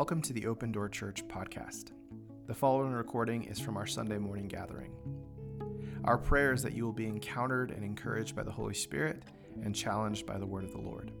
Welcome 0.00 0.22
to 0.22 0.32
the 0.32 0.46
Open 0.46 0.72
Door 0.72 0.88
Church 0.88 1.28
podcast. 1.28 1.90
The 2.46 2.54
following 2.54 2.92
recording 2.92 3.44
is 3.44 3.60
from 3.60 3.76
our 3.76 3.86
Sunday 3.86 4.16
morning 4.16 4.48
gathering. 4.48 4.92
Our 6.04 6.16
prayer 6.16 6.54
is 6.54 6.62
that 6.62 6.72
you 6.72 6.86
will 6.86 6.94
be 6.94 7.04
encountered 7.04 7.70
and 7.70 7.84
encouraged 7.84 8.34
by 8.34 8.42
the 8.42 8.50
Holy 8.50 8.72
Spirit 8.72 9.24
and 9.62 9.76
challenged 9.76 10.24
by 10.24 10.38
the 10.38 10.46
word 10.46 10.64
of 10.64 10.72
the 10.72 10.80
Lord. 10.80 11.12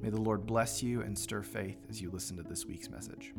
May 0.00 0.08
the 0.08 0.20
Lord 0.20 0.46
bless 0.46 0.84
you 0.84 1.02
and 1.02 1.18
stir 1.18 1.42
faith 1.42 1.84
as 1.90 2.00
you 2.00 2.12
listen 2.12 2.36
to 2.36 2.44
this 2.44 2.64
week's 2.64 2.88
message. 2.88 3.32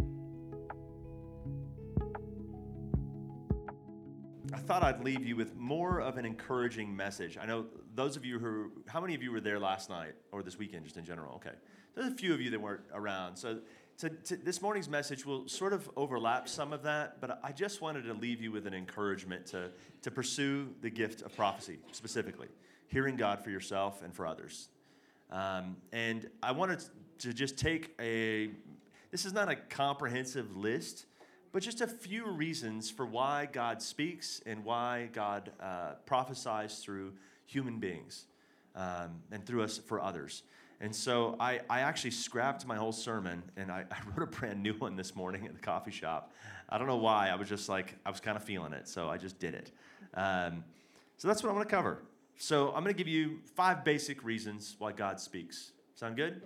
I 4.54 4.58
thought 4.58 4.84
I'd 4.84 5.02
leave 5.02 5.26
you 5.26 5.38
with 5.38 5.56
more 5.56 6.02
of 6.02 6.18
an 6.18 6.26
encouraging 6.26 6.94
message. 6.94 7.38
I 7.42 7.46
know 7.46 7.68
those 7.96 8.18
of 8.18 8.26
you 8.26 8.38
who, 8.38 8.74
how 8.86 9.00
many 9.00 9.16
of 9.16 9.24
you 9.24 9.32
were 9.32 9.40
there 9.40 9.60
last 9.60 9.90
night 9.90 10.16
or 10.34 10.44
this 10.44 10.58
weekend, 10.58 10.84
just 10.84 10.98
in 10.98 11.06
general? 11.06 11.36
Okay. 11.36 11.56
There's 11.96 12.08
a 12.08 12.16
few 12.16 12.34
of 12.34 12.42
you 12.42 12.50
that 12.52 12.62
weren't 12.62 12.84
around. 12.94 13.36
So 13.36 13.60
to, 14.02 14.10
to, 14.10 14.36
this 14.36 14.64
morning's 14.64 14.90
message 14.90 15.28
will 15.28 15.48
sort 15.48 15.74
of 15.74 15.88
overlap 15.96 16.50
some 16.50 16.74
of 16.74 16.82
that, 16.82 17.22
but 17.22 17.40
I 17.44 17.52
just 17.52 17.82
wanted 17.82 18.06
to 18.06 18.16
leave 18.16 18.42
you 18.42 18.52
with 18.52 18.66
an 18.66 18.74
encouragement 18.74 19.46
to, 19.48 19.70
to 20.02 20.10
pursue 20.10 20.70
the 20.82 20.90
gift 20.90 21.22
of 21.22 21.36
prophecy 21.36 21.78
specifically, 21.92 22.48
hearing 22.88 23.16
God 23.16 23.44
for 23.44 23.52
yourself 23.52 24.02
and 24.02 24.12
for 24.12 24.26
others. 24.26 24.70
Um, 25.32 25.78
and 25.92 26.28
I 26.42 26.52
wanted 26.52 26.84
to 27.20 27.32
just 27.32 27.60
take 27.60 27.94
a, 28.02 28.50
this 29.12 29.24
is 29.24 29.34
not 29.34 29.52
a 29.52 29.56
comprehensive 29.56 30.58
list, 30.58 31.06
but 31.52 31.62
just 31.62 31.82
a 31.82 31.88
few 31.88 32.28
reasons 32.28 32.90
for 32.90 33.06
why 33.06 33.50
God 33.52 33.84
speaks 33.84 34.42
and 34.48 34.66
why 34.66 35.10
God 35.14 35.52
uh, 35.60 35.92
prophesies 36.08 36.80
through 36.80 37.14
human 37.46 37.78
beings 37.78 38.26
um, 38.76 39.22
and 39.32 39.46
through 39.46 39.62
us 39.62 39.78
for 39.78 40.02
others. 40.02 40.42
And 40.82 40.96
so 40.96 41.36
I, 41.40 41.60
I 41.70 41.82
actually 41.82 42.10
scrapped 42.10 42.66
my 42.66 42.76
whole 42.76 42.92
sermon 42.92 43.44
and 43.56 43.72
I, 43.72 43.86
I, 43.92 43.98
wrote 44.10 44.28
a 44.28 44.40
brand 44.40 44.64
new 44.64 44.74
one 44.74 44.96
this 44.96 45.16
morning 45.16 45.46
at 45.46 45.54
the 45.54 45.60
coffee 45.60 45.92
shop. 45.92 46.34
I 46.68 46.80
don't 46.80 46.88
know 46.88 46.98
why. 46.98 47.30
I 47.30 47.36
was 47.36 47.48
just 47.48 47.70
like, 47.70 47.96
I 48.04 48.10
was 48.10 48.20
kind 48.20 48.36
of 48.36 48.44
feeling 48.44 48.74
it. 48.74 48.88
So 48.88 49.08
I 49.08 49.18
just 49.18 49.38
did 49.40 49.54
it. 49.54 49.72
Um, 50.16 50.64
so 51.18 51.28
that's 51.28 51.44
what 51.44 51.50
I'm 51.50 51.56
going 51.56 51.68
to 51.68 51.72
cover. 51.72 52.02
So 52.38 52.70
I'm 52.70 52.84
going 52.84 52.96
to 52.96 52.98
give 52.98 53.08
you 53.08 53.40
five 53.56 53.84
basic 53.84 54.24
reasons 54.24 54.76
why 54.80 54.92
God 54.92 55.20
speaks. 55.20 55.72
Sound 55.94 56.16
good? 56.16 56.42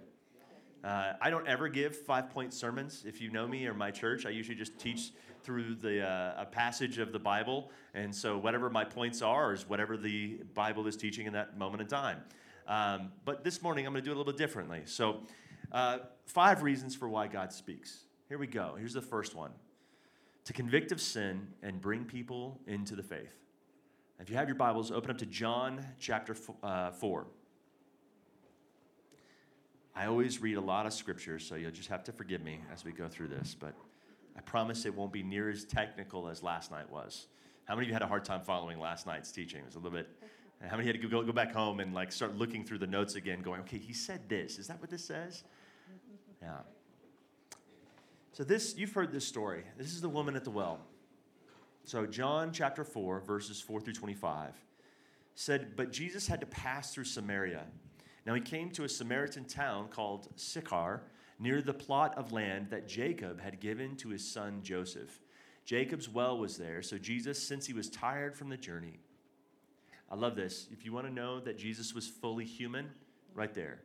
Uh, 0.83 1.13
I 1.21 1.29
don't 1.29 1.47
ever 1.47 1.69
give 1.69 1.95
five 1.95 2.29
point 2.29 2.53
sermons. 2.53 3.05
If 3.07 3.21
you 3.21 3.31
know 3.31 3.47
me 3.47 3.65
or 3.65 3.73
my 3.73 3.89
church, 3.89 4.25
I 4.25 4.31
usually 4.31 4.57
just 4.57 4.77
teach 4.77 5.11
through 5.43 5.75
the, 5.75 6.05
uh, 6.05 6.41
a 6.41 6.45
passage 6.45 6.97
of 6.97 7.13
the 7.13 7.19
Bible. 7.19 7.71
And 7.93 8.13
so 8.13 8.37
whatever 8.37 8.69
my 8.69 8.83
points 8.83 9.21
are 9.21 9.53
is 9.53 9.67
whatever 9.69 9.95
the 9.95 10.41
Bible 10.53 10.85
is 10.87 10.97
teaching 10.97 11.25
in 11.25 11.33
that 11.33 11.57
moment 11.57 11.81
in 11.81 11.87
time. 11.87 12.17
Um, 12.67 13.11
but 13.23 13.43
this 13.43 13.61
morning, 13.61 13.85
I'm 13.85 13.93
going 13.93 14.03
to 14.03 14.05
do 14.07 14.11
it 14.11 14.15
a 14.15 14.17
little 14.17 14.31
bit 14.31 14.37
differently. 14.37 14.81
So, 14.85 15.21
uh, 15.71 15.99
five 16.25 16.63
reasons 16.63 16.95
for 16.95 17.07
why 17.07 17.27
God 17.27 17.51
speaks. 17.51 18.05
Here 18.27 18.37
we 18.37 18.47
go. 18.47 18.75
Here's 18.77 18.93
the 18.93 19.01
first 19.01 19.35
one 19.35 19.51
to 20.45 20.53
convict 20.53 20.91
of 20.91 21.01
sin 21.01 21.47
and 21.63 21.81
bring 21.81 22.05
people 22.05 22.59
into 22.67 22.95
the 22.95 23.03
faith. 23.03 23.35
If 24.19 24.29
you 24.29 24.35
have 24.37 24.47
your 24.47 24.55
Bibles, 24.55 24.91
open 24.91 25.09
up 25.11 25.17
to 25.17 25.25
John 25.25 25.85
chapter 25.99 26.33
f- 26.33 26.55
uh, 26.63 26.91
4. 26.91 27.25
I 29.95 30.05
always 30.05 30.41
read 30.41 30.57
a 30.57 30.61
lot 30.61 30.85
of 30.85 30.93
scriptures, 30.93 31.45
so 31.45 31.55
you'll 31.55 31.71
just 31.71 31.89
have 31.89 32.03
to 32.05 32.11
forgive 32.11 32.43
me 32.43 32.61
as 32.71 32.85
we 32.85 32.91
go 32.91 33.07
through 33.07 33.29
this, 33.29 33.55
but 33.57 33.73
I 34.37 34.41
promise 34.41 34.85
it 34.85 34.93
won't 34.93 35.11
be 35.11 35.23
near 35.23 35.49
as 35.49 35.63
technical 35.65 36.27
as 36.27 36.43
last 36.43 36.69
night 36.69 36.89
was. 36.89 37.27
How 37.65 37.75
many 37.75 37.85
of 37.85 37.89
you 37.89 37.93
had 37.93 38.03
a 38.03 38.07
hard 38.07 38.25
time 38.25 38.41
following 38.41 38.79
last 38.79 39.07
night's 39.07 39.31
teaching? 39.31 39.61
It 39.61 39.65
was 39.65 39.75
a 39.75 39.79
little 39.79 39.97
bit 39.97 40.07
and 40.61 40.69
how 40.69 40.77
many 40.77 40.87
had 40.87 40.99
to 41.01 41.07
go, 41.07 41.23
go 41.23 41.31
back 41.31 41.53
home 41.53 41.79
and 41.79 41.93
like 41.93 42.11
start 42.11 42.35
looking 42.35 42.63
through 42.63 42.79
the 42.79 42.87
notes 42.87 43.15
again, 43.15 43.41
going, 43.41 43.61
okay, 43.61 43.77
he 43.77 43.93
said 43.93 44.27
this. 44.29 44.57
Is 44.57 44.67
that 44.67 44.79
what 44.79 44.89
this 44.89 45.05
says? 45.05 45.43
Yeah. 46.41 46.57
So 48.31 48.43
this, 48.43 48.75
you've 48.77 48.93
heard 48.93 49.11
this 49.11 49.25
story. 49.25 49.63
This 49.77 49.93
is 49.93 50.01
the 50.01 50.09
woman 50.09 50.35
at 50.35 50.43
the 50.43 50.51
well. 50.51 50.79
So 51.85 52.05
John 52.05 52.51
chapter 52.51 52.83
4, 52.83 53.21
verses 53.21 53.61
4 53.61 53.79
through 53.79 53.93
25 53.93 54.53
said, 55.35 55.75
But 55.75 55.91
Jesus 55.91 56.27
had 56.27 56.39
to 56.41 56.47
pass 56.47 56.93
through 56.93 57.03
Samaria. 57.03 57.63
Now 58.25 58.33
he 58.33 58.41
came 58.41 58.71
to 58.71 58.83
a 58.83 58.89
Samaritan 58.89 59.45
town 59.45 59.89
called 59.89 60.29
Sychar, 60.35 61.03
near 61.39 61.61
the 61.61 61.73
plot 61.73 62.17
of 62.17 62.31
land 62.31 62.69
that 62.69 62.87
Jacob 62.87 63.41
had 63.41 63.59
given 63.59 63.95
to 63.97 64.09
his 64.09 64.29
son 64.29 64.61
Joseph. 64.63 65.19
Jacob's 65.65 66.07
well 66.07 66.37
was 66.37 66.57
there, 66.57 66.81
so 66.81 66.97
Jesus, 66.97 67.41
since 67.41 67.65
he 67.65 67.73
was 67.73 67.89
tired 67.89 68.35
from 68.35 68.49
the 68.49 68.57
journey, 68.57 68.99
I 70.09 70.15
love 70.15 70.35
this. 70.35 70.67
If 70.71 70.85
you 70.85 70.93
want 70.93 71.07
to 71.07 71.13
know 71.13 71.39
that 71.39 71.57
Jesus 71.57 71.93
was 71.93 72.07
fully 72.07 72.45
human, 72.45 72.89
right 73.35 73.53
there. 73.53 73.79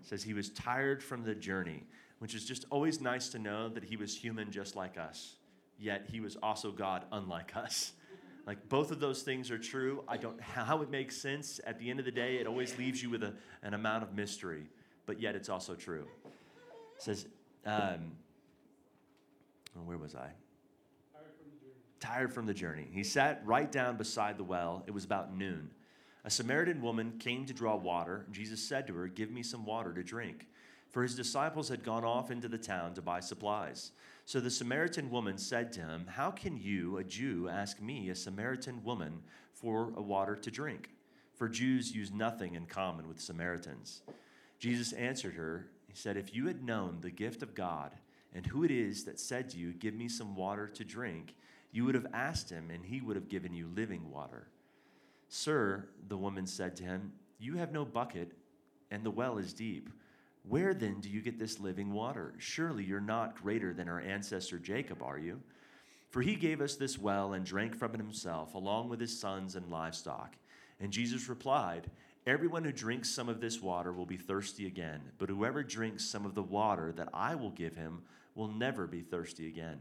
It 0.00 0.06
says 0.06 0.22
he 0.22 0.34
was 0.34 0.50
tired 0.50 1.02
from 1.02 1.22
the 1.22 1.34
journey, 1.34 1.84
which 2.18 2.34
is 2.34 2.44
just 2.44 2.64
always 2.70 3.00
nice 3.00 3.28
to 3.30 3.38
know 3.38 3.68
that 3.68 3.84
he 3.84 3.96
was 3.96 4.16
human 4.16 4.50
just 4.50 4.74
like 4.74 4.98
us, 4.98 5.36
yet 5.78 6.06
he 6.10 6.20
was 6.20 6.36
also 6.42 6.72
God 6.72 7.04
unlike 7.12 7.54
us. 7.54 7.92
Like 8.46 8.68
both 8.68 8.92
of 8.92 9.00
those 9.00 9.22
things 9.22 9.50
are 9.50 9.58
true. 9.58 10.04
I 10.06 10.18
don't 10.18 10.40
how 10.40 10.80
it 10.82 10.88
makes 10.88 11.16
sense. 11.16 11.58
At 11.66 11.80
the 11.80 11.90
end 11.90 11.98
of 11.98 12.04
the 12.04 12.12
day, 12.12 12.36
it 12.36 12.46
always 12.46 12.78
leaves 12.78 13.02
you 13.02 13.10
with 13.10 13.24
a, 13.24 13.34
an 13.64 13.74
amount 13.74 14.04
of 14.04 14.14
mystery, 14.14 14.68
but 15.04 15.20
yet 15.20 15.34
it's 15.34 15.48
also 15.48 15.74
true. 15.74 16.06
It 16.24 17.02
says, 17.02 17.26
um, 17.64 18.12
where 19.84 19.98
was 19.98 20.14
I? 20.14 20.28
Tired 22.06 22.32
from 22.32 22.46
the 22.46 22.54
journey. 22.54 22.86
He 22.92 23.02
sat 23.02 23.42
right 23.44 23.70
down 23.70 23.96
beside 23.96 24.38
the 24.38 24.44
well. 24.44 24.84
It 24.86 24.92
was 24.92 25.04
about 25.04 25.36
noon. 25.36 25.70
A 26.24 26.30
Samaritan 26.30 26.80
woman 26.80 27.18
came 27.18 27.44
to 27.46 27.52
draw 27.52 27.74
water. 27.76 28.26
Jesus 28.30 28.62
said 28.62 28.86
to 28.86 28.94
her, 28.94 29.08
Give 29.08 29.30
me 29.30 29.42
some 29.42 29.64
water 29.64 29.92
to 29.92 30.04
drink. 30.04 30.46
For 30.90 31.02
his 31.02 31.16
disciples 31.16 31.68
had 31.68 31.82
gone 31.82 32.04
off 32.04 32.30
into 32.30 32.48
the 32.48 32.58
town 32.58 32.94
to 32.94 33.02
buy 33.02 33.20
supplies. 33.20 33.90
So 34.24 34.38
the 34.38 34.50
Samaritan 34.50 35.10
woman 35.10 35.36
said 35.36 35.72
to 35.74 35.80
him, 35.80 36.06
How 36.08 36.30
can 36.30 36.56
you, 36.56 36.98
a 36.98 37.04
Jew, 37.04 37.48
ask 37.48 37.80
me, 37.80 38.08
a 38.10 38.14
Samaritan 38.14 38.84
woman, 38.84 39.22
for 39.52 39.92
a 39.96 40.02
water 40.02 40.36
to 40.36 40.50
drink? 40.50 40.90
For 41.34 41.48
Jews 41.48 41.94
use 41.94 42.12
nothing 42.12 42.54
in 42.54 42.66
common 42.66 43.08
with 43.08 43.20
Samaritans. 43.20 44.02
Jesus 44.58 44.92
answered 44.92 45.34
her, 45.34 45.66
He 45.88 45.96
said, 45.96 46.16
If 46.16 46.34
you 46.34 46.46
had 46.46 46.62
known 46.62 46.98
the 47.00 47.10
gift 47.10 47.42
of 47.42 47.54
God 47.54 47.90
and 48.32 48.46
who 48.46 48.62
it 48.64 48.70
is 48.70 49.04
that 49.04 49.18
said 49.18 49.50
to 49.50 49.58
you, 49.58 49.72
Give 49.72 49.94
me 49.94 50.08
some 50.08 50.36
water 50.36 50.68
to 50.68 50.84
drink, 50.84 51.34
you 51.72 51.84
would 51.84 51.94
have 51.94 52.06
asked 52.12 52.50
him, 52.50 52.70
and 52.70 52.84
he 52.84 53.00
would 53.00 53.16
have 53.16 53.28
given 53.28 53.54
you 53.54 53.68
living 53.74 54.10
water. 54.10 54.48
Sir, 55.28 55.88
the 56.08 56.16
woman 56.16 56.46
said 56.46 56.76
to 56.76 56.84
him, 56.84 57.12
You 57.38 57.56
have 57.56 57.72
no 57.72 57.84
bucket, 57.84 58.32
and 58.90 59.04
the 59.04 59.10
well 59.10 59.38
is 59.38 59.52
deep. 59.52 59.90
Where 60.48 60.74
then 60.74 61.00
do 61.00 61.08
you 61.08 61.20
get 61.20 61.38
this 61.38 61.58
living 61.58 61.92
water? 61.92 62.34
Surely 62.38 62.84
you're 62.84 63.00
not 63.00 63.42
greater 63.42 63.74
than 63.74 63.88
our 63.88 64.00
ancestor 64.00 64.58
Jacob, 64.58 65.02
are 65.02 65.18
you? 65.18 65.40
For 66.10 66.22
he 66.22 66.36
gave 66.36 66.60
us 66.60 66.76
this 66.76 66.98
well 66.98 67.32
and 67.32 67.44
drank 67.44 67.76
from 67.76 67.94
it 67.94 68.00
himself, 68.00 68.54
along 68.54 68.88
with 68.88 69.00
his 69.00 69.18
sons 69.18 69.56
and 69.56 69.70
livestock. 69.70 70.36
And 70.80 70.92
Jesus 70.92 71.28
replied, 71.28 71.90
Everyone 72.26 72.64
who 72.64 72.72
drinks 72.72 73.10
some 73.10 73.28
of 73.28 73.40
this 73.40 73.60
water 73.60 73.92
will 73.92 74.06
be 74.06 74.16
thirsty 74.16 74.66
again, 74.66 75.00
but 75.18 75.28
whoever 75.28 75.62
drinks 75.62 76.04
some 76.04 76.24
of 76.24 76.34
the 76.34 76.42
water 76.42 76.92
that 76.92 77.08
I 77.12 77.34
will 77.34 77.50
give 77.50 77.76
him 77.76 78.02
will 78.34 78.48
never 78.48 78.86
be 78.86 79.00
thirsty 79.00 79.48
again. 79.48 79.78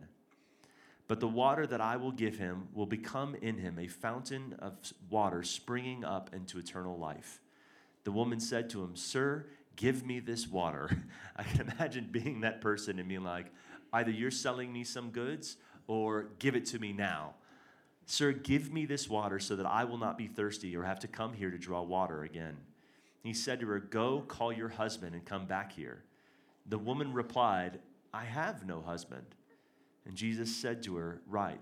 But 1.08 1.20
the 1.20 1.28
water 1.28 1.68
that 1.68 1.82
I 1.82 1.98
will 1.98 2.12
give 2.12 2.38
him 2.38 2.68
will 2.74 2.88
become 2.88 3.36
in 3.36 3.58
him 3.58 3.78
a 3.78 3.88
fountain 3.88 4.56
of 4.60 4.74
water 5.10 5.44
springing 5.44 6.04
up 6.04 6.34
into 6.34 6.58
eternal 6.58 6.98
life. 6.98 7.42
The 8.06 8.12
woman 8.12 8.40
said 8.40 8.70
to 8.72 8.84
him, 8.84 8.96
Sir, 8.96 9.46
give 9.76 10.06
me 10.06 10.20
this 10.20 10.48
water. 10.48 10.90
I 11.36 11.44
can 11.44 11.70
imagine 11.70 12.10
being 12.12 12.42
that 12.42 12.62
person 12.62 12.98
and 13.00 13.08
being 13.08 13.24
like, 13.24 13.52
either 13.94 14.12
you're 14.12 14.32
selling 14.32 14.74
me 14.74 14.84
some 14.84 15.12
goods 15.12 15.58
or 15.88 16.28
give 16.40 16.56
it 16.56 16.66
to 16.68 16.80
me 16.80 16.92
now. 16.92 17.36
Sir, 18.08 18.32
give 18.32 18.72
me 18.72 18.86
this 18.86 19.10
water 19.10 19.40
so 19.40 19.56
that 19.56 19.66
I 19.66 19.84
will 19.84 19.98
not 19.98 20.18
be 20.18 20.28
thirsty 20.28 20.76
or 20.76 20.84
have 20.84 21.00
to 21.00 21.08
come 21.08 21.34
here 21.34 21.50
to 21.50 21.58
draw 21.58 21.82
water 21.82 22.24
again. 22.24 22.58
He 23.24 23.34
said 23.34 23.60
to 23.62 23.68
her, 23.68 23.80
Go 23.80 24.24
call 24.28 24.54
your 24.54 24.70
husband 24.70 25.16
and 25.16 25.26
come 25.26 25.46
back 25.46 25.72
here. 25.72 26.04
The 26.68 26.78
woman 26.78 27.14
replied, 27.14 27.80
I 28.14 28.24
have 28.26 28.66
no 28.66 28.82
husband. 28.82 29.26
And 30.06 30.16
Jesus 30.16 30.56
said 30.56 30.84
to 30.84 30.96
her, 30.98 31.22
Right, 31.28 31.60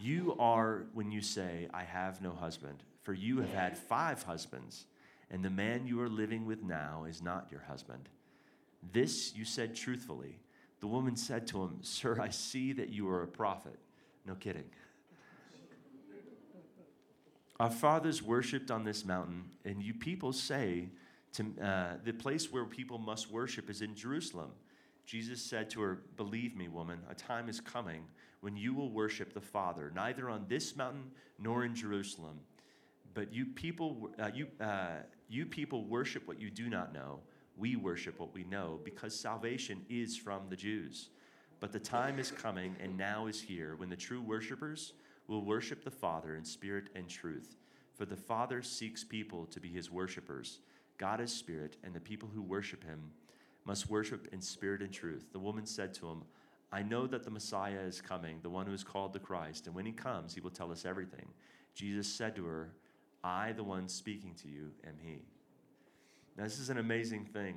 you 0.00 0.36
are 0.38 0.86
when 0.92 1.10
you 1.10 1.22
say, 1.22 1.68
I 1.72 1.84
have 1.84 2.20
no 2.20 2.32
husband, 2.32 2.82
for 3.02 3.14
you 3.14 3.38
have 3.40 3.52
had 3.52 3.78
five 3.78 4.22
husbands, 4.22 4.86
and 5.30 5.44
the 5.44 5.50
man 5.50 5.86
you 5.86 6.00
are 6.00 6.08
living 6.08 6.46
with 6.46 6.62
now 6.62 7.04
is 7.08 7.22
not 7.22 7.48
your 7.50 7.62
husband. 7.62 8.08
This 8.92 9.34
you 9.34 9.44
said 9.44 9.74
truthfully. 9.74 10.38
The 10.80 10.86
woman 10.86 11.16
said 11.16 11.46
to 11.48 11.62
him, 11.62 11.78
Sir, 11.80 12.20
I 12.20 12.28
see 12.28 12.72
that 12.74 12.90
you 12.90 13.08
are 13.08 13.22
a 13.22 13.26
prophet. 13.26 13.78
No 14.26 14.34
kidding. 14.34 14.64
Our 17.58 17.70
fathers 17.70 18.22
worshipped 18.22 18.70
on 18.70 18.84
this 18.84 19.04
mountain, 19.04 19.44
and 19.64 19.82
you 19.82 19.94
people 19.94 20.32
say 20.34 20.90
to, 21.32 21.46
uh, 21.62 21.96
the 22.04 22.12
place 22.12 22.52
where 22.52 22.66
people 22.66 22.98
must 22.98 23.30
worship 23.30 23.70
is 23.70 23.80
in 23.80 23.94
Jerusalem. 23.94 24.50
Jesus 25.06 25.40
said 25.40 25.70
to 25.70 25.80
her, 25.82 26.00
Believe 26.16 26.56
me, 26.56 26.68
woman, 26.68 26.98
a 27.08 27.14
time 27.14 27.48
is 27.48 27.60
coming 27.60 28.02
when 28.40 28.56
you 28.56 28.74
will 28.74 28.90
worship 28.90 29.32
the 29.32 29.40
Father, 29.40 29.92
neither 29.94 30.28
on 30.28 30.44
this 30.48 30.76
mountain 30.76 31.10
nor 31.38 31.64
in 31.64 31.74
Jerusalem. 31.74 32.40
But 33.14 33.32
you 33.32 33.46
people, 33.46 34.10
uh, 34.18 34.30
you, 34.34 34.48
uh, 34.60 34.98
you 35.28 35.46
people 35.46 35.84
worship 35.84 36.26
what 36.28 36.40
you 36.40 36.50
do 36.50 36.68
not 36.68 36.92
know. 36.92 37.20
we 37.56 37.74
worship 37.76 38.20
what 38.20 38.34
we 38.34 38.44
know 38.44 38.78
because 38.84 39.18
salvation 39.18 39.80
is 39.88 40.16
from 40.16 40.42
the 40.50 40.56
Jews. 40.56 41.08
But 41.58 41.72
the 41.72 41.80
time 41.80 42.18
is 42.18 42.30
coming 42.30 42.76
and 42.82 42.98
now 42.98 43.28
is 43.28 43.40
here 43.40 43.76
when 43.76 43.88
the 43.88 43.96
true 43.96 44.20
worshipers 44.20 44.92
will 45.26 45.42
worship 45.42 45.82
the 45.82 45.90
Father 45.90 46.36
in 46.36 46.44
spirit 46.44 46.90
and 46.94 47.08
truth. 47.08 47.56
For 47.94 48.04
the 48.04 48.16
Father 48.16 48.60
seeks 48.62 49.02
people 49.02 49.46
to 49.46 49.58
be 49.58 49.70
his 49.70 49.90
worshipers. 49.90 50.60
God 50.98 51.20
is 51.20 51.32
spirit, 51.32 51.76
and 51.82 51.94
the 51.94 52.00
people 52.00 52.28
who 52.32 52.42
worship 52.42 52.84
him 52.84 53.10
must 53.66 53.90
worship 53.90 54.28
in 54.32 54.40
spirit 54.40 54.80
and 54.80 54.92
truth. 54.92 55.26
The 55.32 55.38
woman 55.38 55.66
said 55.66 55.92
to 55.94 56.08
him, 56.08 56.22
I 56.72 56.82
know 56.82 57.06
that 57.06 57.24
the 57.24 57.30
Messiah 57.30 57.80
is 57.80 58.00
coming, 58.00 58.38
the 58.42 58.50
one 58.50 58.66
who 58.66 58.72
is 58.72 58.84
called 58.84 59.12
the 59.12 59.18
Christ, 59.18 59.66
and 59.66 59.74
when 59.74 59.86
he 59.86 59.92
comes, 59.92 60.34
he 60.34 60.40
will 60.40 60.50
tell 60.50 60.72
us 60.72 60.84
everything. 60.84 61.26
Jesus 61.74 62.08
said 62.08 62.34
to 62.36 62.44
her, 62.44 62.72
I, 63.22 63.52
the 63.52 63.64
one 63.64 63.88
speaking 63.88 64.34
to 64.42 64.48
you, 64.48 64.70
am 64.86 64.94
he. 65.00 65.22
Now, 66.36 66.44
this 66.44 66.58
is 66.58 66.70
an 66.70 66.78
amazing 66.78 67.24
thing. 67.24 67.56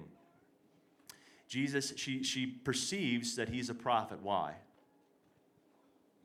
Jesus, 1.47 1.93
she, 1.95 2.23
she 2.23 2.45
perceives 2.45 3.35
that 3.35 3.49
he's 3.49 3.69
a 3.69 3.73
prophet. 3.73 4.19
Why? 4.21 4.53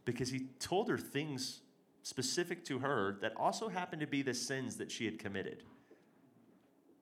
Because 0.04 0.30
he 0.30 0.46
told 0.60 0.88
her 0.88 0.98
things 0.98 1.60
specific 2.02 2.64
to 2.66 2.78
her 2.80 3.16
that 3.22 3.32
also 3.36 3.68
happened 3.68 4.00
to 4.00 4.06
be 4.06 4.22
the 4.22 4.34
sins 4.34 4.76
that 4.76 4.90
she 4.90 5.06
had 5.06 5.18
committed. 5.18 5.62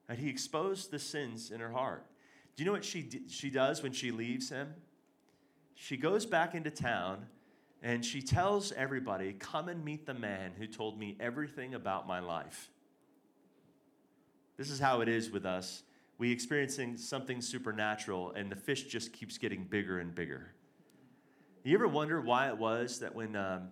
And 0.08 0.18
he 0.18 0.28
exposed 0.28 0.90
the 0.90 0.98
sins 0.98 1.50
in 1.50 1.60
her 1.60 1.72
heart. 1.72 2.06
Do 2.56 2.62
you 2.62 2.66
know 2.66 2.72
what 2.72 2.84
she, 2.84 3.08
she 3.28 3.50
does 3.50 3.82
when 3.82 3.92
she 3.92 4.10
leaves 4.10 4.50
him? 4.50 4.74
She 5.74 5.96
goes 5.96 6.26
back 6.26 6.54
into 6.54 6.70
town 6.70 7.26
and 7.82 8.04
she 8.04 8.22
tells 8.22 8.72
everybody, 8.72 9.32
Come 9.32 9.68
and 9.68 9.84
meet 9.84 10.06
the 10.06 10.14
man 10.14 10.52
who 10.56 10.66
told 10.66 10.98
me 10.98 11.16
everything 11.18 11.74
about 11.74 12.06
my 12.06 12.20
life. 12.20 12.70
This 14.56 14.70
is 14.70 14.78
how 14.78 15.00
it 15.00 15.08
is 15.08 15.30
with 15.30 15.44
us. 15.44 15.82
We 16.18 16.30
experiencing 16.30 16.96
something 16.96 17.40
supernatural, 17.40 18.32
and 18.36 18.52
the 18.52 18.56
fish 18.56 18.84
just 18.84 19.12
keeps 19.12 19.38
getting 19.38 19.64
bigger 19.64 19.98
and 19.98 20.14
bigger. 20.14 20.52
You 21.64 21.74
ever 21.74 21.88
wonder 21.88 22.20
why 22.20 22.48
it 22.48 22.56
was 22.56 23.00
that 23.00 23.14
when, 23.14 23.34
um, 23.34 23.70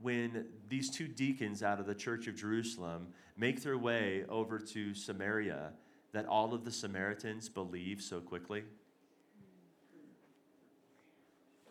when 0.00 0.46
these 0.68 0.90
two 0.90 1.06
deacons 1.08 1.62
out 1.62 1.80
of 1.80 1.86
the 1.86 1.94
Church 1.94 2.28
of 2.28 2.36
Jerusalem 2.36 3.08
make 3.36 3.62
their 3.62 3.76
way 3.76 4.24
over 4.28 4.58
to 4.58 4.94
Samaria, 4.94 5.72
that 6.12 6.26
all 6.26 6.54
of 6.54 6.64
the 6.64 6.72
Samaritans 6.72 7.48
believe 7.48 8.02
so 8.02 8.20
quickly? 8.20 8.64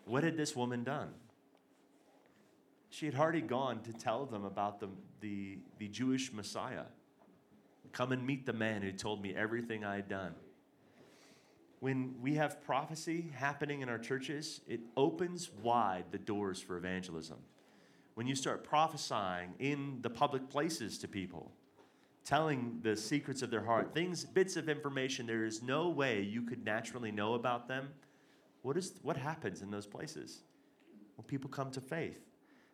What 0.04 0.24
had 0.24 0.36
this 0.36 0.56
woman 0.56 0.82
done? 0.82 1.10
She 2.90 3.06
had 3.06 3.14
already 3.14 3.40
gone 3.40 3.80
to 3.82 3.92
tell 3.92 4.26
them 4.26 4.44
about 4.44 4.80
the, 4.80 4.88
the, 5.20 5.58
the 5.78 5.88
Jewish 5.88 6.32
Messiah. 6.32 6.84
Come 7.92 8.12
and 8.12 8.26
meet 8.26 8.46
the 8.46 8.52
man 8.52 8.82
who 8.82 8.92
told 8.92 9.22
me 9.22 9.34
everything 9.34 9.84
I 9.84 9.96
had 9.96 10.08
done. 10.08 10.34
When 11.80 12.14
we 12.20 12.34
have 12.34 12.62
prophecy 12.62 13.32
happening 13.34 13.80
in 13.80 13.88
our 13.88 13.98
churches, 13.98 14.60
it 14.68 14.80
opens 14.96 15.50
wide 15.62 16.04
the 16.10 16.18
doors 16.18 16.60
for 16.60 16.76
evangelism. 16.76 17.38
When 18.14 18.26
you 18.26 18.34
start 18.34 18.64
prophesying 18.64 19.54
in 19.58 19.98
the 20.02 20.10
public 20.10 20.50
places 20.50 20.98
to 20.98 21.08
people, 21.08 21.52
telling 22.30 22.78
the 22.82 22.96
secrets 22.96 23.42
of 23.42 23.50
their 23.50 23.64
heart, 23.64 23.92
things, 23.92 24.24
bits 24.24 24.54
of 24.54 24.68
information 24.68 25.26
there 25.26 25.44
is 25.44 25.64
no 25.64 25.88
way 25.88 26.22
you 26.22 26.42
could 26.42 26.64
naturally 26.64 27.10
know 27.10 27.34
about 27.34 27.66
them, 27.66 27.88
what, 28.62 28.76
is, 28.76 28.92
what 29.02 29.16
happens 29.16 29.62
in 29.62 29.70
those 29.72 29.84
places? 29.84 30.42
Well, 31.16 31.24
people 31.26 31.50
come 31.50 31.72
to 31.72 31.80
faith. 31.80 32.20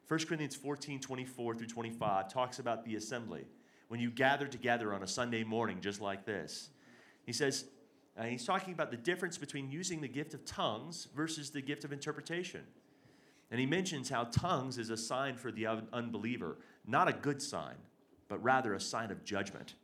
1 0.08 0.20
Corinthians 0.26 0.56
14 0.56 1.00
24 1.00 1.54
through 1.54 1.66
25 1.68 2.30
talks 2.30 2.58
about 2.58 2.84
the 2.84 2.96
assembly 2.96 3.46
when 3.88 3.98
you 3.98 4.10
gather 4.10 4.46
together 4.46 4.92
on 4.92 5.02
a 5.02 5.06
Sunday 5.06 5.42
morning 5.42 5.78
just 5.80 6.02
like 6.02 6.26
this. 6.26 6.68
He 7.24 7.32
says, 7.32 7.64
uh, 8.18 8.24
he's 8.24 8.44
talking 8.44 8.74
about 8.74 8.90
the 8.90 8.98
difference 8.98 9.38
between 9.38 9.70
using 9.70 10.02
the 10.02 10.08
gift 10.08 10.34
of 10.34 10.44
tongues 10.44 11.08
versus 11.16 11.48
the 11.48 11.62
gift 11.62 11.82
of 11.82 11.94
interpretation. 11.94 12.60
And 13.50 13.58
he 13.58 13.64
mentions 13.64 14.10
how 14.10 14.24
tongues 14.24 14.76
is 14.76 14.90
a 14.90 14.98
sign 14.98 15.36
for 15.36 15.50
the 15.50 15.66
unbeliever, 15.94 16.58
not 16.86 17.08
a 17.08 17.14
good 17.14 17.40
sign, 17.40 17.76
but 18.28 18.43
rather 18.43 18.75
a 18.75 18.81
sign 18.81 19.11
of 19.11 19.25
judgment. 19.25 19.75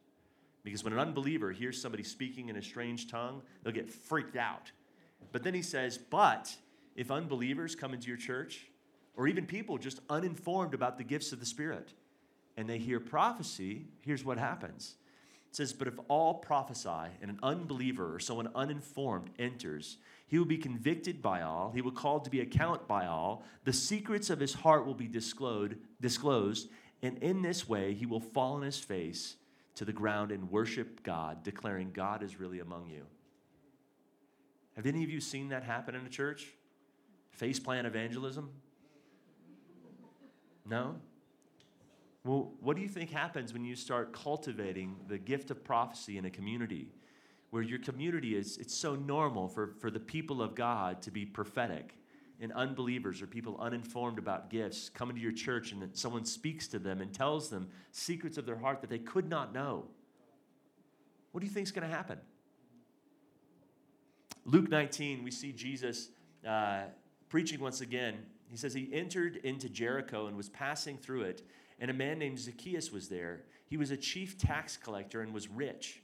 Because 0.64 0.84
when 0.84 0.92
an 0.92 0.98
unbeliever 0.98 1.50
hears 1.50 1.80
somebody 1.80 2.04
speaking 2.04 2.48
in 2.48 2.56
a 2.56 2.62
strange 2.62 3.10
tongue, 3.10 3.42
they'll 3.62 3.72
get 3.72 3.88
freaked 3.88 4.36
out. 4.36 4.70
But 5.32 5.42
then 5.42 5.54
he 5.54 5.62
says, 5.62 5.98
but 5.98 6.54
if 6.94 7.10
unbelievers 7.10 7.74
come 7.74 7.94
into 7.94 8.08
your 8.08 8.16
church, 8.16 8.66
or 9.16 9.26
even 9.26 9.46
people 9.46 9.78
just 9.78 10.00
uninformed 10.08 10.74
about 10.74 10.98
the 10.98 11.04
gifts 11.04 11.32
of 11.32 11.40
the 11.40 11.46
Spirit, 11.46 11.92
and 12.56 12.68
they 12.68 12.78
hear 12.78 13.00
prophecy, 13.00 13.86
here's 14.00 14.24
what 14.24 14.38
happens. 14.38 14.94
It 15.52 15.56
says, 15.56 15.72
But 15.72 15.88
if 15.88 15.94
all 16.08 16.34
prophesy 16.34 17.10
and 17.20 17.30
an 17.30 17.38
unbeliever 17.42 18.14
or 18.14 18.18
someone 18.18 18.48
uninformed 18.54 19.30
enters, 19.38 19.98
he 20.26 20.38
will 20.38 20.46
be 20.46 20.56
convicted 20.56 21.20
by 21.20 21.42
all, 21.42 21.72
he 21.74 21.82
will 21.82 21.90
called 21.90 22.24
to 22.24 22.30
be 22.30 22.40
account 22.40 22.88
by 22.88 23.06
all, 23.06 23.44
the 23.64 23.72
secrets 23.72 24.30
of 24.30 24.40
his 24.40 24.54
heart 24.54 24.86
will 24.86 24.94
be 24.94 25.08
disclosed, 25.08 25.74
disclosed, 26.00 26.68
and 27.02 27.18
in 27.18 27.42
this 27.42 27.68
way 27.68 27.94
he 27.94 28.06
will 28.06 28.20
fall 28.20 28.54
on 28.54 28.62
his 28.62 28.78
face 28.78 29.36
to 29.74 29.84
the 29.84 29.92
ground 29.92 30.30
and 30.30 30.50
worship 30.50 31.02
God, 31.02 31.42
declaring 31.42 31.90
God 31.92 32.22
is 32.22 32.38
really 32.38 32.60
among 32.60 32.88
you. 32.88 33.06
Have 34.76 34.86
any 34.86 35.02
of 35.04 35.10
you 35.10 35.20
seen 35.20 35.48
that 35.48 35.64
happen 35.64 35.94
in 35.94 36.04
a 36.06 36.08
church? 36.08 36.48
Face 37.32 37.58
plan 37.58 37.86
evangelism? 37.86 38.50
No? 40.66 40.96
Well, 42.24 42.52
what 42.60 42.76
do 42.76 42.82
you 42.82 42.88
think 42.88 43.10
happens 43.10 43.52
when 43.52 43.64
you 43.64 43.74
start 43.74 44.12
cultivating 44.12 44.96
the 45.08 45.18
gift 45.18 45.50
of 45.50 45.64
prophecy 45.64 46.18
in 46.18 46.24
a 46.24 46.30
community 46.30 46.92
where 47.50 47.62
your 47.62 47.78
community 47.80 48.34
is, 48.34 48.56
it's 48.56 48.74
so 48.74 48.94
normal 48.94 49.46
for, 49.46 49.74
for 49.78 49.90
the 49.90 50.00
people 50.00 50.40
of 50.40 50.54
God 50.54 51.02
to 51.02 51.10
be 51.10 51.26
prophetic 51.26 51.94
and 52.42 52.52
unbelievers 52.52 53.22
or 53.22 53.26
people 53.26 53.56
uninformed 53.60 54.18
about 54.18 54.50
gifts 54.50 54.90
come 54.90 55.08
into 55.08 55.22
your 55.22 55.32
church 55.32 55.72
and 55.72 55.80
that 55.80 55.96
someone 55.96 56.24
speaks 56.24 56.68
to 56.68 56.78
them 56.78 57.00
and 57.00 57.14
tells 57.14 57.48
them 57.48 57.68
secrets 57.92 58.36
of 58.36 58.44
their 58.44 58.58
heart 58.58 58.80
that 58.82 58.90
they 58.90 58.98
could 58.98 59.28
not 59.28 59.54
know? 59.54 59.84
What 61.30 61.40
do 61.40 61.46
you 61.46 61.52
think 61.52 61.66
is 61.66 61.72
going 61.72 61.88
to 61.88 61.94
happen? 61.94 62.18
Luke 64.44 64.68
19, 64.68 65.22
we 65.22 65.30
see 65.30 65.52
Jesus 65.52 66.08
uh, 66.46 66.82
preaching 67.30 67.60
once 67.60 67.80
again. 67.80 68.16
He 68.50 68.56
says 68.56 68.74
he 68.74 68.90
entered 68.92 69.36
into 69.36 69.70
Jericho 69.70 70.26
and 70.26 70.36
was 70.36 70.50
passing 70.50 70.98
through 70.98 71.22
it 71.22 71.42
and 71.82 71.90
a 71.90 71.94
man 71.94 72.20
named 72.20 72.38
Zacchaeus 72.38 72.92
was 72.92 73.08
there. 73.08 73.42
He 73.66 73.76
was 73.76 73.90
a 73.90 73.96
chief 73.96 74.38
tax 74.38 74.76
collector 74.76 75.20
and 75.20 75.34
was 75.34 75.48
rich. 75.48 76.00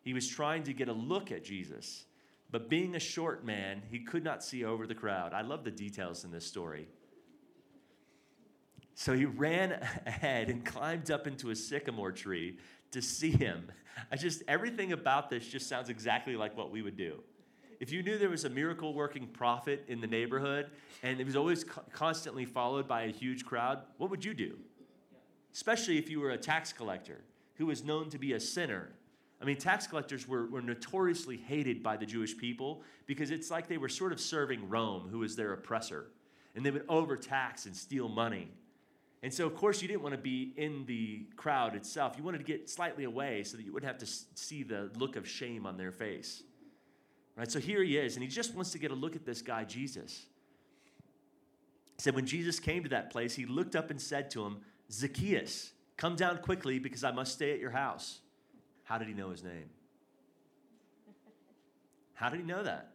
He 0.00 0.14
was 0.14 0.26
trying 0.26 0.62
to 0.62 0.72
get 0.72 0.88
a 0.88 0.92
look 0.92 1.30
at 1.30 1.44
Jesus, 1.44 2.06
but 2.50 2.68
being 2.68 2.94
a 2.94 3.00
short 3.00 3.44
man, 3.44 3.82
he 3.90 4.00
could 4.00 4.24
not 4.24 4.42
see 4.42 4.64
over 4.64 4.86
the 4.86 4.94
crowd. 4.94 5.32
I 5.32 5.42
love 5.42 5.64
the 5.64 5.70
details 5.70 6.24
in 6.24 6.30
this 6.30 6.46
story. 6.46 6.88
So 8.94 9.12
he 9.12 9.26
ran 9.26 9.72
ahead 10.06 10.48
and 10.48 10.64
climbed 10.64 11.10
up 11.10 11.26
into 11.26 11.50
a 11.50 11.56
sycamore 11.56 12.12
tree 12.12 12.58
to 12.90 13.02
see 13.02 13.30
him. 13.30 13.70
I 14.10 14.16
just, 14.16 14.42
everything 14.48 14.92
about 14.92 15.28
this 15.30 15.46
just 15.46 15.68
sounds 15.68 15.88
exactly 15.88 16.36
like 16.36 16.56
what 16.56 16.70
we 16.70 16.82
would 16.82 16.96
do. 16.96 17.22
If 17.80 17.92
you 17.92 18.02
knew 18.02 18.18
there 18.18 18.30
was 18.30 18.44
a 18.44 18.50
miracle 18.50 18.94
working 18.94 19.28
prophet 19.28 19.84
in 19.86 20.00
the 20.00 20.06
neighborhood 20.06 20.70
and 21.02 21.20
it 21.20 21.26
was 21.26 21.36
always 21.36 21.62
co- 21.62 21.82
constantly 21.92 22.44
followed 22.44 22.88
by 22.88 23.02
a 23.02 23.12
huge 23.12 23.44
crowd, 23.44 23.82
what 23.98 24.10
would 24.10 24.24
you 24.24 24.34
do? 24.34 24.56
especially 25.58 25.98
if 25.98 26.08
you 26.08 26.20
were 26.20 26.30
a 26.30 26.38
tax 26.38 26.72
collector 26.72 27.24
who 27.54 27.66
was 27.66 27.82
known 27.82 28.08
to 28.10 28.18
be 28.18 28.32
a 28.32 28.40
sinner. 28.40 28.90
I 29.40 29.44
mean, 29.44 29.56
tax 29.56 29.86
collectors 29.86 30.26
were, 30.26 30.46
were 30.46 30.62
notoriously 30.62 31.36
hated 31.36 31.82
by 31.82 31.96
the 31.96 32.06
Jewish 32.06 32.36
people 32.36 32.82
because 33.06 33.30
it's 33.30 33.50
like 33.50 33.68
they 33.68 33.78
were 33.78 33.88
sort 33.88 34.12
of 34.12 34.20
serving 34.20 34.68
Rome, 34.68 35.08
who 35.10 35.20
was 35.20 35.36
their 35.36 35.52
oppressor. 35.52 36.06
And 36.56 36.66
they 36.66 36.70
would 36.72 36.84
overtax 36.88 37.66
and 37.66 37.76
steal 37.76 38.08
money. 38.08 38.50
And 39.22 39.32
so, 39.32 39.46
of 39.46 39.54
course, 39.54 39.80
you 39.80 39.88
didn't 39.88 40.02
want 40.02 40.14
to 40.14 40.20
be 40.20 40.52
in 40.56 40.84
the 40.86 41.26
crowd 41.36 41.76
itself. 41.76 42.14
You 42.16 42.24
wanted 42.24 42.38
to 42.38 42.44
get 42.44 42.68
slightly 42.68 43.04
away 43.04 43.42
so 43.44 43.56
that 43.56 43.64
you 43.64 43.72
wouldn't 43.72 43.90
have 43.90 43.98
to 43.98 44.06
see 44.34 44.62
the 44.62 44.90
look 44.96 45.16
of 45.16 45.28
shame 45.28 45.66
on 45.66 45.76
their 45.76 45.92
face. 45.92 46.42
Right? 47.36 47.50
So 47.50 47.60
here 47.60 47.82
he 47.82 47.96
is, 47.96 48.16
and 48.16 48.22
he 48.22 48.28
just 48.28 48.54
wants 48.54 48.72
to 48.72 48.78
get 48.78 48.90
a 48.90 48.94
look 48.94 49.14
at 49.14 49.24
this 49.24 49.42
guy, 49.42 49.64
Jesus. 49.64 50.26
He 51.96 52.02
said, 52.02 52.14
when 52.14 52.26
Jesus 52.26 52.58
came 52.58 52.82
to 52.84 52.88
that 52.90 53.10
place, 53.10 53.34
he 53.34 53.46
looked 53.46 53.76
up 53.76 53.90
and 53.90 54.00
said 54.00 54.30
to 54.32 54.44
him, 54.44 54.58
Zacchaeus, 54.90 55.72
come 55.96 56.16
down 56.16 56.38
quickly 56.38 56.78
because 56.78 57.04
I 57.04 57.12
must 57.12 57.32
stay 57.32 57.52
at 57.52 57.60
your 57.60 57.70
house. 57.70 58.20
How 58.88 58.96
did 58.96 59.06
he 59.06 59.12
know 59.12 59.28
his 59.28 59.44
name? 59.44 59.68
How 62.14 62.30
did 62.30 62.40
he 62.40 62.46
know 62.46 62.62
that? 62.62 62.88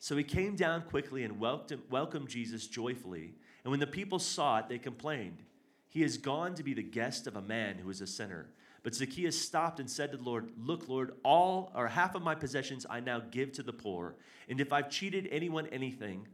So 0.00 0.16
he 0.16 0.24
came 0.24 0.56
down 0.56 0.82
quickly 0.82 1.22
and 1.22 1.38
welcomed, 1.38 1.82
welcomed 1.88 2.28
Jesus 2.28 2.66
joyfully. 2.66 3.34
And 3.62 3.70
when 3.70 3.78
the 3.78 3.86
people 3.86 4.18
saw 4.18 4.58
it, 4.58 4.68
they 4.68 4.78
complained. 4.78 5.44
He 5.90 6.02
has 6.02 6.18
gone 6.18 6.56
to 6.56 6.64
be 6.64 6.74
the 6.74 6.82
guest 6.82 7.28
of 7.28 7.36
a 7.36 7.40
man 7.40 7.78
who 7.78 7.88
is 7.88 8.00
a 8.00 8.06
sinner. 8.08 8.48
But 8.82 8.96
Zacchaeus 8.96 9.40
stopped 9.40 9.78
and 9.78 9.88
said 9.88 10.10
to 10.10 10.16
the 10.16 10.24
Lord, 10.24 10.50
Look, 10.58 10.88
Lord, 10.88 11.12
all 11.24 11.70
or 11.76 11.86
half 11.86 12.16
of 12.16 12.22
my 12.22 12.34
possessions 12.34 12.84
I 12.90 12.98
now 12.98 13.20
give 13.20 13.52
to 13.52 13.62
the 13.62 13.72
poor. 13.72 14.16
And 14.48 14.60
if 14.60 14.72
I've 14.72 14.90
cheated 14.90 15.28
anyone 15.30 15.68
anything, 15.68 16.26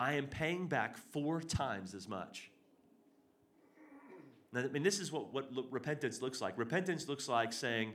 I 0.00 0.14
am 0.14 0.26
paying 0.26 0.66
back 0.66 0.96
four 0.96 1.40
times 1.42 1.94
as 1.94 2.08
much. 2.08 2.50
Now, 4.52 4.60
I 4.60 4.68
mean, 4.68 4.82
this 4.82 4.98
is 4.98 5.12
what, 5.12 5.32
what 5.32 5.48
repentance 5.70 6.20
looks 6.20 6.40
like. 6.40 6.58
Repentance 6.58 7.08
looks 7.08 7.28
like 7.28 7.52
saying, 7.52 7.92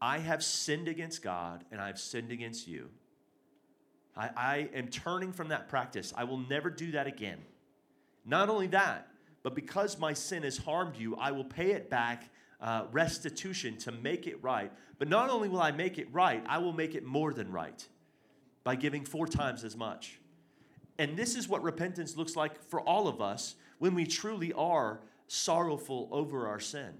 I 0.00 0.18
have 0.18 0.44
sinned 0.44 0.88
against 0.88 1.22
God 1.22 1.64
and 1.72 1.80
I've 1.80 1.98
sinned 1.98 2.30
against 2.30 2.68
you. 2.68 2.90
I, 4.16 4.30
I 4.36 4.68
am 4.74 4.88
turning 4.88 5.32
from 5.32 5.48
that 5.48 5.68
practice. 5.68 6.12
I 6.16 6.24
will 6.24 6.38
never 6.38 6.70
do 6.70 6.92
that 6.92 7.06
again. 7.06 7.38
Not 8.24 8.48
only 8.48 8.66
that, 8.68 9.08
but 9.42 9.54
because 9.54 9.98
my 9.98 10.12
sin 10.12 10.42
has 10.42 10.56
harmed 10.56 10.96
you, 10.96 11.16
I 11.16 11.32
will 11.32 11.44
pay 11.44 11.72
it 11.72 11.90
back 11.90 12.30
uh, 12.60 12.84
restitution 12.92 13.76
to 13.78 13.92
make 13.92 14.26
it 14.26 14.42
right. 14.42 14.72
But 14.98 15.08
not 15.08 15.30
only 15.30 15.48
will 15.48 15.60
I 15.60 15.70
make 15.70 15.98
it 15.98 16.08
right, 16.12 16.42
I 16.46 16.58
will 16.58 16.72
make 16.72 16.94
it 16.94 17.04
more 17.04 17.32
than 17.32 17.50
right 17.50 17.86
by 18.62 18.76
giving 18.76 19.04
four 19.04 19.26
times 19.26 19.64
as 19.64 19.76
much. 19.76 20.18
And 20.98 21.16
this 21.16 21.34
is 21.34 21.48
what 21.48 21.62
repentance 21.62 22.16
looks 22.16 22.36
like 22.36 22.62
for 22.68 22.80
all 22.80 23.08
of 23.08 23.20
us 23.20 23.56
when 23.78 23.94
we 23.94 24.06
truly 24.06 24.52
are 24.52 25.00
sorrowful 25.26 26.08
over 26.10 26.46
our 26.46 26.60
sin. 26.60 26.94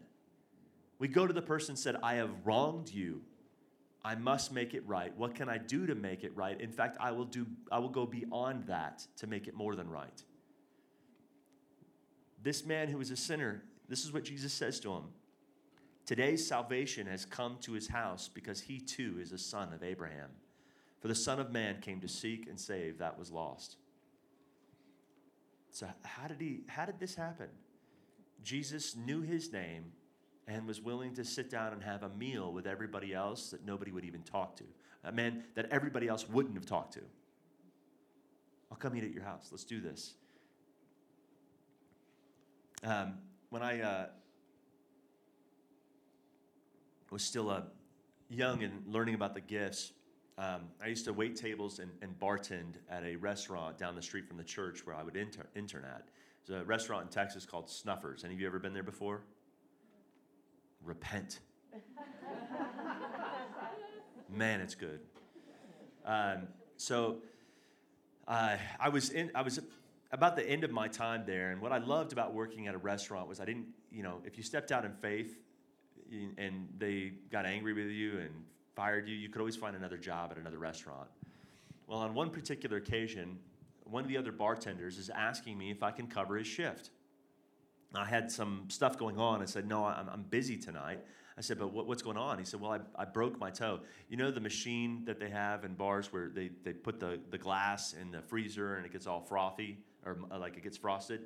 We 0.98 1.08
go 1.08 1.26
to 1.26 1.32
the 1.32 1.42
person 1.42 1.76
said, 1.76 1.96
I 2.02 2.14
have 2.14 2.30
wronged 2.44 2.92
you. 2.92 3.22
I 4.04 4.14
must 4.14 4.52
make 4.52 4.74
it 4.74 4.86
right. 4.86 5.16
What 5.16 5.34
can 5.34 5.48
I 5.48 5.58
do 5.58 5.86
to 5.86 5.94
make 5.94 6.24
it 6.24 6.36
right? 6.36 6.60
In 6.60 6.70
fact, 6.70 6.98
I 7.00 7.12
will 7.12 7.24
do 7.24 7.46
I 7.72 7.78
will 7.78 7.88
go 7.88 8.04
beyond 8.04 8.66
that 8.66 9.06
to 9.16 9.26
make 9.26 9.48
it 9.48 9.54
more 9.54 9.74
than 9.74 9.88
right. 9.88 10.22
This 12.42 12.66
man 12.66 12.88
who 12.88 13.00
is 13.00 13.10
a 13.10 13.16
sinner, 13.16 13.62
this 13.88 14.04
is 14.04 14.12
what 14.12 14.24
Jesus 14.24 14.52
says 14.52 14.78
to 14.80 14.92
him. 14.92 15.04
Today's 16.04 16.46
salvation 16.46 17.06
has 17.06 17.24
come 17.24 17.56
to 17.62 17.72
his 17.72 17.88
house 17.88 18.28
because 18.28 18.60
he 18.60 18.78
too 18.78 19.16
is 19.20 19.32
a 19.32 19.38
son 19.38 19.72
of 19.72 19.82
Abraham. 19.82 20.28
For 21.00 21.08
the 21.08 21.14
Son 21.14 21.38
of 21.40 21.50
Man 21.50 21.80
came 21.80 22.00
to 22.00 22.08
seek 22.08 22.46
and 22.46 22.58
save 22.58 22.98
that 22.98 23.18
was 23.18 23.30
lost. 23.30 23.76
So 25.70 25.86
how 26.02 26.28
did 26.28 26.40
he 26.40 26.60
how 26.66 26.84
did 26.84 26.98
this 26.98 27.14
happen? 27.14 27.48
Jesus 28.44 28.94
knew 28.94 29.22
his 29.22 29.52
name 29.52 29.92
and 30.46 30.66
was 30.66 30.80
willing 30.80 31.14
to 31.14 31.24
sit 31.24 31.50
down 31.50 31.72
and 31.72 31.82
have 31.82 32.02
a 32.02 32.10
meal 32.10 32.52
with 32.52 32.66
everybody 32.66 33.14
else 33.14 33.50
that 33.50 33.64
nobody 33.64 33.90
would 33.90 34.04
even 34.04 34.22
talk 34.22 34.56
to. 34.56 34.64
A 35.04 35.12
man 35.12 35.44
that 35.54 35.66
everybody 35.70 36.06
else 36.06 36.28
wouldn't 36.28 36.54
have 36.54 36.66
talked 36.66 36.92
to. 36.94 37.00
I'll 38.70 38.76
come 38.76 38.94
eat 38.96 39.04
at 39.04 39.12
your 39.12 39.24
house. 39.24 39.48
Let's 39.50 39.64
do 39.64 39.80
this. 39.80 40.14
Um, 42.82 43.14
when 43.48 43.62
I 43.62 43.80
uh, 43.80 44.06
was 47.10 47.24
still 47.24 47.48
uh, 47.48 47.62
young 48.28 48.62
and 48.62 48.82
learning 48.86 49.14
about 49.14 49.34
the 49.34 49.40
gifts, 49.40 49.92
um, 50.36 50.62
I 50.82 50.88
used 50.88 51.04
to 51.04 51.12
wait 51.12 51.36
tables 51.36 51.78
and, 51.78 51.90
and 52.02 52.18
bartend 52.18 52.74
at 52.90 53.04
a 53.04 53.16
restaurant 53.16 53.78
down 53.78 53.94
the 53.94 54.02
street 54.02 54.26
from 54.26 54.36
the 54.36 54.44
church 54.44 54.84
where 54.84 54.96
I 54.96 55.02
would 55.02 55.16
inter- 55.16 55.46
intern 55.54 55.84
at. 55.84 56.08
There's 56.46 56.62
a 56.62 56.64
restaurant 56.64 57.04
in 57.04 57.08
Texas 57.08 57.46
called 57.46 57.70
Snuffers. 57.70 58.24
Any 58.24 58.34
of 58.34 58.40
you 58.40 58.46
ever 58.46 58.58
been 58.58 58.74
there 58.74 58.82
before? 58.82 59.22
Repent. 60.82 61.40
Man, 64.28 64.60
it's 64.60 64.74
good. 64.74 65.00
Um, 66.04 66.48
so 66.76 67.18
uh, 68.28 68.56
I 68.78 68.88
was 68.90 69.10
in. 69.10 69.30
I 69.34 69.42
was 69.42 69.60
about 70.12 70.36
the 70.36 70.48
end 70.48 70.64
of 70.64 70.70
my 70.70 70.88
time 70.88 71.24
there, 71.26 71.50
and 71.50 71.62
what 71.62 71.72
I 71.72 71.78
loved 71.78 72.12
about 72.12 72.34
working 72.34 72.66
at 72.66 72.74
a 72.74 72.78
restaurant 72.78 73.28
was 73.28 73.40
I 73.40 73.46
didn't. 73.46 73.68
You 73.90 74.02
know, 74.02 74.20
if 74.24 74.36
you 74.36 74.42
stepped 74.42 74.70
out 74.70 74.84
in 74.84 74.92
faith, 74.92 75.38
and 76.36 76.68
they 76.78 77.12
got 77.30 77.46
angry 77.46 77.72
with 77.72 77.86
you 77.86 78.18
and 78.18 78.30
fired 78.74 79.08
you, 79.08 79.14
you 79.14 79.28
could 79.28 79.40
always 79.40 79.56
find 79.56 79.76
another 79.76 79.96
job 79.96 80.30
at 80.32 80.38
another 80.38 80.58
restaurant. 80.58 81.08
Well, 81.86 81.98
on 81.98 82.14
one 82.14 82.30
particular 82.30 82.78
occasion, 82.78 83.38
one 83.84 84.02
of 84.02 84.08
the 84.08 84.16
other 84.16 84.32
bartenders 84.32 84.98
is 84.98 85.10
asking 85.10 85.58
me 85.58 85.70
if 85.70 85.82
I 85.82 85.90
can 85.90 86.06
cover 86.06 86.36
his 86.36 86.46
shift. 86.46 86.90
I 87.94 88.04
had 88.04 88.30
some 88.30 88.64
stuff 88.68 88.98
going 88.98 89.18
on. 89.18 89.42
I 89.42 89.44
said, 89.44 89.68
No, 89.68 89.84
I'm, 89.84 90.08
I'm 90.08 90.22
busy 90.22 90.56
tonight. 90.56 91.00
I 91.36 91.40
said, 91.40 91.58
But 91.58 91.72
what, 91.72 91.86
what's 91.86 92.02
going 92.02 92.16
on? 92.16 92.38
He 92.38 92.44
said, 92.44 92.60
Well, 92.60 92.72
I, 92.72 92.80
I 93.02 93.04
broke 93.04 93.38
my 93.38 93.50
toe. 93.50 93.80
You 94.08 94.16
know 94.16 94.30
the 94.30 94.40
machine 94.40 95.04
that 95.04 95.20
they 95.20 95.30
have 95.30 95.64
in 95.64 95.74
bars 95.74 96.12
where 96.12 96.28
they, 96.28 96.50
they 96.64 96.72
put 96.72 96.98
the, 96.98 97.20
the 97.30 97.38
glass 97.38 97.92
in 97.92 98.10
the 98.10 98.22
freezer 98.22 98.76
and 98.76 98.86
it 98.86 98.92
gets 98.92 99.06
all 99.06 99.20
frothy 99.20 99.78
or 100.04 100.18
uh, 100.30 100.38
like 100.38 100.56
it 100.56 100.62
gets 100.62 100.76
frosted? 100.76 101.20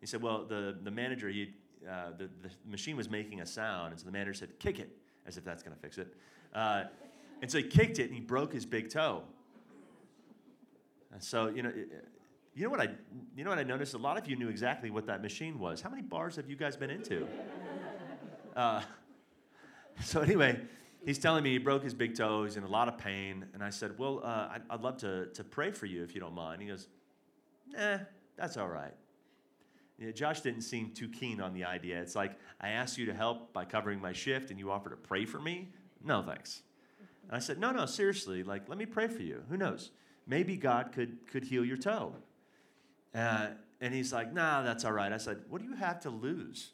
He 0.00 0.06
said, 0.06 0.22
Well, 0.22 0.44
the, 0.44 0.76
the 0.82 0.90
manager, 0.90 1.28
he, 1.28 1.54
uh, 1.88 2.10
the, 2.18 2.28
the 2.42 2.50
machine 2.68 2.96
was 2.96 3.08
making 3.08 3.40
a 3.40 3.46
sound. 3.46 3.92
And 3.92 4.00
so 4.00 4.06
the 4.06 4.12
manager 4.12 4.34
said, 4.34 4.58
Kick 4.58 4.80
it, 4.80 4.96
as 5.26 5.36
if 5.36 5.44
that's 5.44 5.62
going 5.62 5.74
to 5.74 5.80
fix 5.80 5.98
it. 5.98 6.14
Uh, 6.54 6.84
and 7.42 7.50
so 7.50 7.58
he 7.58 7.64
kicked 7.64 7.98
it 7.98 8.04
and 8.04 8.14
he 8.14 8.20
broke 8.20 8.52
his 8.52 8.64
big 8.64 8.88
toe. 8.90 9.22
And 11.12 11.22
so, 11.22 11.48
you 11.48 11.62
know, 11.62 11.72
you 12.54 12.64
know 12.64 12.70
what 12.70 12.80
I 12.80 12.88
you 13.36 13.44
know 13.44 13.50
what 13.50 13.58
I 13.58 13.62
noticed? 13.62 13.94
A 13.94 13.98
lot 13.98 14.18
of 14.18 14.28
you 14.28 14.36
knew 14.36 14.48
exactly 14.48 14.90
what 14.90 15.06
that 15.06 15.22
machine 15.22 15.58
was. 15.58 15.80
How 15.80 15.90
many 15.90 16.02
bars 16.02 16.36
have 16.36 16.48
you 16.48 16.56
guys 16.56 16.76
been 16.76 16.90
into? 16.90 17.26
Uh, 18.54 18.82
so 20.04 20.20
anyway, 20.20 20.60
he's 21.06 21.18
telling 21.18 21.42
me 21.42 21.52
he 21.52 21.56
broke 21.56 21.82
his 21.82 21.94
big 21.94 22.14
toe. 22.14 22.44
He's 22.44 22.58
in 22.58 22.64
a 22.64 22.68
lot 22.68 22.86
of 22.86 22.98
pain, 22.98 23.46
and 23.54 23.64
I 23.64 23.70
said, 23.70 23.98
"Well, 23.98 24.20
uh, 24.22 24.50
I'd, 24.52 24.60
I'd, 24.68 24.82
love 24.82 24.98
to 24.98 25.28
to 25.28 25.42
pray 25.42 25.70
for 25.70 25.86
you 25.86 26.02
if 26.02 26.14
you 26.14 26.20
don't 26.20 26.34
mind." 26.34 26.60
He 26.60 26.68
goes, 26.68 26.88
"Nah, 27.66 28.00
that's 28.36 28.58
all 28.58 28.68
right." 28.68 28.92
You 29.98 30.04
know, 30.04 30.12
Josh 30.12 30.42
didn't 30.42 30.60
seem 30.60 30.90
too 30.90 31.08
keen 31.08 31.40
on 31.40 31.54
the 31.54 31.64
idea. 31.64 31.98
It's 32.02 32.14
like 32.14 32.32
I 32.60 32.68
asked 32.68 32.98
you 32.98 33.06
to 33.06 33.14
help 33.14 33.54
by 33.54 33.64
covering 33.64 34.02
my 34.02 34.12
shift, 34.12 34.50
and 34.50 34.58
you 34.58 34.70
offer 34.70 34.90
to 34.90 34.96
pray 34.96 35.24
for 35.24 35.40
me. 35.40 35.70
No, 36.04 36.20
thanks. 36.20 36.60
And 37.26 37.34
I 37.34 37.38
said, 37.38 37.58
"No, 37.58 37.70
no, 37.70 37.86
seriously. 37.86 38.42
Like, 38.42 38.68
let 38.68 38.76
me 38.76 38.84
pray 38.84 39.08
for 39.08 39.22
you. 39.22 39.44
Who 39.48 39.56
knows? 39.56 39.92
Maybe 40.26 40.56
God 40.56 40.92
could 40.92 41.26
could 41.30 41.44
heal 41.44 41.64
your 41.64 41.76
toe." 41.76 42.14
Uh, 43.14 43.48
and 43.82 43.92
he's 43.92 44.12
like, 44.12 44.32
nah, 44.32 44.62
that's 44.62 44.84
all 44.84 44.92
right. 44.92 45.12
I 45.12 45.16
said, 45.16 45.40
what 45.48 45.60
do 45.60 45.66
you 45.66 45.74
have 45.74 46.00
to 46.00 46.10
lose? 46.10 46.70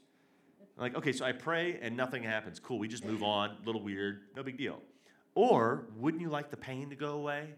I'm 0.76 0.82
like, 0.82 0.94
okay, 0.94 1.12
so 1.12 1.24
I 1.24 1.32
pray 1.32 1.78
and 1.80 1.96
nothing 1.96 2.22
happens. 2.22 2.60
Cool, 2.60 2.78
we 2.78 2.86
just 2.86 3.04
move 3.04 3.22
on. 3.22 3.56
A 3.62 3.66
little 3.66 3.82
weird, 3.82 4.20
no 4.36 4.42
big 4.42 4.58
deal. 4.58 4.80
Or 5.34 5.86
wouldn't 5.96 6.20
you 6.20 6.28
like 6.28 6.50
the 6.50 6.56
pain 6.56 6.90
to 6.90 6.96
go 6.96 7.12
away? 7.12 7.54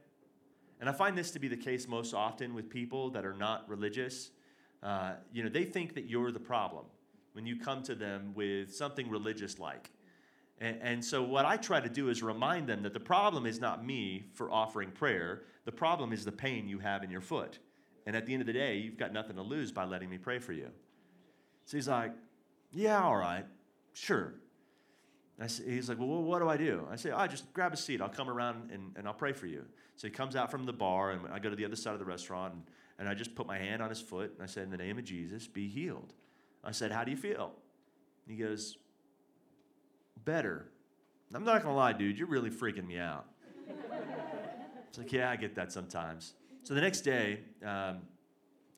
And 0.81 0.89
I 0.89 0.93
find 0.93 1.19
this 1.19 1.33
to 1.33 1.39
be 1.41 1.49
the 1.49 1.57
case 1.57 1.89
most 1.89 2.15
often 2.15 2.55
with 2.55 2.71
people 2.71 3.11
that 3.11 3.27
are 3.27 3.35
not 3.35 3.69
religious. 3.69 4.31
Uh, 4.83 5.15
you 5.33 5.43
know, 5.43 5.51
they 5.51 5.65
think 5.65 5.95
that 5.95 6.09
you're 6.09 6.31
the 6.31 6.41
problem 6.41 6.87
when 7.33 7.45
you 7.45 7.59
come 7.59 7.83
to 7.83 7.95
them 7.95 8.33
with 8.35 8.75
something 8.75 9.11
religious 9.11 9.59
like. 9.59 9.91
And, 10.61 10.79
and, 10.83 11.05
so, 11.05 11.23
what 11.23 11.47
I 11.47 11.57
try 11.57 11.81
to 11.81 11.89
do 11.89 12.11
is 12.11 12.23
remind 12.23 12.69
them 12.69 12.83
that 12.83 12.93
the 12.93 13.01
problem 13.01 13.47
is 13.47 13.61
not 13.61 13.85
me 13.85 14.27
for 14.35 14.51
offering 14.51 14.91
prayer, 14.91 15.43
the 15.65 15.73
problem 15.73 16.13
is 16.13 16.25
the 16.25 16.33
pain 16.33 16.69
you 16.69 16.79
have 16.81 17.03
in 17.03 17.11
your 17.11 17.23
foot. 17.23 17.59
And 18.07 18.15
at 18.15 18.27
the 18.27 18.35
end 18.35 18.43
of 18.43 18.47
the 18.47 18.53
day, 18.53 18.77
you've 18.77 18.99
got 18.99 19.13
nothing 19.13 19.37
to 19.37 19.43
lose 19.43 19.73
by 19.73 19.85
letting 19.85 20.11
me 20.11 20.19
pray 20.19 20.39
for 20.39 20.53
you. 20.53 20.69
So 21.65 21.77
he's 21.77 21.89
like, 21.89 22.13
Yeah, 22.73 23.03
all 23.03 23.17
right, 23.17 23.47
sure. 23.93 24.35
Say, 25.47 25.65
he's 25.65 25.89
like, 25.89 25.99
Well, 25.99 26.09
what 26.09 26.41
do 26.41 26.49
I 26.49 26.57
do? 26.57 26.87
I 26.91 26.97
say, 26.97 27.11
Oh, 27.11 27.27
just 27.27 27.51
grab 27.55 27.73
a 27.73 27.77
seat. 27.77 28.01
I'll 28.01 28.09
come 28.09 28.29
around 28.29 28.71
and, 28.71 28.93
and 28.97 29.07
I'll 29.07 29.15
pray 29.15 29.33
for 29.33 29.47
you. 29.47 29.65
So 29.97 30.09
he 30.09 30.13
comes 30.13 30.37
out 30.37 30.51
from 30.51 30.65
the 30.65 30.73
bar, 30.73 31.11
and 31.13 31.21
I 31.33 31.39
go 31.39 31.51
to 31.51 31.57
the 31.57 31.65
other 31.65 31.77
side 31.77 31.93
of 31.93 31.99
the 31.99 32.05
restaurant, 32.05 32.55
and, 32.55 32.63
and 32.99 33.09
I 33.09 33.15
just 33.15 33.35
put 33.35 33.47
my 33.47 33.59
hand 33.59 33.83
on 33.83 33.91
his 33.91 34.01
foot, 34.01 34.33
and 34.35 34.43
I 34.43 34.47
said, 34.47 34.65
In 34.65 34.71
the 34.71 34.77
name 34.77 34.99
of 34.99 35.05
Jesus, 35.05 35.47
be 35.47 35.69
healed. 35.69 36.15
I 36.65 36.73
said, 36.73 36.91
How 36.91 37.05
do 37.05 37.11
you 37.11 37.17
feel? 37.17 37.53
He 38.27 38.37
goes, 38.37 38.77
Better. 40.25 40.71
I'm 41.33 41.45
not 41.45 41.63
to 41.63 41.71
lie, 41.71 41.93
dude, 41.93 42.19
you're 42.19 42.27
really 42.27 42.51
freaking 42.51 42.87
me 42.87 42.99
out. 42.99 43.27
It's 44.89 44.99
like, 44.99 45.13
Yeah, 45.13 45.31
I 45.31 45.37
get 45.37 45.55
that 45.55 45.73
sometimes. 45.73 46.35
So 46.63 46.75
the 46.75 46.81
next 46.81 47.03
day, 47.03 47.41
um, 47.65 48.01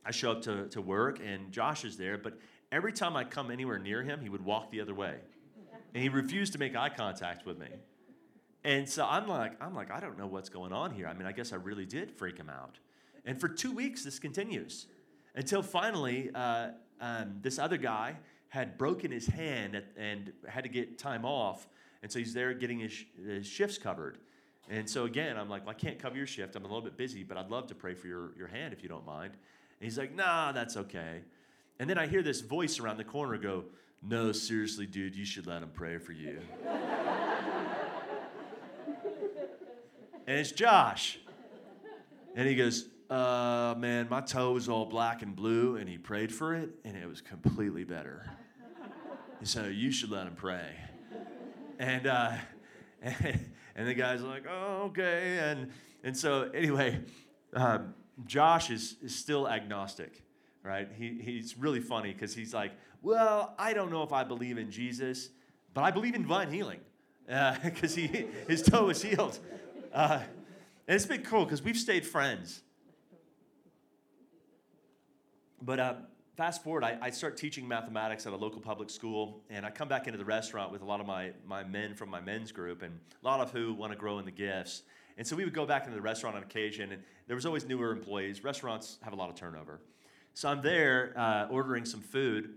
I 0.05 0.11
show 0.11 0.33
up 0.33 0.43
to, 0.43 0.69
to 0.69 0.81
work, 0.81 1.21
and 1.25 1.51
Josh 1.53 1.85
is 1.85 1.97
there, 1.97 2.19
but 2.19 2.39
every 2.71 2.93
time 2.93 3.17
I 3.17 3.25
come 3.25 3.51
anywhere 3.51 3.79
near 3.79 4.03
him, 4.03 4.21
he 4.21 4.29
would 4.29 4.45
walk 4.45 4.71
the 4.71 4.81
other 4.81 4.95
way. 4.95 5.17
And 5.95 6.03
he 6.03 6.09
refused 6.09 6.53
to 6.55 6.59
make 6.59 6.75
eye 6.77 6.89
contact 6.89 7.47
with 7.47 7.59
me. 7.59 7.69
And 8.65 8.89
so 8.89 9.05
I'm 9.05 9.27
like, 9.27 9.61
I'm 9.63 9.75
like, 9.75 9.91
I 9.91 10.01
don't 10.01 10.17
know 10.17 10.27
what's 10.27 10.49
going 10.49 10.73
on 10.73 10.93
here. 10.93 11.07
I 11.07 11.15
mean, 11.15 11.27
I 11.27 11.33
guess 11.33 11.53
I 11.53 11.57
really 11.57 11.85
did 11.85 12.13
freak 12.13 12.39
him 12.39 12.49
out. 12.49 12.79
And 13.25 13.41
for 13.41 13.49
two 13.49 13.73
weeks, 13.73 14.05
this 14.05 14.19
continues 14.19 14.87
until 15.35 15.63
finally, 15.63 16.31
uh, 16.35 16.69
um, 17.01 17.39
this 17.43 17.59
other 17.59 17.77
guy 17.77 18.17
had 18.53 18.77
broken 18.77 19.11
his 19.11 19.27
hand 19.27 19.75
at, 19.75 19.87
and 19.97 20.31
had 20.47 20.63
to 20.63 20.69
get 20.69 20.99
time 20.99 21.25
off. 21.25 21.67
And 22.03 22.13
so 22.13 22.19
he's 22.19 22.35
there 22.35 22.53
getting 22.53 22.81
his, 22.81 22.93
his 23.27 23.47
shifts 23.47 23.79
covered. 23.79 24.19
And 24.69 24.87
so 24.89 25.07
again, 25.07 25.39
I'm 25.39 25.49
like, 25.49 25.65
well, 25.65 25.75
I 25.75 25.81
can't 25.81 25.99
cover 25.99 26.19
your 26.19 26.27
shift. 26.27 26.55
I'm 26.55 26.63
a 26.63 26.67
little 26.67 26.83
bit 26.83 26.99
busy, 26.99 27.23
but 27.23 27.39
I'd 27.39 27.49
love 27.49 27.69
to 27.69 27.75
pray 27.75 27.95
for 27.95 28.09
your, 28.09 28.37
your 28.37 28.49
hand 28.49 28.75
if 28.75 28.83
you 28.83 28.91
don't 28.91 29.07
mind. 29.07 29.33
And 29.33 29.85
he's 29.85 29.97
like, 29.97 30.15
nah, 30.15 30.53
that's 30.53 30.77
okay. 30.77 31.23
And 31.79 31.89
then 31.89 31.97
I 31.97 32.07
hear 32.07 32.23
this 32.23 32.43
voice 32.43 32.79
around 32.79 32.99
the 32.99 33.05
corner 33.05 33.39
go, 33.39 33.65
no, 34.03 34.33
seriously, 34.33 34.85
dude, 34.85 35.17
you 35.17 35.25
should 35.25 35.47
let 35.47 35.63
him 35.63 35.71
pray 35.73 35.97
for 35.97 36.13
you. 36.13 36.39
and 40.27 40.39
it's 40.39 40.53
Josh. 40.53 41.19
And 42.37 42.47
he 42.47 42.55
goes, 42.55 42.85
uh, 43.11 43.75
man, 43.79 44.09
my 44.11 44.21
toe 44.21 44.53
was 44.53 44.69
all 44.69 44.87
black 44.87 45.23
and 45.23 45.35
blue, 45.37 45.77
and 45.77 45.89
he 45.89 45.99
prayed 45.99 46.33
for 46.33 46.55
it, 46.55 46.71
and 46.85 46.97
it 46.97 47.09
was 47.09 47.21
completely 47.21 47.85
better. 47.85 48.31
He 49.41 49.47
said, 49.47 49.75
you 49.75 49.91
should 49.91 50.11
let 50.11 50.27
him 50.27 50.35
pray. 50.35 50.71
And, 51.79 52.07
uh, 52.07 52.33
and 53.03 53.41
and 53.77 53.89
the 53.89 53.95
guy's 53.95 54.23
like, 54.23 54.45
oh, 54.49 54.85
okay. 54.87 55.39
And, 55.39 55.71
and 56.05 56.17
so, 56.17 56.51
anyway, 56.55 57.01
um, 57.55 57.95
Josh 58.27 58.71
is, 58.71 58.97
is 59.03 59.15
still 59.15 59.49
agnostic, 59.49 60.23
right? 60.63 60.89
He, 60.97 61.19
he's 61.21 61.57
really 61.57 61.81
funny 61.81 62.13
because 62.13 62.35
he's 62.35 62.55
like, 62.55 62.73
well, 63.03 63.55
I 63.59 63.73
don't 63.73 63.91
know 63.91 64.03
if 64.03 64.13
I 64.13 64.25
believe 64.25 64.59
in 64.59 64.71
Jesus, 64.71 65.31
but 65.75 65.83
I 65.83 65.91
believe 65.91 66.15
in 66.15 66.23
divine 66.23 66.51
healing. 66.51 66.81
because 67.27 67.97
uh, 67.97 68.01
he 68.01 68.27
his 68.49 68.63
toe 68.63 68.87
was 68.87 69.03
healed. 69.03 69.39
Uh, 69.93 70.21
and 70.87 70.97
it's 70.97 71.07
been 71.07 71.23
cool 71.23 71.45
because 71.45 71.63
we've 71.63 71.77
stayed 71.77 72.07
friends. 72.07 72.63
But 75.65 75.79
uh, 75.79 75.95
fast 76.37 76.65
forward, 76.65 76.83
I, 76.83 76.99
I, 77.01 77.11
start 77.11 77.37
teaching 77.37 77.69
mathematics 77.69 78.27
at 78.27 78.33
a 78.33 78.37
local 78.37 78.61
public 78.61 78.91
school, 78.91 79.45
and 79.49 79.65
I 79.65 79.71
come 79.71 79.87
back 79.87 80.09
into 80.09 80.19
the 80.19 80.25
restaurant 80.25 80.73
with 80.73 80.83
a 80.83 80.85
lot 80.85 81.01
of 81.01 81.07
my, 81.07 81.31
my 81.47 81.63
men 81.63 81.95
from 81.95 82.09
my 82.09 82.21
men's 82.21 82.51
group, 82.51 82.83
and 82.83 82.99
a 83.23 83.25
lot 83.25 83.39
of 83.39 83.53
who 83.53 83.73
want 83.73 83.93
to 83.93 83.99
grow 83.99 84.19
in 84.19 84.25
the 84.25 84.33
gifts. 84.33 84.83
And 85.17 85.25
so 85.25 85.37
we 85.37 85.45
would 85.45 85.55
go 85.55 85.65
back 85.65 85.85
into 85.85 85.95
the 85.95 86.03
restaurant 86.03 86.35
on 86.35 86.43
occasion, 86.43 86.91
and 86.91 87.03
there 87.29 87.37
was 87.37 87.47
always 87.47 87.65
newer 87.65 87.93
employees. 87.93 88.43
Restaurants 88.43 88.99
have 89.03 89.13
a 89.13 89.17
lot 89.17 89.31
of 89.31 89.37
turnover. 89.37 89.81
So 90.35 90.49
I'm 90.49 90.63
there 90.63 91.13
uh, 91.17 91.47
ordering 91.49 91.85
some 91.85 92.01
food, 92.01 92.55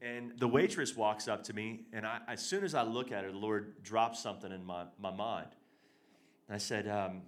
and 0.00 0.32
the 0.38 0.48
waitress 0.48 0.96
walks 0.96 1.28
up 1.28 1.44
to 1.44 1.52
me, 1.52 1.82
and 1.92 2.06
I, 2.06 2.20
as 2.26 2.40
soon 2.40 2.64
as 2.64 2.74
I 2.74 2.84
look 2.84 3.12
at 3.12 3.22
her, 3.22 3.32
the 3.32 3.36
Lord 3.36 3.82
drops 3.82 4.18
something 4.18 4.50
in 4.50 4.64
my, 4.64 4.84
my 4.98 5.10
mind. 5.10 5.48
And 6.48 6.54
I 6.54 6.58
said, 6.58 6.88
um, 6.88 7.20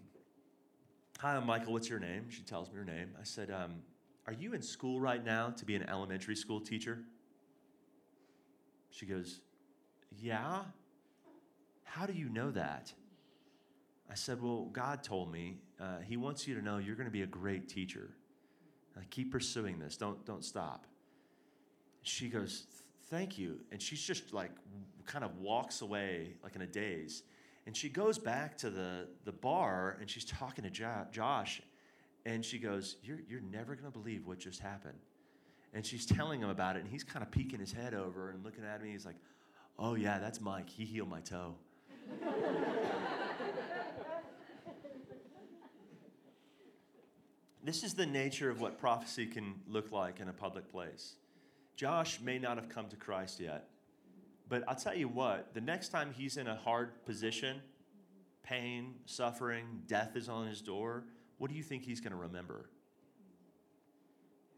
Hi, 1.19 1.37
I'm 1.37 1.47
Michael. 1.47 1.75
What's 1.75 1.89
your 1.89 2.01
name? 2.01 2.31
She 2.31 2.43
tells 2.43 2.71
me 2.71 2.77
her 2.77 2.85
name. 2.85 3.11
I 3.21 3.23
said, 3.23 3.51
um, 3.51 3.75
Are 4.27 4.33
you 4.33 4.55
in 4.55 4.63
school 4.63 5.01
right 5.01 5.25
now 5.25 5.51
to 5.51 5.65
be 5.65 5.75
an 5.75 5.89
elementary 5.89 6.37
school 6.37 6.61
teacher? 6.61 6.99
She 8.91 9.07
goes, 9.07 9.41
Yeah. 10.21 10.63
How 11.85 12.07
do 12.07 12.13
you 12.13 12.29
know 12.29 12.51
that? 12.53 12.93
I 14.11 14.15
said, 14.15 14.41
Well, 14.41 14.69
God 14.73 15.03
told 15.03 15.33
me 15.33 15.59
uh, 15.81 15.99
He 16.07 16.17
wants 16.17 16.47
you 16.47 16.55
to 16.55 16.63
know 16.63 16.79
you're 16.79 16.97
going 16.97 17.09
to 17.09 17.13
be 17.13 17.23
a 17.23 17.27
great 17.27 17.69
teacher. 17.69 18.11
Uh, 18.97 19.01
keep 19.11 19.33
pursuing 19.33 19.79
this. 19.79 19.97
Don't, 19.97 20.25
don't 20.25 20.45
stop. 20.45 20.87
She 22.03 22.29
goes, 22.29 22.67
Thank 23.11 23.39
you. 23.39 23.61
And 23.73 23.83
she's 23.83 24.03
just 24.03 24.33
like, 24.33 24.53
kind 25.05 25.25
of 25.25 25.39
walks 25.39 25.83
away 25.83 26.35
like 26.45 26.55
in 26.55 26.63
a 26.63 26.67
daze. 26.67 27.25
And 27.67 27.77
she 27.77 27.89
goes 27.89 28.19
back 28.19 28.57
to 28.59 28.71
the, 28.71 29.09
the 29.25 29.33
bar 29.33 29.97
and 30.01 30.09
she's 30.09 30.25
talking 30.25 30.65
to 30.65 30.71
jo- 30.71 31.07
Josh. 31.11 31.63
And 32.25 32.45
she 32.45 32.59
goes, 32.59 32.97
You're, 33.03 33.21
you're 33.29 33.41
never 33.41 33.75
going 33.75 33.91
to 33.91 33.99
believe 33.99 34.27
what 34.27 34.39
just 34.39 34.61
happened. 34.61 34.99
And 35.75 35.85
she's 35.87 36.05
telling 36.07 36.41
him 36.41 36.51
about 36.51 36.77
it. 36.77 36.81
And 36.81 36.89
he's 36.89 37.05
kind 37.05 37.23
of 37.23 37.31
peeking 37.31 37.61
his 37.61 37.73
head 37.73 37.95
over 37.95 38.31
and 38.31 38.45
looking 38.45 38.65
at 38.65 38.83
me. 38.83 38.91
He's 38.93 39.07
like, 39.07 39.17
Oh, 39.79 39.95
yeah, 39.95 40.19
that's 40.19 40.41
Mike. 40.41 40.69
He 40.69 40.85
healed 40.85 41.09
my 41.09 41.21
toe. 41.21 41.55
this 47.65 47.83
is 47.83 47.95
the 47.95 48.07
nature 48.07 48.51
of 48.51 48.61
what 48.61 48.79
prophecy 48.79 49.27
can 49.27 49.55
look 49.67 49.91
like 49.91 50.21
in 50.21 50.29
a 50.29 50.33
public 50.33 50.71
place. 50.71 51.15
Josh 51.77 52.21
may 52.21 52.39
not 52.39 52.59
have 52.59 52.69
come 52.69 52.89
to 52.89 52.97
Christ 52.97 53.41
yet, 53.41 53.69
but 54.49 54.63
I'll 54.69 54.77
tell 54.77 54.95
you 54.95 55.09
what, 55.09 55.55
the 55.55 55.61
next 55.61 55.89
time 55.89 56.13
he's 56.13 56.37
in 56.37 56.47
a 56.47 56.55
hard 56.55 57.05
position, 57.07 57.63
pain, 58.43 58.95
suffering, 59.07 59.83
death 59.87 60.15
is 60.15 60.29
on 60.29 60.47
his 60.47 60.61
door, 60.61 61.05
what 61.43 61.51
do 61.51 61.57
you 61.57 61.63
think 61.65 61.83
he's 61.83 62.01
going 62.01 62.13
to 62.13 62.17
remember? 62.17 62.67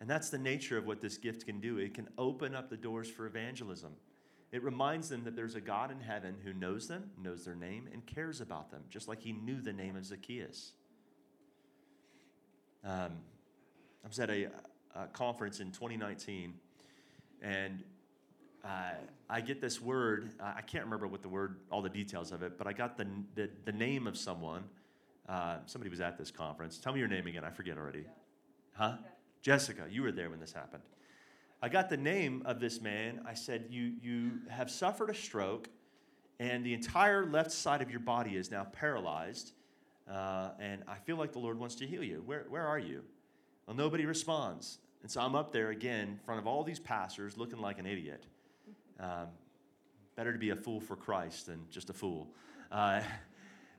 And 0.02 0.10
that's 0.10 0.28
the 0.28 0.36
nature 0.36 0.76
of 0.76 0.84
what 0.86 1.00
this 1.00 1.16
gift 1.16 1.46
can 1.46 1.58
do. 1.58 1.78
It 1.78 1.94
can 1.94 2.08
open 2.18 2.54
up 2.54 2.68
the 2.68 2.76
doors 2.76 3.08
for 3.08 3.24
evangelism. 3.24 3.92
It 4.52 4.62
reminds 4.62 5.08
them 5.08 5.24
that 5.24 5.34
there's 5.34 5.54
a 5.54 5.62
God 5.62 5.90
in 5.90 5.98
heaven 5.98 6.36
who 6.44 6.52
knows 6.52 6.86
them, 6.86 7.10
knows 7.18 7.42
their 7.42 7.54
name, 7.54 7.88
and 7.90 8.04
cares 8.04 8.42
about 8.42 8.70
them, 8.70 8.82
just 8.90 9.08
like 9.08 9.22
he 9.22 9.32
knew 9.32 9.62
the 9.62 9.72
name 9.72 9.96
of 9.96 10.04
Zacchaeus. 10.04 10.72
Um, 12.84 13.12
I 14.04 14.08
was 14.08 14.20
at 14.20 14.28
a, 14.28 14.50
a 14.94 15.06
conference 15.06 15.60
in 15.60 15.72
2019 15.72 16.52
and 17.40 17.82
uh, 18.62 18.90
I 19.30 19.40
get 19.40 19.62
this 19.62 19.80
word. 19.80 20.32
I 20.38 20.60
can't 20.60 20.84
remember 20.84 21.06
what 21.06 21.22
the 21.22 21.30
word, 21.30 21.60
all 21.70 21.80
the 21.80 21.88
details 21.88 22.30
of 22.30 22.42
it, 22.42 22.58
but 22.58 22.66
I 22.66 22.74
got 22.74 22.98
the 22.98 23.06
the, 23.34 23.48
the 23.64 23.72
name 23.72 24.06
of 24.06 24.18
someone. 24.18 24.64
Uh, 25.28 25.56
somebody 25.66 25.90
was 25.90 26.00
at 26.00 26.18
this 26.18 26.30
conference. 26.30 26.78
Tell 26.78 26.92
me 26.92 26.98
your 26.98 27.08
name 27.08 27.26
again. 27.26 27.44
I 27.44 27.50
forget 27.50 27.78
already. 27.78 28.04
Huh? 28.74 28.96
Jessica. 29.42 29.84
You 29.90 30.02
were 30.02 30.12
there 30.12 30.30
when 30.30 30.40
this 30.40 30.52
happened. 30.52 30.82
I 31.62 31.68
got 31.68 31.88
the 31.88 31.96
name 31.96 32.42
of 32.44 32.60
this 32.60 32.80
man. 32.80 33.22
I 33.26 33.34
said, 33.34 33.66
"You 33.70 33.94
you 34.02 34.32
have 34.50 34.70
suffered 34.70 35.08
a 35.08 35.14
stroke, 35.14 35.68
and 36.38 36.64
the 36.64 36.74
entire 36.74 37.24
left 37.24 37.52
side 37.52 37.80
of 37.80 37.90
your 37.90 38.00
body 38.00 38.36
is 38.36 38.50
now 38.50 38.64
paralyzed, 38.64 39.52
uh, 40.10 40.50
and 40.58 40.82
I 40.86 40.96
feel 40.96 41.16
like 41.16 41.32
the 41.32 41.38
Lord 41.38 41.58
wants 41.58 41.74
to 41.76 41.86
heal 41.86 42.02
you. 42.02 42.22
Where 42.26 42.44
where 42.48 42.66
are 42.66 42.78
you?" 42.78 43.02
Well, 43.66 43.76
nobody 43.76 44.04
responds. 44.04 44.78
And 45.02 45.10
so 45.10 45.20
I'm 45.20 45.34
up 45.34 45.52
there 45.52 45.70
again 45.70 46.08
in 46.08 46.18
front 46.18 46.40
of 46.40 46.46
all 46.46 46.64
these 46.64 46.80
pastors 46.80 47.36
looking 47.36 47.58
like 47.58 47.78
an 47.78 47.86
idiot. 47.86 48.26
Um, 49.00 49.26
better 50.14 50.32
to 50.32 50.38
be 50.38 50.50
a 50.50 50.56
fool 50.56 50.78
for 50.78 50.94
Christ 50.94 51.46
than 51.46 51.66
just 51.68 51.90
a 51.90 51.92
fool. 51.92 52.28
Uh, 52.70 53.00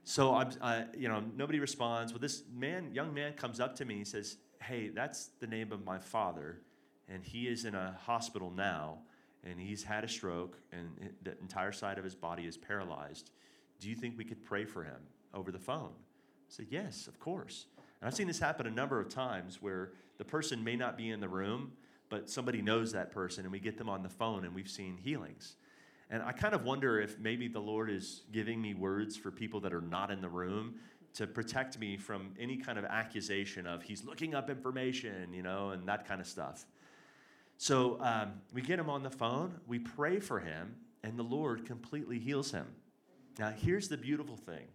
so 0.06 0.36
I'm, 0.36 0.52
uh, 0.62 0.84
you 0.96 1.08
know, 1.08 1.24
nobody 1.36 1.60
responds. 1.60 2.14
Well, 2.14 2.20
this 2.20 2.44
man, 2.54 2.94
young 2.94 3.14
man, 3.14 3.34
comes 3.34 3.60
up 3.60 3.76
to 3.78 3.86
me. 3.86 3.96
He 3.96 4.06
says, 4.06 4.38
"Hey, 4.62 4.90
that's 4.90 5.32
the 5.40 5.48
name 5.48 5.72
of 5.72 5.84
my 5.84 5.98
father, 5.98 6.62
and 7.10 7.24
he 7.24 7.48
is 7.48 7.66
in 7.66 7.74
a 7.74 7.98
hospital 8.06 8.52
now, 8.52 9.00
and 9.44 9.60
he's 9.60 9.84
had 9.84 10.04
a 10.04 10.08
stroke, 10.08 10.58
and 10.72 11.14
the 11.24 11.38
entire 11.40 11.72
side 11.72 11.98
of 11.98 12.04
his 12.04 12.16
body 12.16 12.46
is 12.46 12.56
paralyzed. 12.56 13.32
Do 13.80 13.90
you 13.90 13.96
think 13.96 14.16
we 14.18 14.24
could 14.24 14.46
pray 14.46 14.64
for 14.64 14.84
him 14.84 15.02
over 15.34 15.52
the 15.52 15.60
phone?" 15.60 15.94
I 15.94 16.50
said, 16.50 16.68
"Yes, 16.70 17.08
of 17.08 17.20
course." 17.20 17.66
And 18.00 18.08
I've 18.08 18.16
seen 18.16 18.28
this 18.28 18.40
happen 18.40 18.68
a 18.68 18.72
number 18.72 19.00
of 19.00 19.10
times 19.10 19.60
where 19.60 19.94
the 20.18 20.26
person 20.26 20.64
may 20.64 20.76
not 20.76 20.98
be 20.98 21.10
in 21.10 21.20
the 21.20 21.28
room, 21.28 21.74
but 22.10 22.30
somebody 22.30 22.62
knows 22.62 22.92
that 22.92 23.12
person, 23.12 23.44
and 23.44 23.52
we 23.52 23.60
get 23.60 23.80
them 23.80 23.90
on 23.90 24.04
the 24.04 24.10
phone, 24.10 24.46
and 24.46 24.54
we've 24.54 24.70
seen 24.70 24.98
healings. 24.98 25.56
And 26.10 26.22
I 26.22 26.32
kind 26.32 26.54
of 26.54 26.64
wonder 26.64 27.00
if 27.00 27.20
maybe 27.20 27.48
the 27.48 27.60
Lord 27.60 27.90
is 27.90 28.22
giving 28.32 28.62
me 28.62 28.74
words 28.74 29.16
for 29.18 29.32
people 29.32 29.60
that 29.62 29.74
are 29.74 29.82
not 29.82 30.12
in 30.12 30.22
the 30.22 30.30
room 30.30 30.76
to 31.16 31.26
protect 31.26 31.80
me 31.80 31.98
from 31.98 32.34
any 32.40 32.58
kind 32.58 32.78
of 32.78 32.86
accusation 32.86 33.66
of 33.66 33.82
he's 33.82 34.04
looking 34.04 34.36
up 34.36 34.50
information, 34.50 35.34
you 35.34 35.42
know, 35.42 35.70
and 35.70 35.88
that 35.88 36.08
kind 36.08 36.22
of 36.22 36.28
stuff. 36.28 36.66
So 37.58 37.98
um, 38.02 38.34
we 38.54 38.62
get 38.62 38.78
him 38.78 38.90
on 38.90 39.02
the 39.02 39.10
phone, 39.10 39.60
we 39.66 39.80
pray 39.80 40.20
for 40.20 40.40
him, 40.40 40.76
and 41.04 41.18
the 41.18 41.24
Lord 41.24 41.66
completely 41.66 42.20
heals 42.20 42.52
him. 42.52 42.68
Now, 43.40 43.52
here's 43.52 43.88
the 43.88 43.98
beautiful 43.98 44.36
thing. 44.36 44.68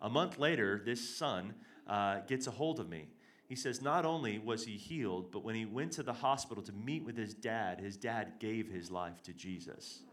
A 0.00 0.08
month 0.08 0.38
later, 0.38 0.80
this 0.84 1.16
son 1.16 1.54
uh, 1.86 2.20
gets 2.28 2.46
a 2.46 2.50
hold 2.50 2.80
of 2.80 2.88
me 2.88 3.08
he 3.52 3.56
says 3.56 3.82
not 3.82 4.06
only 4.06 4.38
was 4.38 4.64
he 4.64 4.78
healed, 4.78 5.30
but 5.30 5.44
when 5.44 5.54
he 5.54 5.66
went 5.66 5.92
to 5.92 6.02
the 6.02 6.14
hospital 6.14 6.62
to 6.62 6.72
meet 6.72 7.04
with 7.04 7.18
his 7.18 7.34
dad, 7.34 7.80
his 7.80 7.98
dad 7.98 8.32
gave 8.40 8.66
his 8.66 8.90
life 8.90 9.22
to 9.24 9.34
Jesus. 9.34 10.04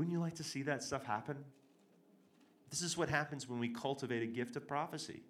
Wouldn't 0.00 0.14
you 0.14 0.20
like 0.20 0.36
to 0.36 0.44
see 0.44 0.62
that 0.62 0.82
stuff 0.82 1.04
happen? 1.04 1.36
This 2.70 2.80
is 2.80 2.96
what 2.96 3.10
happens 3.10 3.46
when 3.46 3.58
we 3.58 3.68
cultivate 3.68 4.22
a 4.22 4.26
gift 4.26 4.56
of 4.56 4.66
prophecy. 4.66 5.20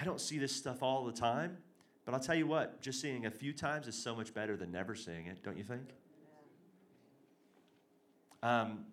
I 0.00 0.04
don't 0.04 0.22
see 0.22 0.38
this 0.38 0.56
stuff 0.56 0.82
all 0.82 1.04
the 1.04 1.12
time, 1.12 1.58
but 2.06 2.14
I'll 2.14 2.20
tell 2.20 2.34
you 2.34 2.46
what, 2.46 2.80
just 2.80 2.98
seeing 2.98 3.26
a 3.26 3.30
few 3.30 3.52
times 3.52 3.86
is 3.86 3.94
so 3.94 4.16
much 4.16 4.32
better 4.32 4.56
than 4.56 4.72
never 4.72 4.94
seeing 4.94 5.26
it, 5.26 5.42
don't 5.42 5.58
you 5.58 5.64
think? 5.64 5.82
Um, 8.42 8.86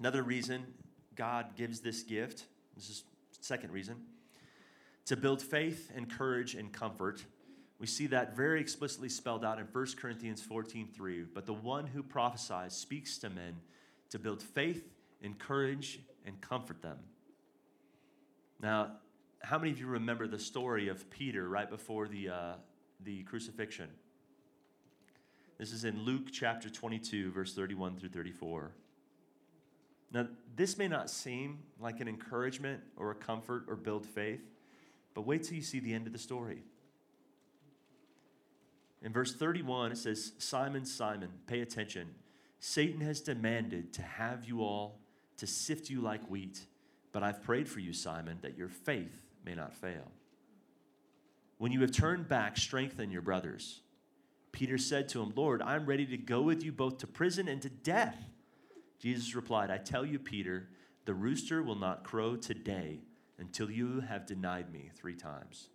another 0.00 0.24
reason 0.24 0.66
God 1.14 1.54
gives 1.54 1.78
this 1.78 2.02
gift, 2.02 2.46
this 2.74 2.90
is 2.90 3.04
second 3.42 3.70
reason, 3.70 3.94
to 5.04 5.16
build 5.16 5.40
faith 5.40 5.92
and 5.94 6.10
courage 6.10 6.56
and 6.56 6.72
comfort. 6.72 7.24
We 7.78 7.86
see 7.86 8.08
that 8.08 8.34
very 8.34 8.60
explicitly 8.60 9.08
spelled 9.08 9.44
out 9.44 9.60
in 9.60 9.66
1 9.66 9.86
Corinthians 9.96 10.42
14:3. 10.42 11.28
But 11.32 11.46
the 11.46 11.54
one 11.54 11.86
who 11.86 12.02
prophesies 12.02 12.72
speaks 12.72 13.18
to 13.18 13.30
men 13.30 13.54
to 14.14 14.18
build 14.20 14.40
faith, 14.40 14.88
encourage, 15.22 15.98
and 16.24 16.40
comfort 16.40 16.80
them. 16.80 16.96
Now, 18.60 18.92
how 19.42 19.58
many 19.58 19.72
of 19.72 19.80
you 19.80 19.88
remember 19.88 20.28
the 20.28 20.38
story 20.38 20.86
of 20.86 21.10
Peter 21.10 21.48
right 21.48 21.68
before 21.68 22.06
the, 22.06 22.28
uh, 22.28 22.52
the 23.02 23.24
crucifixion? 23.24 23.88
This 25.58 25.72
is 25.72 25.84
in 25.84 26.04
Luke 26.04 26.28
chapter 26.30 26.70
22, 26.70 27.32
verse 27.32 27.54
31 27.54 27.96
through 27.96 28.10
34. 28.10 28.70
Now, 30.12 30.28
this 30.54 30.78
may 30.78 30.86
not 30.86 31.10
seem 31.10 31.58
like 31.80 31.98
an 31.98 32.06
encouragement 32.06 32.82
or 32.96 33.10
a 33.10 33.16
comfort 33.16 33.64
or 33.66 33.74
build 33.74 34.06
faith, 34.06 34.44
but 35.14 35.22
wait 35.22 35.42
till 35.42 35.56
you 35.56 35.62
see 35.62 35.80
the 35.80 35.92
end 35.92 36.06
of 36.06 36.12
the 36.12 36.20
story. 36.20 36.62
In 39.02 39.12
verse 39.12 39.34
31, 39.34 39.90
it 39.90 39.98
says, 39.98 40.34
Simon, 40.38 40.84
Simon, 40.84 41.30
pay 41.48 41.62
attention. 41.62 42.14
Satan 42.66 43.02
has 43.02 43.20
demanded 43.20 43.92
to 43.92 44.00
have 44.00 44.46
you 44.46 44.62
all 44.62 44.98
to 45.36 45.46
sift 45.46 45.90
you 45.90 46.00
like 46.00 46.30
wheat, 46.30 46.64
but 47.12 47.22
I've 47.22 47.42
prayed 47.42 47.68
for 47.68 47.80
you, 47.80 47.92
Simon, 47.92 48.38
that 48.40 48.56
your 48.56 48.70
faith 48.70 49.20
may 49.44 49.54
not 49.54 49.74
fail. 49.74 50.10
When 51.58 51.72
you 51.72 51.82
have 51.82 51.92
turned 51.92 52.26
back, 52.26 52.56
strengthen 52.56 53.10
your 53.10 53.20
brothers. 53.20 53.82
Peter 54.50 54.78
said 54.78 55.10
to 55.10 55.20
him, 55.20 55.34
Lord, 55.36 55.60
I'm 55.60 55.84
ready 55.84 56.06
to 56.06 56.16
go 56.16 56.40
with 56.40 56.64
you 56.64 56.72
both 56.72 56.96
to 56.98 57.06
prison 57.06 57.48
and 57.48 57.60
to 57.60 57.68
death. 57.68 58.16
Jesus 58.98 59.34
replied, 59.34 59.70
I 59.70 59.76
tell 59.76 60.06
you, 60.06 60.18
Peter, 60.18 60.70
the 61.04 61.12
rooster 61.12 61.62
will 61.62 61.76
not 61.76 62.02
crow 62.02 62.34
today 62.34 63.00
until 63.38 63.70
you 63.70 64.00
have 64.00 64.24
denied 64.24 64.72
me 64.72 64.90
three 64.94 65.16
times. 65.16 65.68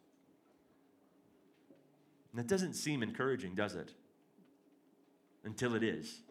And 2.32 2.40
that 2.40 2.48
doesn't 2.48 2.74
seem 2.74 3.04
encouraging, 3.04 3.54
does 3.54 3.76
it? 3.76 3.92
Until 5.44 5.76
it 5.76 5.84
is. 5.84 6.22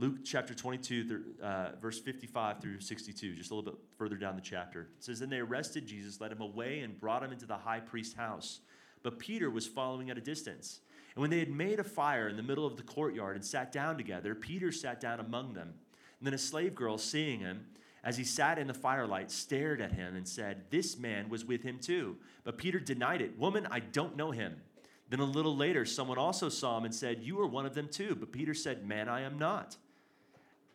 Luke 0.00 0.24
chapter 0.24 0.54
22, 0.54 1.22
uh, 1.42 1.72
verse 1.78 2.00
55 2.00 2.62
through 2.62 2.80
62, 2.80 3.34
just 3.34 3.50
a 3.50 3.54
little 3.54 3.70
bit 3.70 3.78
further 3.98 4.16
down 4.16 4.34
the 4.34 4.40
chapter. 4.40 4.88
It 4.96 5.04
says, 5.04 5.20
Then 5.20 5.28
they 5.28 5.40
arrested 5.40 5.86
Jesus, 5.86 6.22
led 6.22 6.32
him 6.32 6.40
away, 6.40 6.80
and 6.80 6.98
brought 6.98 7.22
him 7.22 7.32
into 7.32 7.44
the 7.44 7.58
high 7.58 7.80
priest's 7.80 8.14
house. 8.14 8.60
But 9.02 9.18
Peter 9.18 9.50
was 9.50 9.66
following 9.66 10.08
at 10.08 10.16
a 10.16 10.22
distance. 10.22 10.80
And 11.14 11.20
when 11.20 11.28
they 11.28 11.38
had 11.38 11.50
made 11.50 11.80
a 11.80 11.84
fire 11.84 12.28
in 12.28 12.38
the 12.38 12.42
middle 12.42 12.66
of 12.66 12.78
the 12.78 12.82
courtyard 12.82 13.36
and 13.36 13.44
sat 13.44 13.72
down 13.72 13.98
together, 13.98 14.34
Peter 14.34 14.72
sat 14.72 15.02
down 15.02 15.20
among 15.20 15.52
them. 15.52 15.74
And 16.18 16.26
then 16.26 16.32
a 16.32 16.38
slave 16.38 16.74
girl, 16.74 16.96
seeing 16.96 17.40
him, 17.40 17.66
as 18.02 18.16
he 18.16 18.24
sat 18.24 18.58
in 18.58 18.68
the 18.68 18.72
firelight, 18.72 19.30
stared 19.30 19.82
at 19.82 19.92
him 19.92 20.16
and 20.16 20.26
said, 20.26 20.70
This 20.70 20.98
man 20.98 21.28
was 21.28 21.44
with 21.44 21.62
him 21.62 21.78
too. 21.78 22.16
But 22.42 22.56
Peter 22.56 22.80
denied 22.80 23.20
it. 23.20 23.38
Woman, 23.38 23.68
I 23.70 23.80
don't 23.80 24.16
know 24.16 24.30
him. 24.30 24.62
Then 25.10 25.20
a 25.20 25.24
little 25.24 25.54
later, 25.54 25.84
someone 25.84 26.16
also 26.16 26.48
saw 26.48 26.78
him 26.78 26.86
and 26.86 26.94
said, 26.94 27.22
You 27.22 27.38
are 27.40 27.46
one 27.46 27.66
of 27.66 27.74
them 27.74 27.88
too. 27.88 28.14
But 28.14 28.32
Peter 28.32 28.54
said, 28.54 28.86
Man, 28.86 29.06
I 29.06 29.20
am 29.20 29.38
not. 29.38 29.76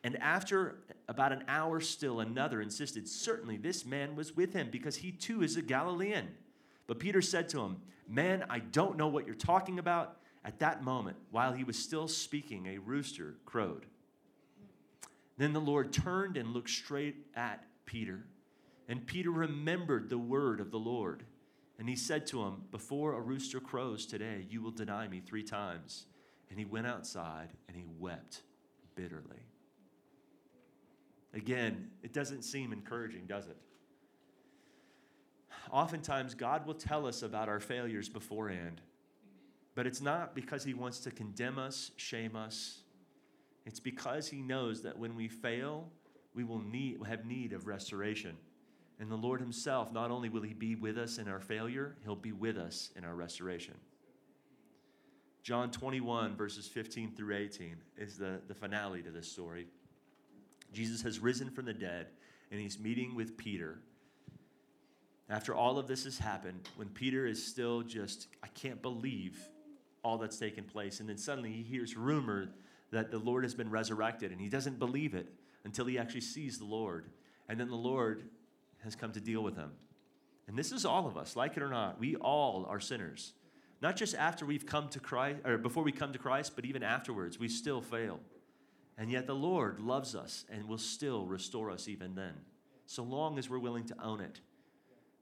And 0.06 0.22
after 0.22 0.76
about 1.08 1.32
an 1.32 1.42
hour 1.48 1.80
still, 1.80 2.20
another 2.20 2.62
insisted, 2.62 3.08
Certainly 3.08 3.56
this 3.56 3.84
man 3.84 4.14
was 4.14 4.36
with 4.36 4.52
him, 4.52 4.68
because 4.70 4.94
he 4.94 5.10
too 5.10 5.42
is 5.42 5.56
a 5.56 5.62
Galilean. 5.62 6.28
But 6.86 7.00
Peter 7.00 7.20
said 7.20 7.48
to 7.48 7.60
him, 7.62 7.78
Man, 8.06 8.44
I 8.48 8.60
don't 8.60 8.96
know 8.96 9.08
what 9.08 9.26
you're 9.26 9.34
talking 9.34 9.80
about. 9.80 10.18
At 10.44 10.60
that 10.60 10.84
moment, 10.84 11.16
while 11.32 11.52
he 11.52 11.64
was 11.64 11.76
still 11.76 12.06
speaking, 12.06 12.68
a 12.68 12.78
rooster 12.78 13.34
crowed. 13.46 13.86
Then 15.38 15.52
the 15.52 15.60
Lord 15.60 15.92
turned 15.92 16.36
and 16.36 16.54
looked 16.54 16.70
straight 16.70 17.16
at 17.34 17.64
Peter. 17.84 18.26
And 18.88 19.04
Peter 19.08 19.32
remembered 19.32 20.08
the 20.08 20.18
word 20.18 20.60
of 20.60 20.70
the 20.70 20.78
Lord. 20.78 21.24
And 21.80 21.88
he 21.88 21.96
said 21.96 22.28
to 22.28 22.44
him, 22.44 22.62
Before 22.70 23.14
a 23.14 23.20
rooster 23.20 23.58
crows 23.58 24.06
today, 24.06 24.46
you 24.48 24.62
will 24.62 24.70
deny 24.70 25.08
me 25.08 25.18
three 25.18 25.42
times. 25.42 26.06
And 26.48 26.60
he 26.60 26.64
went 26.64 26.86
outside 26.86 27.48
and 27.66 27.76
he 27.76 27.86
wept 27.98 28.42
bitterly. 28.94 29.45
Again, 31.36 31.90
it 32.02 32.14
doesn't 32.14 32.42
seem 32.42 32.72
encouraging, 32.72 33.26
does 33.26 33.46
it? 33.46 33.58
Oftentimes, 35.70 36.34
God 36.34 36.66
will 36.66 36.74
tell 36.74 37.06
us 37.06 37.22
about 37.22 37.50
our 37.50 37.60
failures 37.60 38.08
beforehand, 38.08 38.80
but 39.74 39.86
it's 39.86 40.00
not 40.00 40.34
because 40.34 40.64
He 40.64 40.72
wants 40.72 41.00
to 41.00 41.10
condemn 41.10 41.58
us, 41.58 41.90
shame 41.96 42.36
us. 42.36 42.78
It's 43.66 43.80
because 43.80 44.28
He 44.28 44.40
knows 44.40 44.82
that 44.82 44.98
when 44.98 45.14
we 45.14 45.28
fail, 45.28 45.90
we 46.34 46.42
will 46.42 46.60
need, 46.60 47.00
have 47.06 47.26
need 47.26 47.52
of 47.52 47.66
restoration. 47.66 48.34
And 48.98 49.10
the 49.10 49.16
Lord 49.16 49.40
Himself, 49.40 49.92
not 49.92 50.10
only 50.10 50.30
will 50.30 50.42
He 50.42 50.54
be 50.54 50.74
with 50.74 50.96
us 50.96 51.18
in 51.18 51.28
our 51.28 51.40
failure, 51.40 51.96
He'll 52.02 52.16
be 52.16 52.32
with 52.32 52.56
us 52.56 52.92
in 52.96 53.04
our 53.04 53.14
restoration. 53.14 53.74
John 55.42 55.70
21, 55.70 56.34
verses 56.34 56.66
15 56.66 57.12
through 57.12 57.36
18, 57.36 57.76
is 57.98 58.16
the, 58.16 58.40
the 58.48 58.54
finale 58.54 59.02
to 59.02 59.10
this 59.10 59.30
story. 59.30 59.66
Jesus 60.72 61.02
has 61.02 61.18
risen 61.18 61.50
from 61.50 61.64
the 61.64 61.72
dead, 61.72 62.08
and 62.50 62.60
he's 62.60 62.78
meeting 62.78 63.14
with 63.14 63.36
Peter. 63.36 63.78
After 65.28 65.54
all 65.54 65.78
of 65.78 65.88
this 65.88 66.04
has 66.04 66.18
happened, 66.18 66.68
when 66.76 66.88
Peter 66.88 67.26
is 67.26 67.44
still 67.44 67.82
just, 67.82 68.28
I 68.42 68.48
can't 68.48 68.80
believe 68.80 69.38
all 70.04 70.18
that's 70.18 70.38
taken 70.38 70.64
place. 70.64 71.00
And 71.00 71.08
then 71.08 71.18
suddenly 71.18 71.50
he 71.50 71.62
hears 71.62 71.96
rumor 71.96 72.50
that 72.92 73.10
the 73.10 73.18
Lord 73.18 73.42
has 73.42 73.54
been 73.54 73.70
resurrected, 73.70 74.30
and 74.30 74.40
he 74.40 74.48
doesn't 74.48 74.78
believe 74.78 75.14
it 75.14 75.28
until 75.64 75.86
he 75.86 75.98
actually 75.98 76.20
sees 76.20 76.58
the 76.58 76.64
Lord. 76.64 77.06
And 77.48 77.58
then 77.58 77.68
the 77.68 77.74
Lord 77.74 78.22
has 78.84 78.94
come 78.94 79.10
to 79.12 79.20
deal 79.20 79.42
with 79.42 79.56
him. 79.56 79.72
And 80.46 80.56
this 80.56 80.70
is 80.70 80.84
all 80.84 81.08
of 81.08 81.16
us, 81.16 81.34
like 81.34 81.56
it 81.56 81.62
or 81.62 81.68
not. 81.68 81.98
We 81.98 82.14
all 82.16 82.66
are 82.68 82.78
sinners. 82.78 83.32
Not 83.82 83.96
just 83.96 84.14
after 84.14 84.46
we've 84.46 84.64
come 84.64 84.88
to 84.90 85.00
Christ, 85.00 85.40
or 85.44 85.58
before 85.58 85.82
we 85.82 85.90
come 85.90 86.12
to 86.12 86.18
Christ, 86.20 86.52
but 86.54 86.64
even 86.64 86.84
afterwards, 86.84 87.38
we 87.38 87.48
still 87.48 87.82
fail. 87.82 88.20
And 88.98 89.10
yet 89.10 89.26
the 89.26 89.34
Lord 89.34 89.80
loves 89.80 90.14
us 90.14 90.44
and 90.50 90.68
will 90.68 90.78
still 90.78 91.26
restore 91.26 91.70
us 91.70 91.88
even 91.88 92.14
then, 92.14 92.34
so 92.86 93.02
long 93.02 93.38
as 93.38 93.50
we're 93.50 93.58
willing 93.58 93.84
to 93.86 94.02
own 94.02 94.20
it. 94.20 94.40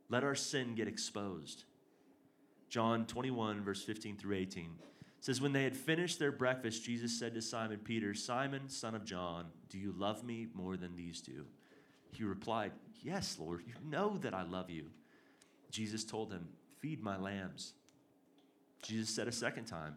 Let 0.08 0.24
our 0.24 0.34
sin 0.34 0.74
get 0.74 0.87
exposed. 0.87 1.64
John 2.68 3.06
21, 3.06 3.64
verse 3.64 3.82
15 3.82 4.16
through 4.16 4.37
18 4.37 4.70
says, 5.20 5.40
When 5.40 5.52
they 5.52 5.64
had 5.64 5.76
finished 5.76 6.18
their 6.18 6.32
breakfast, 6.32 6.84
Jesus 6.84 7.18
said 7.18 7.34
to 7.34 7.42
Simon 7.42 7.78
Peter, 7.82 8.14
Simon, 8.14 8.68
son 8.68 8.94
of 8.94 9.04
John, 9.04 9.46
do 9.70 9.78
you 9.78 9.94
love 9.96 10.22
me 10.22 10.48
more 10.54 10.76
than 10.76 10.94
these 10.94 11.20
do? 11.20 11.46
He 12.12 12.24
replied, 12.24 12.72
Yes, 13.02 13.38
Lord, 13.40 13.62
you 13.66 13.74
know 13.88 14.18
that 14.18 14.34
I 14.34 14.42
love 14.42 14.70
you. 14.70 14.90
Jesus 15.70 16.04
told 16.04 16.30
him, 16.32 16.48
Feed 16.80 17.02
my 17.02 17.16
lambs. 17.16 17.72
Jesus 18.82 19.08
said 19.08 19.26
a 19.26 19.32
second 19.32 19.64
time, 19.64 19.96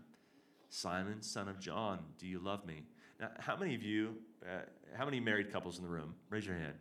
Simon, 0.69 1.21
son 1.21 1.47
of 1.47 1.59
John, 1.59 1.99
do 2.17 2.25
you 2.25 2.39
love 2.39 2.65
me? 2.65 2.83
Now, 3.19 3.29
how 3.39 3.55
many 3.55 3.73
of 3.73 3.81
you, 3.81 4.15
uh, 4.43 4.59
how 4.95 5.05
many 5.05 5.19
married 5.19 5.51
couples 5.51 5.77
in 5.77 5.83
the 5.83 5.89
room? 5.89 6.13
Raise 6.29 6.45
your 6.45 6.55
hand. 6.55 6.73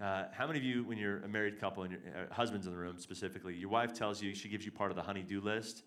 Uh, 0.00 0.24
how 0.32 0.46
many 0.46 0.58
of 0.58 0.64
you, 0.64 0.84
when 0.84 0.96
you're 0.96 1.18
a 1.24 1.28
married 1.28 1.58
couple 1.58 1.82
and 1.82 1.92
your 1.92 2.00
uh, 2.00 2.32
husband's 2.32 2.66
in 2.66 2.72
the 2.72 2.78
room 2.78 2.98
specifically, 2.98 3.54
your 3.54 3.68
wife 3.68 3.92
tells 3.92 4.22
you, 4.22 4.32
she 4.34 4.48
gives 4.48 4.64
you 4.64 4.70
part 4.70 4.92
of 4.92 4.96
the 4.96 5.02
honey-do 5.02 5.40
list, 5.40 5.82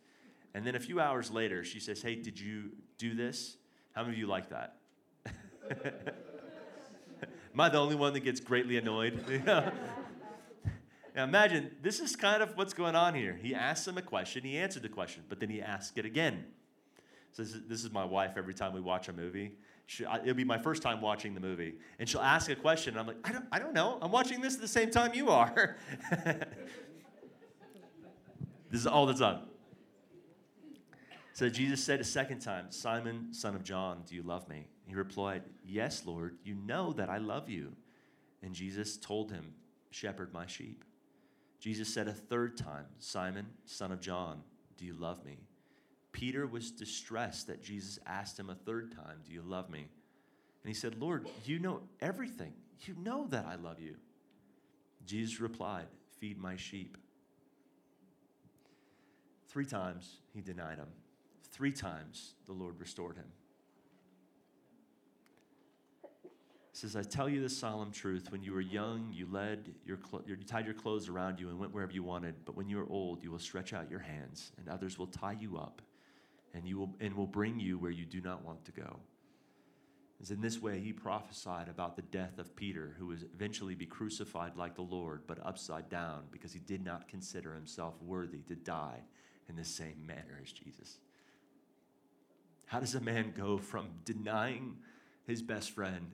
and 0.54 0.68
then 0.68 0.76
a 0.76 0.80
few 0.80 1.00
hours 1.00 1.32
later, 1.32 1.64
she 1.64 1.80
says, 1.80 2.02
Hey, 2.02 2.16
did 2.16 2.38
you 2.38 2.72
do 2.98 3.16
this? 3.16 3.56
How 3.94 4.02
many 4.02 4.16
of 4.16 4.20
you 4.20 4.28
like 4.28 4.50
that? 4.50 4.76
Am 7.54 7.60
I 7.60 7.70
the 7.70 7.78
only 7.78 7.96
one 7.96 8.12
that 8.14 8.22
gets 8.22 8.42
greatly 8.42 8.76
annoyed? 8.78 9.24
now 9.46 11.24
imagine 11.24 11.72
this 11.82 12.02
is 12.02 12.18
kind 12.18 12.44
of 12.44 12.58
what's 12.58 12.74
going 12.74 12.96
on 12.96 13.16
here. 13.16 13.40
He 13.42 13.56
asks 13.56 13.88
him 13.88 13.98
a 13.98 14.02
question, 14.02 14.44
he 14.44 14.58
answered 14.58 14.84
the 14.84 14.90
question, 14.90 15.24
but 15.30 15.40
then 15.40 15.50
he 15.50 15.62
asks 15.62 15.98
it 15.98 16.06
again. 16.06 16.46
So 17.32 17.44
this 17.44 17.54
is, 17.54 17.62
this 17.68 17.84
is 17.84 17.92
my 17.92 18.04
wife 18.04 18.34
every 18.38 18.54
time 18.54 18.74
we 18.74 18.82
watch 18.82 19.08
a 19.08 19.14
movie. 19.14 19.54
She, 19.86 20.06
I, 20.06 20.20
it'll 20.20 20.34
be 20.34 20.44
my 20.44 20.58
first 20.58 20.82
time 20.82 21.02
watching 21.02 21.34
the 21.34 21.40
movie, 21.40 21.76
and 22.00 22.08
she'll 22.08 22.22
ask 22.22 22.50
a 22.50 22.56
question. 22.56 22.94
And 22.94 23.00
I'm 23.00 23.08
like, 23.08 23.18
I 23.24 23.32
don't, 23.32 23.46
I 23.52 23.60
don't 23.60 23.74
know. 23.74 23.98
I'm 24.02 24.12
watching 24.12 24.42
this 24.42 24.56
at 24.56 24.62
the 24.62 24.68
same 24.68 24.92
time 24.92 25.14
you 25.14 25.30
are. 25.30 25.78
this 28.70 28.82
is 28.82 28.88
all 28.88 29.06
that's 29.06 29.22
on. 29.22 29.44
So 31.34 31.50
Jesus 31.50 31.84
said 31.84 32.00
a 32.00 32.04
second 32.04 32.40
time, 32.40 32.68
Simon, 32.70 33.34
son 33.34 33.56
of 33.56 33.64
John, 33.64 34.04
do 34.08 34.16
you 34.16 34.24
love 34.24 34.48
me? 34.48 34.68
He 34.86 34.94
replied, 34.94 35.44
Yes, 35.66 36.04
Lord, 36.06 36.38
you 36.44 36.56
know 36.56 36.94
that 36.94 37.10
I 37.10 37.18
love 37.18 37.50
you. 37.50 37.74
And 38.44 38.54
Jesus 38.54 38.98
told 38.98 39.32
him, 39.32 39.54
Shepherd 39.90 40.34
my 40.34 40.46
sheep. 40.46 40.84
Jesus 41.60 41.94
said 41.94 42.08
a 42.08 42.14
third 42.14 42.58
time, 42.58 42.86
Simon, 43.00 43.48
son 43.66 43.92
of 43.92 44.02
John, 44.02 44.42
do 44.78 44.86
you 44.86 44.94
love 44.94 45.24
me? 45.24 45.38
Peter 46.12 46.46
was 46.46 46.72
distressed 46.72 47.48
that 47.48 47.64
Jesus 47.64 48.00
asked 48.06 48.40
him 48.40 48.50
a 48.50 48.56
third 48.56 48.94
time, 48.94 49.20
Do 49.26 49.34
you 49.34 49.42
love 49.42 49.70
me? 49.70 49.80
And 49.80 50.68
he 50.70 50.74
said, 50.74 51.00
Lord, 51.00 51.28
you 51.46 51.60
know 51.60 51.82
everything. 52.02 52.54
You 52.82 52.96
know 53.02 53.28
that 53.28 53.46
I 53.46 53.56
love 53.56 53.80
you. 53.80 53.96
Jesus 55.06 55.40
replied, 55.40 55.88
Feed 56.20 56.38
my 56.38 56.56
sheep. 56.56 56.98
Three 59.48 59.66
times 59.66 60.18
he 60.34 60.42
denied 60.42 60.78
him. 60.78 60.88
Three 61.52 61.72
times 61.72 62.36
the 62.46 62.54
Lord 62.54 62.80
restored 62.80 63.18
him. 63.18 63.26
He 66.04 66.78
says, 66.78 66.96
I 66.96 67.04
tell 67.04 67.28
you 67.28 67.42
the 67.42 67.50
solemn 67.50 67.92
truth. 67.92 68.32
When 68.32 68.44
you 68.44 68.54
were 68.54 68.62
young, 68.62 69.10
you 69.12 69.28
led 69.30 69.74
your 69.86 69.98
clo- 69.98 70.24
you 70.26 70.36
tied 70.38 70.66
your 70.66 70.74
clothes 70.74 71.10
around 71.10 71.40
you 71.40 71.50
and 71.50 71.60
went 71.60 71.74
wherever 71.74 71.92
you 71.92 72.04
wanted. 72.04 72.36
But 72.46 72.56
when 72.56 72.70
you 72.70 72.80
are 72.80 72.90
old, 72.90 73.24
you 73.24 73.30
will 73.30 73.40
stretch 73.40 73.74
out 73.74 73.92
your 73.92 74.00
hands, 74.00 74.52
and 74.58 74.70
others 74.70 74.98
will 74.98 75.08
tie 75.08 75.36
you 75.38 75.58
up 75.58 75.82
and, 76.54 76.68
you 76.68 76.78
will, 76.78 76.96
and 77.00 77.16
will 77.16 77.28
bring 77.28 77.60
you 77.60 77.78
where 77.78 77.92
you 77.92 78.06
do 78.06 78.22
not 78.22 78.44
want 78.44 78.66
to 78.66 78.72
go. 78.72 79.00
As 80.22 80.30
in 80.30 80.42
this 80.42 80.62
way, 80.62 80.80
he 80.80 80.94
prophesied 80.94 81.68
about 81.68 81.96
the 81.96 82.04
death 82.04 82.38
of 82.38 82.56
Peter, 82.56 82.96
who 83.00 83.08
would 83.08 83.28
eventually 83.34 83.74
be 83.74 83.88
crucified 83.88 84.56
like 84.56 84.76
the 84.76 84.84
Lord, 84.84 85.24
but 85.26 85.44
upside 85.44 85.90
down, 85.90 86.24
because 86.32 86.54
he 86.54 86.60
did 86.60 86.86
not 86.86 87.08
consider 87.08 87.56
himself 87.56 87.96
worthy 88.02 88.42
to 88.48 88.56
die 88.56 89.00
in 89.50 89.56
the 89.56 89.66
same 89.66 90.06
manner 90.06 90.40
as 90.42 90.52
Jesus. 90.52 91.00
How 92.68 92.80
does 92.80 92.94
a 92.94 93.02
man 93.02 93.34
go 93.36 93.58
from 93.58 93.88
denying 94.06 94.78
his 95.26 95.42
best 95.42 95.72
friend 95.72 96.12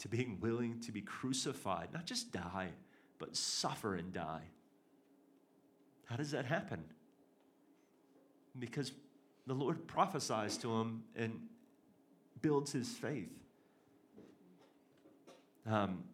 to 0.00 0.08
being 0.08 0.38
willing 0.40 0.80
to 0.80 0.92
be 0.92 1.00
crucified, 1.00 1.88
not 1.92 2.06
just 2.06 2.32
die, 2.32 2.70
but 3.18 3.36
suffer 3.36 3.94
and 3.94 4.12
die? 4.12 4.42
How 6.06 6.16
does 6.16 6.32
that 6.32 6.44
happen? 6.44 6.84
Because 8.58 8.92
the 9.46 9.54
Lord 9.54 9.86
prophesies 9.86 10.56
to 10.58 10.72
him 10.72 11.02
and 11.16 11.40
builds 12.40 12.72
his 12.72 12.88
faith. 12.88 13.32
Um, 15.66 16.04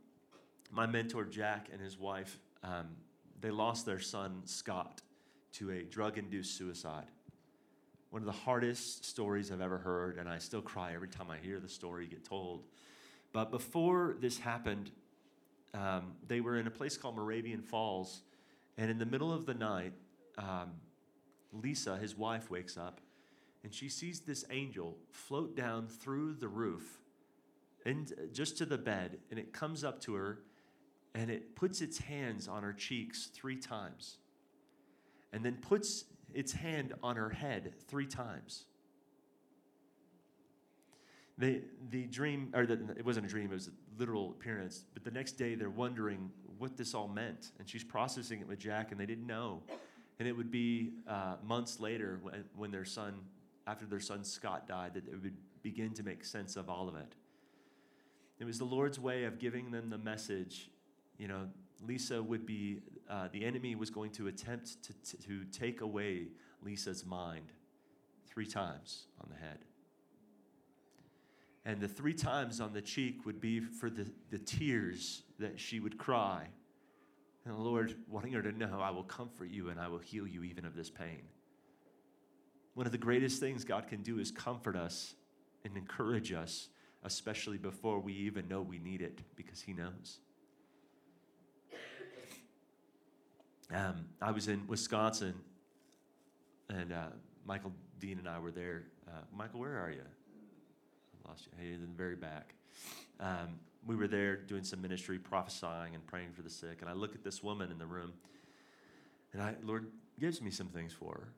my 0.70 0.86
mentor, 0.86 1.24
Jack, 1.24 1.68
and 1.72 1.80
his 1.80 1.98
wife, 1.98 2.38
um, 2.62 2.88
they 3.40 3.50
lost 3.50 3.86
their 3.86 3.98
son, 3.98 4.42
Scott, 4.44 5.02
to 5.54 5.70
a 5.70 5.82
drug 5.82 6.18
induced 6.18 6.56
suicide. 6.56 7.06
One 8.10 8.22
of 8.22 8.26
the 8.26 8.32
hardest 8.32 9.04
stories 9.04 9.50
I've 9.52 9.60
ever 9.60 9.78
heard, 9.78 10.18
and 10.18 10.28
I 10.28 10.38
still 10.38 10.62
cry 10.62 10.94
every 10.94 11.08
time 11.08 11.30
I 11.30 11.38
hear 11.38 11.60
the 11.60 11.68
story 11.68 12.06
get 12.06 12.24
told. 12.24 12.64
But 13.32 13.50
before 13.50 14.16
this 14.20 14.38
happened, 14.38 14.90
um, 15.74 16.12
they 16.26 16.40
were 16.40 16.58
in 16.58 16.66
a 16.66 16.70
place 16.70 16.96
called 16.96 17.16
Moravian 17.16 17.62
Falls, 17.62 18.22
and 18.76 18.90
in 18.90 18.98
the 18.98 19.06
middle 19.06 19.32
of 19.32 19.46
the 19.46 19.54
night, 19.54 19.92
um, 20.38 20.72
Lisa, 21.52 21.96
his 21.96 22.16
wife, 22.16 22.50
wakes 22.50 22.76
up 22.76 23.00
and 23.62 23.74
she 23.74 23.88
sees 23.88 24.20
this 24.20 24.44
angel 24.50 24.96
float 25.10 25.56
down 25.56 25.86
through 25.86 26.34
the 26.34 26.48
roof 26.48 27.00
and 27.84 28.12
just 28.32 28.58
to 28.58 28.66
the 28.66 28.78
bed, 28.78 29.18
and 29.30 29.38
it 29.38 29.52
comes 29.52 29.84
up 29.84 30.00
to 30.02 30.14
her 30.14 30.40
and 31.14 31.30
it 31.30 31.56
puts 31.56 31.80
its 31.80 31.98
hands 31.98 32.46
on 32.46 32.62
her 32.62 32.72
cheeks 32.72 33.26
three 33.34 33.56
times, 33.56 34.18
and 35.32 35.44
then 35.44 35.56
puts 35.56 36.04
its 36.32 36.52
hand 36.52 36.94
on 37.02 37.16
her 37.16 37.30
head 37.30 37.72
three 37.88 38.06
times. 38.06 38.64
The, 41.36 41.62
the 41.90 42.04
dream, 42.04 42.52
or 42.54 42.66
the, 42.66 42.78
it 42.96 43.04
wasn't 43.04 43.26
a 43.26 43.28
dream, 43.28 43.50
it 43.50 43.54
was 43.54 43.68
a 43.68 43.98
literal 43.98 44.30
appearance, 44.30 44.84
but 44.94 45.02
the 45.02 45.10
next 45.10 45.32
day 45.32 45.54
they're 45.54 45.70
wondering 45.70 46.30
what 46.58 46.76
this 46.76 46.94
all 46.94 47.08
meant. 47.08 47.50
And 47.58 47.68
she's 47.68 47.82
processing 47.82 48.40
it 48.40 48.46
with 48.46 48.58
Jack, 48.58 48.92
and 48.92 49.00
they 49.00 49.06
didn't 49.06 49.26
know. 49.26 49.62
And 50.18 50.28
it 50.28 50.32
would 50.36 50.50
be 50.50 50.92
uh, 51.08 51.36
months 51.42 51.80
later 51.80 52.20
when, 52.22 52.44
when 52.54 52.70
their 52.70 52.84
son, 52.84 53.14
after 53.70 53.86
their 53.86 54.00
son 54.00 54.24
Scott 54.24 54.66
died, 54.66 54.94
that 54.94 55.06
it 55.06 55.22
would 55.22 55.36
begin 55.62 55.92
to 55.94 56.02
make 56.02 56.24
sense 56.24 56.56
of 56.56 56.68
all 56.68 56.88
of 56.88 56.96
it. 56.96 57.14
It 58.40 58.44
was 58.44 58.58
the 58.58 58.64
Lord's 58.64 58.98
way 58.98 59.24
of 59.24 59.38
giving 59.38 59.70
them 59.70 59.90
the 59.90 59.98
message. 59.98 60.70
You 61.18 61.28
know, 61.28 61.48
Lisa 61.86 62.20
would 62.20 62.46
be, 62.46 62.80
uh, 63.08 63.28
the 63.32 63.44
enemy 63.44 63.76
was 63.76 63.90
going 63.90 64.10
to 64.12 64.26
attempt 64.26 64.82
to, 64.82 65.16
to, 65.16 65.22
to 65.22 65.44
take 65.44 65.82
away 65.82 66.28
Lisa's 66.62 67.06
mind 67.06 67.52
three 68.26 68.46
times 68.46 69.06
on 69.20 69.28
the 69.30 69.36
head. 69.36 69.58
And 71.64 71.80
the 71.80 71.88
three 71.88 72.14
times 72.14 72.60
on 72.60 72.72
the 72.72 72.80
cheek 72.80 73.26
would 73.26 73.40
be 73.40 73.60
for 73.60 73.90
the, 73.90 74.10
the 74.30 74.38
tears 74.38 75.22
that 75.38 75.60
she 75.60 75.78
would 75.78 75.98
cry. 75.98 76.48
And 77.44 77.54
the 77.54 77.60
Lord 77.60 77.94
wanting 78.08 78.32
her 78.32 78.42
to 78.42 78.52
know, 78.52 78.80
I 78.82 78.90
will 78.90 79.04
comfort 79.04 79.50
you 79.50 79.68
and 79.68 79.78
I 79.78 79.88
will 79.88 79.98
heal 79.98 80.26
you 80.26 80.42
even 80.42 80.64
of 80.64 80.74
this 80.74 80.90
pain. 80.90 81.22
One 82.80 82.86
of 82.86 82.92
the 82.92 82.96
greatest 82.96 83.40
things 83.40 83.62
God 83.62 83.88
can 83.88 84.00
do 84.00 84.18
is 84.18 84.30
comfort 84.30 84.74
us 84.74 85.14
and 85.66 85.76
encourage 85.76 86.32
us, 86.32 86.70
especially 87.04 87.58
before 87.58 88.00
we 88.00 88.14
even 88.14 88.48
know 88.48 88.62
we 88.62 88.78
need 88.78 89.02
it, 89.02 89.20
because 89.36 89.60
He 89.60 89.74
knows. 89.74 90.20
Um, 93.70 94.06
I 94.22 94.30
was 94.30 94.48
in 94.48 94.66
Wisconsin, 94.66 95.34
and 96.70 96.90
uh, 96.90 97.08
Michael 97.44 97.74
Dean 97.98 98.18
and 98.18 98.26
I 98.26 98.38
were 98.38 98.50
there. 98.50 98.84
Uh, 99.06 99.24
Michael, 99.30 99.60
where 99.60 99.76
are 99.76 99.90
you? 99.90 100.00
I 100.00 101.28
lost 101.28 101.48
you. 101.48 101.52
Hey, 101.62 101.74
in 101.74 101.82
the 101.82 101.86
very 101.88 102.16
back. 102.16 102.54
Um, 103.20 103.58
we 103.86 103.94
were 103.94 104.08
there 104.08 104.36
doing 104.36 104.64
some 104.64 104.80
ministry, 104.80 105.18
prophesying 105.18 105.94
and 105.94 106.06
praying 106.06 106.32
for 106.32 106.40
the 106.40 106.48
sick. 106.48 106.78
And 106.80 106.88
I 106.88 106.94
look 106.94 107.14
at 107.14 107.22
this 107.22 107.42
woman 107.42 107.70
in 107.70 107.76
the 107.76 107.84
room, 107.84 108.14
and 109.34 109.42
I, 109.42 109.56
Lord 109.62 109.88
gives 110.18 110.40
me 110.40 110.50
some 110.50 110.68
things 110.68 110.94
for 110.94 111.12
her. 111.12 111.28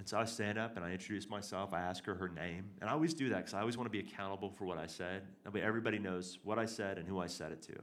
And 0.00 0.08
so 0.08 0.16
I 0.16 0.24
stand 0.24 0.56
up 0.56 0.76
and 0.76 0.84
I 0.84 0.92
introduce 0.92 1.28
myself. 1.28 1.74
I 1.74 1.80
ask 1.80 2.06
her 2.06 2.14
her 2.14 2.30
name. 2.30 2.70
And 2.80 2.88
I 2.88 2.94
always 2.94 3.12
do 3.12 3.28
that 3.28 3.36
because 3.36 3.52
I 3.52 3.60
always 3.60 3.76
want 3.76 3.84
to 3.84 3.90
be 3.90 3.98
accountable 3.98 4.48
for 4.48 4.64
what 4.64 4.78
I 4.78 4.86
said. 4.86 5.24
Everybody 5.54 5.98
knows 5.98 6.38
what 6.42 6.58
I 6.58 6.64
said 6.64 6.96
and 6.96 7.06
who 7.06 7.20
I 7.20 7.26
said 7.26 7.52
it 7.52 7.60
to. 7.64 7.74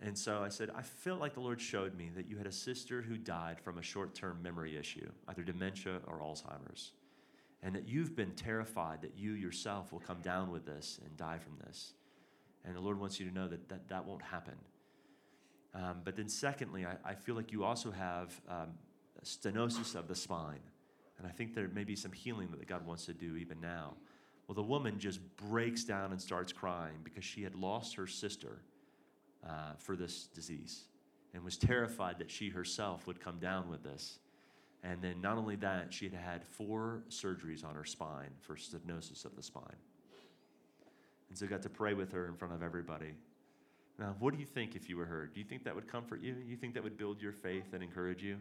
And 0.00 0.16
so 0.16 0.44
I 0.44 0.48
said, 0.48 0.70
I 0.76 0.82
feel 0.82 1.16
like 1.16 1.34
the 1.34 1.40
Lord 1.40 1.60
showed 1.60 1.96
me 1.98 2.12
that 2.14 2.28
you 2.28 2.36
had 2.36 2.46
a 2.46 2.52
sister 2.52 3.02
who 3.02 3.16
died 3.16 3.58
from 3.58 3.78
a 3.78 3.82
short 3.82 4.14
term 4.14 4.40
memory 4.44 4.76
issue, 4.76 5.10
either 5.26 5.42
dementia 5.42 5.98
or 6.06 6.20
Alzheimer's, 6.20 6.92
and 7.64 7.74
that 7.74 7.88
you've 7.88 8.14
been 8.14 8.30
terrified 8.36 9.02
that 9.02 9.18
you 9.18 9.32
yourself 9.32 9.92
will 9.92 9.98
come 9.98 10.20
down 10.20 10.52
with 10.52 10.64
this 10.64 11.00
and 11.04 11.16
die 11.16 11.38
from 11.38 11.54
this. 11.66 11.94
And 12.64 12.76
the 12.76 12.80
Lord 12.80 13.00
wants 13.00 13.18
you 13.18 13.28
to 13.28 13.34
know 13.34 13.48
that 13.48 13.68
that, 13.70 13.88
that 13.88 14.06
won't 14.06 14.22
happen. 14.22 14.54
Um, 15.74 16.02
but 16.04 16.14
then, 16.14 16.28
secondly, 16.28 16.86
I, 16.86 16.94
I, 17.04 17.14
feel 17.14 17.34
like 17.34 17.50
you 17.50 17.64
also 17.64 17.90
have 17.90 18.40
um, 18.48 18.68
stenosis 19.24 19.96
of 19.96 20.06
the 20.06 20.14
spine. 20.14 20.60
And 21.22 21.30
I 21.30 21.34
think 21.34 21.54
there 21.54 21.68
may 21.68 21.84
be 21.84 21.94
some 21.94 22.10
healing 22.10 22.48
that 22.50 22.66
God 22.66 22.84
wants 22.84 23.06
to 23.06 23.12
do 23.12 23.36
even 23.36 23.60
now. 23.60 23.94
Well, 24.48 24.56
the 24.56 24.62
woman 24.62 24.98
just 24.98 25.20
breaks 25.36 25.84
down 25.84 26.10
and 26.10 26.20
starts 26.20 26.52
crying 26.52 26.96
because 27.04 27.24
she 27.24 27.44
had 27.44 27.54
lost 27.54 27.94
her 27.94 28.08
sister 28.08 28.58
uh, 29.48 29.74
for 29.78 29.94
this 29.94 30.24
disease 30.34 30.84
and 31.32 31.44
was 31.44 31.56
terrified 31.56 32.18
that 32.18 32.28
she 32.28 32.48
herself 32.48 33.06
would 33.06 33.20
come 33.20 33.38
down 33.38 33.68
with 33.68 33.84
this. 33.84 34.18
And 34.82 35.00
then, 35.00 35.20
not 35.20 35.38
only 35.38 35.54
that, 35.56 35.94
she 35.94 36.06
had 36.06 36.14
had 36.14 36.44
four 36.44 37.04
surgeries 37.08 37.64
on 37.64 37.76
her 37.76 37.84
spine 37.84 38.30
for 38.40 38.56
stenosis 38.56 39.24
of 39.24 39.36
the 39.36 39.42
spine. 39.42 39.76
And 41.28 41.38
so, 41.38 41.46
I 41.46 41.48
got 41.48 41.62
to 41.62 41.70
pray 41.70 41.94
with 41.94 42.10
her 42.10 42.26
in 42.26 42.34
front 42.34 42.52
of 42.52 42.64
everybody. 42.64 43.14
Now, 43.96 44.16
what 44.18 44.34
do 44.34 44.40
you 44.40 44.46
think 44.46 44.74
if 44.74 44.88
you 44.88 44.96
were 44.96 45.04
her? 45.04 45.30
Do 45.32 45.38
you 45.38 45.46
think 45.46 45.62
that 45.64 45.74
would 45.76 45.86
comfort 45.86 46.20
you? 46.20 46.34
You 46.44 46.56
think 46.56 46.74
that 46.74 46.82
would 46.82 46.96
build 46.96 47.22
your 47.22 47.32
faith 47.32 47.74
and 47.74 47.80
encourage 47.80 48.24
you? 48.24 48.38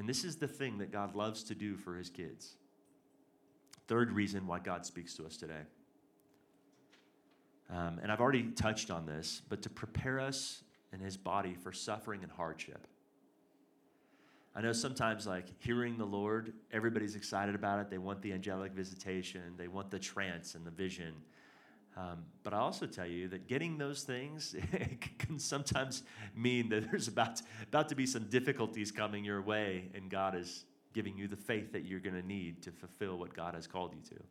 And 0.00 0.08
this 0.08 0.24
is 0.24 0.36
the 0.36 0.48
thing 0.48 0.78
that 0.78 0.90
God 0.90 1.14
loves 1.14 1.42
to 1.42 1.54
do 1.54 1.76
for 1.76 1.94
his 1.94 2.08
kids. 2.08 2.54
Third 3.86 4.12
reason 4.12 4.46
why 4.46 4.58
God 4.58 4.86
speaks 4.86 5.12
to 5.16 5.26
us 5.26 5.36
today. 5.36 5.60
Um, 7.68 8.00
and 8.02 8.10
I've 8.10 8.22
already 8.22 8.44
touched 8.44 8.90
on 8.90 9.04
this, 9.04 9.42
but 9.50 9.60
to 9.60 9.68
prepare 9.68 10.18
us 10.18 10.62
and 10.90 11.02
his 11.02 11.18
body 11.18 11.52
for 11.52 11.70
suffering 11.70 12.22
and 12.22 12.32
hardship. 12.32 12.86
I 14.56 14.62
know 14.62 14.72
sometimes, 14.72 15.26
like 15.26 15.44
hearing 15.58 15.98
the 15.98 16.06
Lord, 16.06 16.54
everybody's 16.72 17.14
excited 17.14 17.54
about 17.54 17.78
it. 17.80 17.90
They 17.90 17.98
want 17.98 18.22
the 18.22 18.32
angelic 18.32 18.72
visitation, 18.72 19.42
they 19.58 19.68
want 19.68 19.90
the 19.90 19.98
trance 19.98 20.54
and 20.54 20.64
the 20.64 20.70
vision. 20.70 21.12
Um, 21.96 22.24
but 22.44 22.54
I 22.54 22.58
also 22.58 22.86
tell 22.86 23.06
you 23.06 23.28
that 23.28 23.48
getting 23.48 23.76
those 23.76 24.04
things 24.04 24.54
can 25.18 25.38
sometimes 25.38 26.04
mean 26.34 26.68
that 26.68 26.90
there's 26.90 27.08
about 27.08 27.42
about 27.66 27.88
to 27.88 27.94
be 27.94 28.06
some 28.06 28.24
difficulties 28.24 28.92
coming 28.92 29.24
your 29.24 29.42
way, 29.42 29.90
and 29.94 30.08
God 30.08 30.36
is 30.36 30.64
giving 30.92 31.16
you 31.16 31.28
the 31.28 31.36
faith 31.36 31.72
that 31.72 31.84
you're 31.84 32.00
going 32.00 32.20
to 32.20 32.26
need 32.26 32.62
to 32.62 32.70
fulfill 32.70 33.18
what 33.18 33.34
God 33.34 33.54
has 33.54 33.66
called 33.66 33.92
you 33.94 34.16
to. 34.16 34.22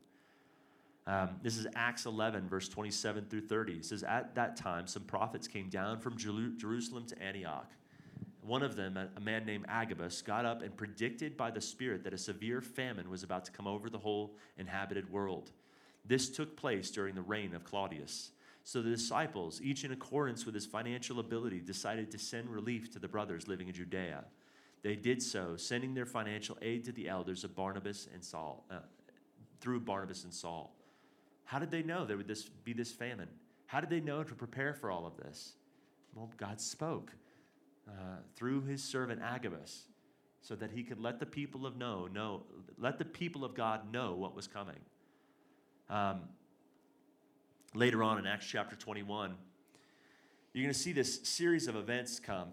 Um, 1.11 1.29
this 1.41 1.57
is 1.57 1.65
Acts 1.75 2.05
11, 2.05 2.47
verse 2.47 2.69
27 2.69 3.25
through 3.29 3.41
30. 3.41 3.73
It 3.73 3.85
says, 3.85 4.03
At 4.03 4.35
that 4.35 4.55
time, 4.55 4.85
some 4.85 5.03
prophets 5.03 5.47
came 5.47 5.69
down 5.69 5.99
from 5.99 6.17
Jerusalem 6.17 7.05
to 7.07 7.21
Antioch. 7.21 7.71
One 8.41 8.61
of 8.63 8.75
them, 8.75 8.97
a 8.97 9.19
man 9.19 9.45
named 9.45 9.65
Agabus, 9.67 10.21
got 10.21 10.45
up 10.45 10.61
and 10.61 10.75
predicted 10.75 11.35
by 11.35 11.51
the 11.51 11.61
Spirit 11.61 12.03
that 12.03 12.13
a 12.13 12.17
severe 12.17 12.61
famine 12.61 13.09
was 13.09 13.23
about 13.23 13.45
to 13.45 13.51
come 13.51 13.67
over 13.67 13.89
the 13.89 13.97
whole 13.97 14.35
inhabited 14.57 15.09
world. 15.11 15.51
This 16.09 16.27
took 16.27 16.57
place 16.57 16.89
during 16.89 17.13
the 17.13 17.21
reign 17.21 17.53
of 17.53 17.63
Claudius. 17.63 18.31
So 18.63 18.81
the 18.81 18.89
disciples, 18.89 19.61
each 19.61 19.83
in 19.83 19.91
accordance 19.91 20.43
with 20.43 20.55
his 20.55 20.65
financial 20.65 21.19
ability, 21.19 21.59
decided 21.59 22.09
to 22.11 22.17
send 22.17 22.49
relief 22.49 22.91
to 22.93 22.99
the 22.99 23.07
brothers 23.07 23.47
living 23.47 23.67
in 23.67 23.75
Judea. 23.75 24.25
They 24.81 24.95
did 24.95 25.21
so, 25.21 25.55
sending 25.55 25.93
their 25.93 26.07
financial 26.07 26.57
aid 26.63 26.83
to 26.85 26.91
the 26.91 27.07
elders 27.07 27.43
of 27.43 27.55
Barnabas 27.55 28.07
and 28.11 28.23
Saul, 28.23 28.65
uh, 28.71 28.79
through 29.61 29.81
Barnabas 29.81 30.23
and 30.23 30.33
Saul. 30.33 30.75
How 31.45 31.59
did 31.59 31.69
they 31.69 31.83
know 31.83 32.05
there 32.05 32.17
would 32.17 32.27
this, 32.27 32.49
be 32.49 32.73
this 32.73 32.91
famine? 32.91 33.29
How 33.67 33.79
did 33.79 33.91
they 33.91 33.99
know 33.99 34.23
to 34.23 34.33
prepare 34.33 34.73
for 34.73 34.89
all 34.89 35.05
of 35.05 35.15
this? 35.15 35.53
Well, 36.15 36.31
God 36.37 36.59
spoke 36.59 37.11
uh, 37.87 37.91
through 38.35 38.63
his 38.63 38.83
servant 38.83 39.21
Agabus 39.21 39.83
so 40.41 40.55
that 40.55 40.71
he 40.71 40.83
could 40.83 40.99
let 40.99 41.19
the 41.19 41.25
people 41.27 41.67
of 41.67 41.77
know, 41.77 42.07
know, 42.11 42.43
let 42.79 42.97
the 42.97 43.05
people 43.05 43.45
of 43.45 43.53
God 43.53 43.91
know 43.91 44.15
what 44.15 44.35
was 44.35 44.47
coming. 44.47 44.79
Um, 45.89 46.21
later 47.73 48.03
on 48.03 48.19
in 48.19 48.27
Acts 48.27 48.45
chapter 48.45 48.75
21, 48.75 49.35
you're 50.53 50.63
going 50.63 50.73
to 50.73 50.79
see 50.79 50.91
this 50.91 51.21
series 51.23 51.67
of 51.67 51.75
events 51.75 52.19
come. 52.19 52.49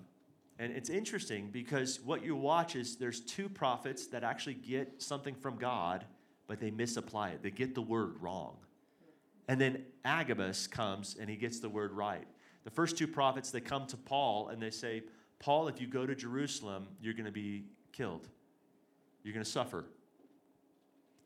And 0.59 0.73
it's 0.73 0.89
interesting 0.89 1.51
because 1.51 2.01
what 2.01 2.25
you 2.25 2.35
watch 2.35 2.77
is 2.77 2.97
there's 2.97 3.21
two 3.21 3.49
prophets 3.49 4.07
that 4.09 4.25
actually 4.25 4.55
get 4.55 5.03
something 5.03 5.35
from 5.35 5.57
God, 5.57 6.05
but 6.47 6.61
they 6.61 6.71
misapply 6.71 7.31
it. 7.31 7.43
They 7.43 7.51
get 7.51 7.75
the 7.75 7.83
word 7.83 8.15
wrong. 8.21 8.57
And 9.49 9.61
then 9.61 9.85
Agabus 10.05 10.67
comes 10.67 11.17
and 11.21 11.29
he 11.29 11.37
gets 11.37 11.61
the 11.61 11.69
word 11.69 11.93
right. 11.93 12.27
The 12.65 12.71
first 12.71 12.97
two 12.97 13.07
prophets, 13.07 13.51
they 13.51 13.61
come 13.61 13.87
to 13.89 13.97
Paul 13.97 14.49
and 14.49 14.61
they 14.61 14.71
say, 14.71 15.03
Paul, 15.39 15.69
if 15.69 15.81
you 15.81 15.87
go 15.87 16.07
to 16.07 16.15
Jerusalem, 16.15 16.89
you're 17.01 17.15
going 17.15 17.27
to 17.27 17.33
be 17.33 17.67
killed. 17.93 18.29
You're 19.23 19.35
going 19.35 19.45
to 19.45 19.51
suffer. 19.51 19.85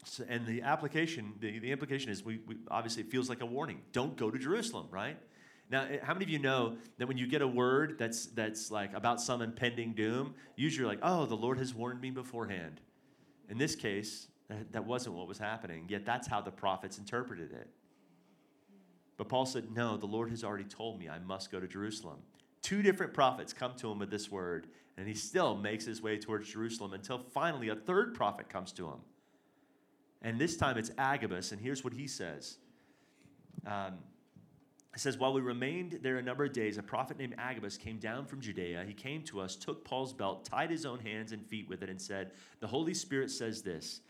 So, 0.04 0.24
and 0.28 0.46
the 0.46 0.62
application, 0.62 1.34
the, 1.40 1.58
the 1.58 1.70
implication 1.70 2.10
is 2.10 2.24
we, 2.24 2.40
we, 2.46 2.56
obviously 2.70 3.02
it 3.02 3.10
feels 3.10 3.28
like 3.28 3.42
a 3.42 3.46
warning. 3.46 3.82
Don't 3.92 4.16
go 4.16 4.30
to 4.30 4.38
Jerusalem, 4.38 4.86
right? 4.90 5.16
Now, 5.70 5.82
eh, 5.82 5.98
how 6.02 6.14
many 6.14 6.24
of 6.24 6.30
you 6.30 6.38
know 6.38 6.76
that 6.98 7.06
when 7.06 7.18
you 7.18 7.26
get 7.26 7.42
a 7.42 7.48
word 7.48 7.96
that's 7.98 8.26
that's 8.26 8.70
like 8.70 8.94
about 8.94 9.20
some 9.20 9.42
impending 9.42 9.92
doom, 9.92 10.34
usually 10.56 10.82
you're 10.82 10.92
like, 10.92 11.00
oh, 11.02 11.26
the 11.26 11.36
Lord 11.36 11.58
has 11.58 11.74
warned 11.74 12.00
me 12.00 12.10
beforehand. 12.10 12.80
In 13.48 13.58
this 13.58 13.74
case, 13.74 14.28
that, 14.48 14.72
that 14.72 14.84
wasn't 14.86 15.14
what 15.16 15.28
was 15.28 15.38
happening. 15.38 15.86
Yet 15.88 16.04
that's 16.04 16.26
how 16.26 16.40
the 16.40 16.50
prophets 16.50 16.98
interpreted 16.98 17.52
it. 17.52 17.68
But 19.16 19.28
Paul 19.28 19.44
said, 19.44 19.70
no, 19.72 19.96
the 19.96 20.06
Lord 20.06 20.30
has 20.30 20.42
already 20.42 20.64
told 20.64 20.98
me 20.98 21.08
I 21.08 21.18
must 21.18 21.52
go 21.52 21.60
to 21.60 21.68
Jerusalem. 21.68 22.20
Two 22.62 22.82
different 22.82 23.12
prophets 23.12 23.52
come 23.52 23.74
to 23.76 23.90
him 23.90 23.98
with 23.98 24.10
this 24.10 24.30
word, 24.30 24.68
and 24.96 25.06
he 25.06 25.14
still 25.14 25.56
makes 25.56 25.84
his 25.84 26.02
way 26.02 26.18
towards 26.18 26.48
Jerusalem 26.48 26.94
until 26.94 27.18
finally 27.18 27.68
a 27.68 27.76
third 27.76 28.14
prophet 28.14 28.48
comes 28.48 28.72
to 28.72 28.86
him. 28.86 29.00
And 30.22 30.38
this 30.38 30.56
time 30.56 30.76
it's 30.76 30.90
Agabus, 30.98 31.52
and 31.52 31.60
here's 31.60 31.82
what 31.82 31.92
he 31.92 32.06
says. 32.06 32.58
Um, 33.66 33.94
it 34.94 35.00
says, 35.00 35.18
While 35.18 35.32
we 35.32 35.40
remained 35.40 36.00
there 36.02 36.18
a 36.18 36.22
number 36.22 36.44
of 36.44 36.52
days, 36.52 36.76
a 36.78 36.82
prophet 36.82 37.18
named 37.18 37.34
Agabus 37.38 37.76
came 37.76 37.98
down 37.98 38.26
from 38.26 38.40
Judea. 38.40 38.84
He 38.86 38.92
came 38.92 39.22
to 39.24 39.40
us, 39.40 39.56
took 39.56 39.84
Paul's 39.84 40.12
belt, 40.12 40.44
tied 40.44 40.70
his 40.70 40.84
own 40.84 40.98
hands 40.98 41.32
and 41.32 41.46
feet 41.46 41.68
with 41.68 41.82
it, 41.82 41.88
and 41.88 42.00
said, 42.00 42.32
The 42.60 42.66
Holy 42.66 42.94
Spirit 42.94 43.30
says 43.30 43.62
this 43.62 44.00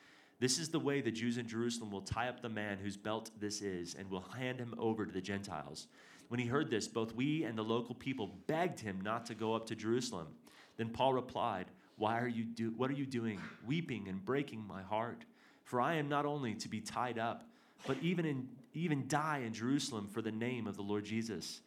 This 0.41 0.59
is 0.59 0.71
the 0.71 0.81
way 0.81 1.01
the 1.01 1.11
Jews 1.11 1.39
in 1.39 1.47
Jerusalem 1.47 1.91
will 1.91 2.01
tie 2.01 2.29
up 2.29 2.41
the 2.41 2.49
man 2.49 2.79
whose 2.79 2.97
belt 2.97 3.31
this 3.39 3.61
is 3.61 3.95
and 3.95 4.11
will 4.11 4.25
hand 4.37 4.59
him 4.59 4.75
over 4.79 5.05
to 5.05 5.13
the 5.13 5.21
Gentiles. 5.21 5.87
When 6.29 6.41
he 6.41 6.47
heard 6.47 6.71
this, 6.71 6.87
both 6.87 7.15
we 7.15 7.45
and 7.45 7.59
the 7.59 7.65
local 7.65 7.95
people 7.95 8.39
begged 8.47 8.81
him 8.81 9.01
not 9.01 9.27
to 9.27 9.35
go 9.35 9.55
up 9.55 9.67
to 9.67 9.75
Jerusalem. 9.75 10.29
Then 10.77 10.89
Paul 10.89 11.13
replied, 11.13 11.67
Why 11.97 12.19
are 12.21 12.29
you 12.29 12.45
do 12.45 12.73
what 12.77 12.91
are 12.91 12.95
you 12.95 13.07
doing, 13.07 13.39
weeping 13.67 14.09
and 14.09 14.25
breaking 14.25 14.67
my 14.67 14.81
heart? 14.81 15.25
For 15.71 15.81
I 15.81 15.95
am 15.95 16.09
not 16.09 16.27
only 16.27 16.57
to 16.57 16.69
be 16.69 16.81
tied 16.81 17.17
up, 17.17 17.45
but 17.87 17.97
even 18.03 18.25
in 18.25 18.49
even 18.75 19.07
die 19.07 19.43
in 19.47 19.53
Jerusalem 19.53 20.09
for 20.09 20.21
the 20.21 20.33
name 20.33 20.67
of 20.67 20.75
the 20.75 20.83
Lord 20.83 21.05
Jesus. 21.05 21.61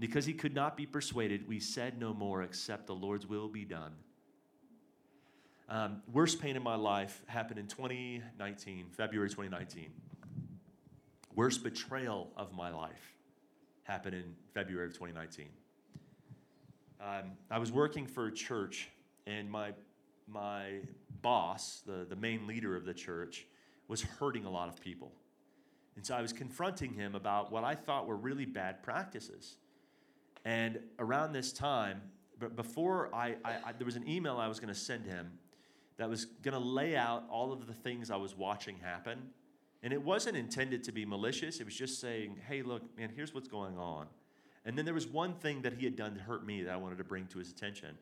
Because 0.00 0.26
he 0.26 0.32
could 0.32 0.56
not 0.56 0.76
be 0.76 0.86
persuaded, 0.86 1.46
we 1.46 1.60
said 1.60 2.00
no 2.00 2.12
more 2.12 2.42
except 2.42 2.88
the 2.88 2.96
Lord's 2.96 3.28
will 3.28 3.46
be 3.46 3.64
done. 3.64 3.92
Um, 5.68 6.02
worst 6.12 6.42
pain 6.42 6.56
in 6.56 6.64
my 6.64 6.74
life 6.74 7.22
happened 7.26 7.60
in 7.60 7.68
2019, 7.68 8.86
February 8.90 9.28
2019. 9.28 9.86
Worst 11.36 11.62
betrayal 11.62 12.32
of 12.36 12.52
my 12.52 12.70
life 12.70 13.14
happened 13.84 14.16
in 14.16 14.34
February 14.52 14.88
of 14.88 14.94
2019. 14.94 15.46
Um, 17.00 17.30
I 17.52 17.58
was 17.58 17.70
working 17.70 18.08
for 18.08 18.26
a 18.26 18.32
church, 18.32 18.88
and 19.28 19.48
my, 19.48 19.74
my 20.26 20.80
boss, 21.24 21.82
the, 21.86 22.06
the 22.08 22.14
main 22.14 22.46
leader 22.46 22.76
of 22.76 22.84
the 22.84 22.94
church, 22.94 23.46
was 23.88 24.02
hurting 24.02 24.44
a 24.44 24.50
lot 24.50 24.68
of 24.68 24.80
people. 24.80 25.10
And 25.96 26.04
so 26.04 26.14
I 26.14 26.20
was 26.20 26.32
confronting 26.32 26.92
him 26.92 27.14
about 27.14 27.50
what 27.50 27.64
I 27.64 27.74
thought 27.74 28.06
were 28.06 28.16
really 28.16 28.44
bad 28.44 28.82
practices. 28.82 29.56
And 30.44 30.78
around 30.98 31.32
this 31.32 31.52
time, 31.52 32.02
but 32.38 32.54
before 32.56 33.14
I, 33.14 33.36
I, 33.44 33.52
I 33.66 33.72
there 33.72 33.86
was 33.86 33.96
an 33.96 34.06
email 34.08 34.36
I 34.36 34.48
was 34.48 34.60
going 34.60 34.72
to 34.72 34.78
send 34.78 35.06
him 35.06 35.32
that 35.96 36.08
was 36.08 36.26
going 36.26 36.54
to 36.54 36.58
lay 36.58 36.96
out 36.96 37.24
all 37.30 37.52
of 37.52 37.66
the 37.66 37.72
things 37.72 38.10
I 38.10 38.16
was 38.16 38.36
watching 38.36 38.76
happen. 38.76 39.18
And 39.82 39.92
it 39.92 40.02
wasn't 40.02 40.36
intended 40.36 40.84
to 40.84 40.92
be 40.92 41.06
malicious. 41.06 41.60
It 41.60 41.64
was 41.64 41.74
just 41.74 42.00
saying, 42.00 42.36
hey, 42.46 42.62
look, 42.62 42.82
man, 42.98 43.10
here's 43.14 43.32
what's 43.32 43.48
going 43.48 43.78
on. 43.78 44.06
And 44.66 44.76
then 44.76 44.84
there 44.84 44.94
was 44.94 45.06
one 45.06 45.34
thing 45.34 45.62
that 45.62 45.74
he 45.74 45.84
had 45.84 45.96
done 45.96 46.14
to 46.14 46.20
hurt 46.20 46.44
me 46.44 46.62
that 46.62 46.72
I 46.72 46.76
wanted 46.76 46.98
to 46.98 47.04
bring 47.04 47.26
to 47.28 47.38
his 47.38 47.50
attention. 47.50 47.96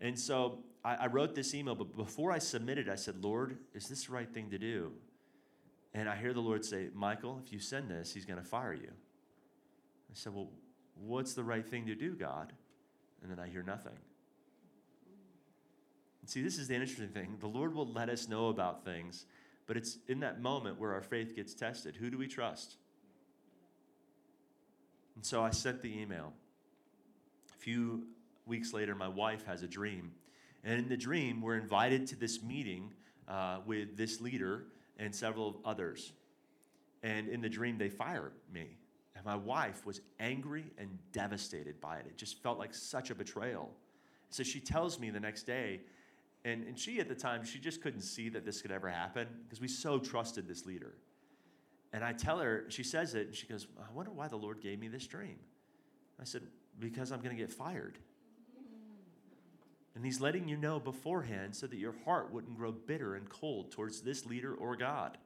And 0.00 0.18
so 0.18 0.58
I, 0.84 0.94
I 0.94 1.06
wrote 1.06 1.34
this 1.34 1.54
email, 1.54 1.74
but 1.74 1.96
before 1.96 2.32
I 2.32 2.38
submitted, 2.38 2.88
I 2.88 2.96
said, 2.96 3.22
Lord, 3.22 3.58
is 3.74 3.88
this 3.88 4.06
the 4.06 4.12
right 4.12 4.28
thing 4.28 4.50
to 4.50 4.58
do? 4.58 4.92
And 5.94 6.08
I 6.08 6.16
hear 6.16 6.32
the 6.32 6.40
Lord 6.40 6.64
say, 6.64 6.88
Michael, 6.94 7.40
if 7.44 7.52
you 7.52 7.58
send 7.58 7.90
this, 7.90 8.14
he's 8.14 8.24
going 8.24 8.38
to 8.38 8.44
fire 8.44 8.72
you. 8.72 8.90
I 8.90 10.14
said, 10.14 10.34
Well, 10.34 10.48
what's 10.94 11.34
the 11.34 11.44
right 11.44 11.66
thing 11.66 11.86
to 11.86 11.94
do, 11.94 12.14
God? 12.14 12.52
And 13.22 13.30
then 13.30 13.38
I 13.38 13.48
hear 13.48 13.62
nothing. 13.62 13.96
And 16.20 16.30
see, 16.30 16.42
this 16.42 16.58
is 16.58 16.68
the 16.68 16.74
interesting 16.74 17.08
thing. 17.08 17.36
The 17.40 17.48
Lord 17.48 17.74
will 17.74 17.86
let 17.86 18.08
us 18.08 18.28
know 18.28 18.48
about 18.48 18.84
things, 18.84 19.26
but 19.66 19.76
it's 19.76 19.98
in 20.08 20.20
that 20.20 20.40
moment 20.40 20.78
where 20.78 20.92
our 20.92 21.02
faith 21.02 21.34
gets 21.34 21.52
tested. 21.52 21.96
Who 21.96 22.10
do 22.10 22.18
we 22.18 22.28
trust? 22.28 22.76
And 25.16 25.24
so 25.24 25.42
I 25.42 25.50
sent 25.50 25.82
the 25.82 26.00
email. 26.00 26.32
A 27.50 27.58
few 27.58 28.04
weeks 28.46 28.72
later, 28.72 28.94
my 28.94 29.08
wife 29.08 29.44
has 29.46 29.62
a 29.62 29.68
dream. 29.68 30.12
And 30.64 30.78
in 30.78 30.88
the 30.88 30.96
dream, 30.96 31.40
we're 31.40 31.56
invited 31.56 32.06
to 32.08 32.16
this 32.16 32.42
meeting 32.42 32.92
uh, 33.28 33.58
with 33.66 33.96
this 33.96 34.20
leader 34.20 34.64
and 34.98 35.14
several 35.14 35.60
others. 35.64 36.12
And 37.02 37.28
in 37.28 37.40
the 37.40 37.48
dream, 37.48 37.78
they 37.78 37.88
fire 37.88 38.32
me. 38.52 38.76
And 39.16 39.24
my 39.24 39.36
wife 39.36 39.84
was 39.84 40.00
angry 40.20 40.64
and 40.78 40.98
devastated 41.12 41.80
by 41.80 41.98
it. 41.98 42.06
It 42.06 42.16
just 42.16 42.42
felt 42.42 42.58
like 42.58 42.74
such 42.74 43.10
a 43.10 43.14
betrayal. 43.14 43.70
So 44.30 44.42
she 44.42 44.60
tells 44.60 44.98
me 44.98 45.10
the 45.10 45.20
next 45.20 45.42
day 45.42 45.80
and, 46.44 46.64
and 46.64 46.78
she, 46.78 46.98
at 46.98 47.08
the 47.08 47.14
time, 47.14 47.44
she 47.44 47.58
just 47.58 47.80
couldn't 47.80 48.00
see 48.00 48.28
that 48.30 48.44
this 48.44 48.62
could 48.62 48.72
ever 48.72 48.88
happen 48.88 49.28
because 49.44 49.60
we 49.60 49.68
so 49.68 49.98
trusted 49.98 50.48
this 50.48 50.66
leader. 50.66 50.94
And 51.92 52.02
I 52.02 52.12
tell 52.12 52.38
her, 52.38 52.64
she 52.68 52.82
says 52.82 53.14
it, 53.14 53.28
and 53.28 53.36
she 53.36 53.46
goes, 53.46 53.68
I 53.78 53.92
wonder 53.92 54.10
why 54.10 54.28
the 54.28 54.36
Lord 54.36 54.60
gave 54.60 54.80
me 54.80 54.88
this 54.88 55.06
dream. 55.06 55.38
I 56.20 56.24
said, 56.24 56.42
Because 56.78 57.12
I'm 57.12 57.20
going 57.20 57.36
to 57.36 57.40
get 57.40 57.52
fired. 57.52 57.98
And 59.94 60.04
He's 60.04 60.20
letting 60.20 60.48
you 60.48 60.56
know 60.56 60.80
beforehand 60.80 61.54
so 61.54 61.66
that 61.66 61.76
your 61.76 61.94
heart 62.04 62.32
wouldn't 62.32 62.56
grow 62.56 62.72
bitter 62.72 63.14
and 63.14 63.28
cold 63.28 63.70
towards 63.70 64.00
this 64.00 64.26
leader 64.26 64.54
or 64.54 64.76
God. 64.76 65.18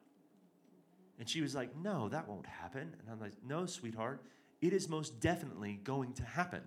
And 1.19 1.27
she 1.27 1.41
was 1.41 1.55
like, 1.55 1.75
No, 1.75 2.09
that 2.09 2.27
won't 2.27 2.45
happen. 2.45 2.93
And 2.99 3.09
I'm 3.11 3.19
like, 3.19 3.33
No, 3.45 3.65
sweetheart, 3.65 4.23
it 4.61 4.73
is 4.73 4.89
most 4.89 5.19
definitely 5.19 5.79
going 5.83 6.13
to 6.13 6.23
happen. 6.23 6.61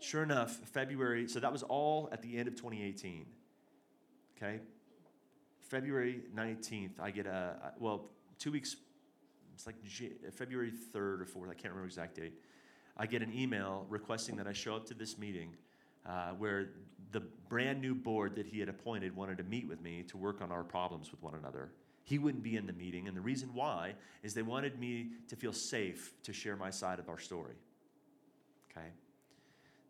Sure 0.00 0.22
enough, 0.22 0.56
February, 0.72 1.28
so 1.28 1.38
that 1.38 1.52
was 1.52 1.62
all 1.62 2.08
at 2.10 2.22
the 2.22 2.36
end 2.36 2.48
of 2.48 2.56
2018. 2.56 3.24
Okay? 4.36 4.60
February 5.60 6.22
19th, 6.34 7.00
I 7.00 7.12
get 7.12 7.26
a, 7.26 7.72
well, 7.78 8.10
two 8.38 8.50
weeks, 8.50 8.76
it's 9.54 9.64
like 9.64 9.76
February 10.34 10.72
3rd 10.72 11.20
or 11.20 11.26
4th, 11.26 11.50
I 11.50 11.54
can't 11.54 11.72
remember 11.72 11.86
exact 11.86 12.16
date. 12.16 12.34
I 12.96 13.06
get 13.06 13.22
an 13.22 13.32
email 13.32 13.86
requesting 13.88 14.36
that 14.36 14.46
I 14.48 14.52
show 14.52 14.74
up 14.74 14.86
to 14.86 14.94
this 14.94 15.16
meeting 15.16 15.54
uh, 16.06 16.30
where 16.30 16.70
the 17.12 17.20
brand 17.48 17.80
new 17.80 17.94
board 17.94 18.34
that 18.36 18.46
he 18.46 18.58
had 18.58 18.68
appointed 18.68 19.14
wanted 19.14 19.38
to 19.38 19.44
meet 19.44 19.68
with 19.68 19.80
me 19.80 20.02
to 20.04 20.16
work 20.16 20.40
on 20.40 20.50
our 20.50 20.64
problems 20.64 21.10
with 21.10 21.22
one 21.22 21.34
another. 21.34 21.70
He 22.04 22.18
wouldn't 22.18 22.42
be 22.42 22.56
in 22.56 22.66
the 22.66 22.72
meeting, 22.72 23.06
and 23.06 23.16
the 23.16 23.20
reason 23.20 23.50
why 23.54 23.94
is 24.22 24.34
they 24.34 24.42
wanted 24.42 24.78
me 24.78 25.10
to 25.28 25.36
feel 25.36 25.52
safe 25.52 26.12
to 26.24 26.32
share 26.32 26.56
my 26.56 26.70
side 26.70 26.98
of 26.98 27.08
our 27.08 27.18
story. 27.18 27.54
Okay? 28.70 28.88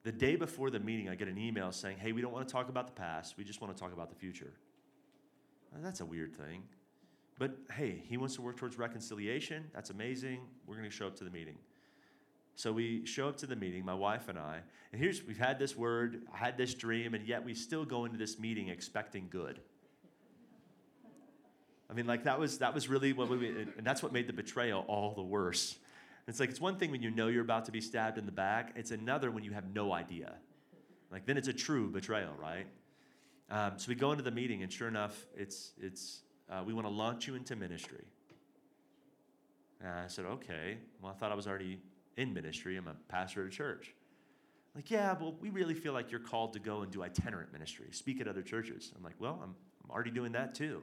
The 0.02 0.12
day 0.12 0.36
before 0.36 0.70
the 0.70 0.80
meeting, 0.80 1.08
I 1.08 1.14
get 1.14 1.28
an 1.28 1.38
email 1.38 1.72
saying, 1.72 1.98
hey, 1.98 2.12
we 2.12 2.20
don't 2.20 2.32
want 2.32 2.46
to 2.46 2.52
talk 2.52 2.68
about 2.68 2.86
the 2.86 2.92
past. 2.92 3.36
We 3.38 3.44
just 3.44 3.60
want 3.60 3.74
to 3.74 3.80
talk 3.80 3.92
about 3.92 4.10
the 4.10 4.16
future. 4.16 4.52
that's 5.80 6.00
a 6.00 6.04
weird 6.04 6.34
thing. 6.34 6.64
But 7.38 7.56
hey, 7.72 8.02
he 8.06 8.16
wants 8.16 8.34
to 8.36 8.42
work 8.42 8.56
towards 8.56 8.78
reconciliation. 8.78 9.70
That's 9.74 9.90
amazing. 9.90 10.40
We're 10.66 10.76
going 10.76 10.88
to 10.88 10.94
show 10.94 11.06
up 11.06 11.16
to 11.16 11.24
the 11.24 11.30
meeting. 11.30 11.56
So 12.56 12.72
we 12.72 13.04
show 13.06 13.28
up 13.28 13.36
to 13.38 13.46
the 13.46 13.56
meeting, 13.56 13.84
my 13.84 13.94
wife 13.94 14.28
and 14.28 14.38
I, 14.38 14.60
and 14.92 15.00
here's 15.00 15.24
we've 15.24 15.38
had 15.38 15.58
this 15.58 15.76
word, 15.76 16.22
had 16.32 16.56
this 16.58 16.74
dream, 16.74 17.14
and 17.14 17.26
yet 17.26 17.44
we 17.44 17.54
still 17.54 17.84
go 17.84 18.04
into 18.04 18.18
this 18.18 18.38
meeting 18.38 18.68
expecting 18.68 19.28
good. 19.30 19.60
I 21.90 21.94
mean, 21.94 22.06
like 22.06 22.24
that 22.24 22.38
was 22.38 22.58
that 22.58 22.74
was 22.74 22.88
really 22.88 23.12
what 23.12 23.28
we 23.28 23.48
and 23.48 23.84
that's 23.84 24.02
what 24.02 24.12
made 24.12 24.26
the 24.26 24.32
betrayal 24.32 24.84
all 24.88 25.14
the 25.14 25.22
worse. 25.22 25.76
It's 26.28 26.38
like 26.38 26.50
it's 26.50 26.60
one 26.60 26.76
thing 26.76 26.90
when 26.90 27.02
you 27.02 27.10
know 27.10 27.28
you're 27.28 27.42
about 27.42 27.64
to 27.66 27.72
be 27.72 27.80
stabbed 27.80 28.16
in 28.16 28.26
the 28.26 28.32
back, 28.32 28.72
it's 28.76 28.90
another 28.90 29.30
when 29.30 29.44
you 29.44 29.52
have 29.52 29.74
no 29.74 29.92
idea. 29.92 30.34
Like 31.10 31.26
then 31.26 31.36
it's 31.36 31.48
a 31.48 31.52
true 31.52 31.90
betrayal, 31.90 32.34
right? 32.38 32.66
Um, 33.50 33.72
so 33.76 33.88
we 33.88 33.94
go 33.94 34.12
into 34.12 34.22
the 34.22 34.30
meeting, 34.30 34.62
and 34.62 34.72
sure 34.72 34.88
enough, 34.88 35.26
it's 35.36 35.72
it's 35.80 36.22
uh, 36.50 36.62
we 36.64 36.72
want 36.72 36.86
to 36.86 36.92
launch 36.92 37.26
you 37.26 37.34
into 37.34 37.56
ministry. 37.56 38.04
And 39.80 39.90
I 39.90 40.06
said, 40.06 40.24
okay. 40.26 40.78
Well, 41.00 41.12
I 41.12 41.14
thought 41.18 41.32
I 41.32 41.34
was 41.34 41.46
already 41.46 41.78
in 42.16 42.32
ministry. 42.32 42.76
I'm 42.76 42.88
a 42.88 42.94
pastor 43.08 43.42
at 43.42 43.48
a 43.48 43.50
church. 43.50 43.94
Like, 44.74 44.90
yeah, 44.90 45.14
well, 45.20 45.34
we 45.40 45.50
really 45.50 45.74
feel 45.74 45.92
like 45.92 46.10
you're 46.10 46.20
called 46.20 46.54
to 46.54 46.58
go 46.58 46.80
and 46.82 46.90
do 46.90 47.02
itinerant 47.02 47.52
ministry, 47.52 47.86
speak 47.90 48.20
at 48.20 48.28
other 48.28 48.42
churches. 48.42 48.92
I'm 48.96 49.02
like, 49.02 49.16
well, 49.18 49.38
I'm, 49.42 49.54
I'm 49.84 49.90
already 49.90 50.10
doing 50.10 50.32
that 50.32 50.54
too. 50.54 50.82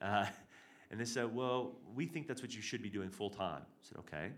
Uh, 0.00 0.26
and 0.90 1.00
they 1.00 1.04
said, 1.04 1.34
well, 1.34 1.72
we 1.94 2.06
think 2.06 2.28
that's 2.28 2.42
what 2.42 2.54
you 2.54 2.60
should 2.60 2.82
be 2.82 2.90
doing 2.90 3.08
full 3.08 3.30
time. 3.30 3.62
I 3.62 3.82
said, 3.82 3.98
okay. 3.98 4.32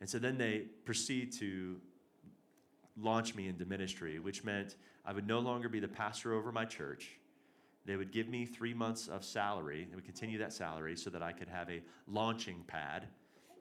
And 0.00 0.08
so 0.08 0.18
then 0.18 0.38
they 0.38 0.66
proceed 0.84 1.32
to 1.34 1.76
launch 2.96 3.34
me 3.34 3.48
into 3.48 3.66
ministry, 3.66 4.18
which 4.18 4.44
meant 4.44 4.76
I 5.04 5.12
would 5.12 5.26
no 5.26 5.40
longer 5.40 5.68
be 5.68 5.80
the 5.80 5.88
pastor 5.88 6.32
over 6.32 6.52
my 6.52 6.64
church. 6.64 7.10
They 7.84 7.96
would 7.96 8.12
give 8.12 8.28
me 8.28 8.46
three 8.46 8.72
months 8.72 9.08
of 9.08 9.24
salary. 9.24 9.86
They 9.88 9.94
would 9.94 10.04
continue 10.04 10.38
that 10.38 10.52
salary 10.52 10.96
so 10.96 11.10
that 11.10 11.22
I 11.22 11.32
could 11.32 11.48
have 11.48 11.68
a 11.68 11.82
launching 12.06 12.64
pad. 12.66 13.08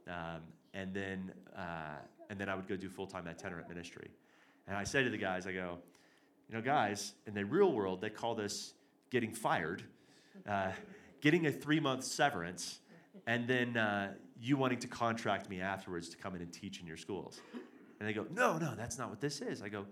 Um, 0.07 0.41
and 0.73 0.93
then, 0.93 1.31
uh, 1.55 1.97
and 2.29 2.39
then 2.39 2.49
I 2.49 2.55
would 2.55 2.67
go 2.67 2.75
do 2.75 2.89
full 2.89 3.07
time 3.07 3.27
itinerant 3.27 3.69
ministry. 3.69 4.09
And 4.67 4.77
I 4.77 4.83
say 4.83 5.03
to 5.03 5.09
the 5.09 5.17
guys, 5.17 5.45
I 5.45 5.51
go, 5.51 5.77
you 6.49 6.55
know, 6.55 6.61
guys, 6.61 7.13
in 7.27 7.33
the 7.33 7.45
real 7.45 7.71
world, 7.71 8.01
they 8.01 8.09
call 8.09 8.35
this 8.35 8.73
getting 9.09 9.33
fired, 9.33 9.83
uh, 10.47 10.71
getting 11.21 11.45
a 11.45 11.51
three 11.51 11.79
month 11.79 12.03
severance, 12.03 12.79
and 13.27 13.47
then 13.47 13.77
uh, 13.77 14.13
you 14.41 14.57
wanting 14.57 14.79
to 14.79 14.87
contract 14.87 15.49
me 15.49 15.61
afterwards 15.61 16.09
to 16.09 16.17
come 16.17 16.35
in 16.35 16.41
and 16.41 16.51
teach 16.51 16.79
in 16.79 16.87
your 16.87 16.97
schools. 16.97 17.41
And 17.99 18.07
they 18.07 18.13
go, 18.13 18.25
no, 18.33 18.57
no, 18.57 18.73
that's 18.75 18.97
not 18.97 19.09
what 19.09 19.21
this 19.21 19.41
is. 19.41 19.61
I 19.61 19.69
go, 19.69 19.85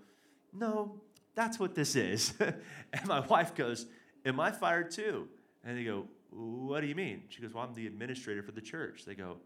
no, 0.52 1.00
that's 1.34 1.58
what 1.58 1.74
this 1.74 1.96
is. 1.96 2.34
and 2.40 3.06
my 3.06 3.20
wife 3.20 3.54
goes, 3.54 3.86
am 4.26 4.40
I 4.40 4.50
fired 4.50 4.90
too? 4.90 5.28
And 5.64 5.78
they 5.78 5.84
go, 5.84 6.06
what 6.30 6.80
do 6.80 6.86
you 6.86 6.94
mean? 6.94 7.22
She 7.28 7.40
goes, 7.40 7.54
well, 7.54 7.64
I'm 7.64 7.74
the 7.74 7.86
administrator 7.86 8.42
for 8.42 8.52
the 8.52 8.60
church. 8.60 9.04
They 9.06 9.14
go, 9.14 9.36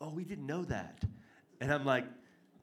oh, 0.00 0.10
we 0.10 0.24
didn't 0.24 0.46
know 0.46 0.64
that. 0.64 1.02
And 1.60 1.72
I'm 1.72 1.84
like, 1.84 2.04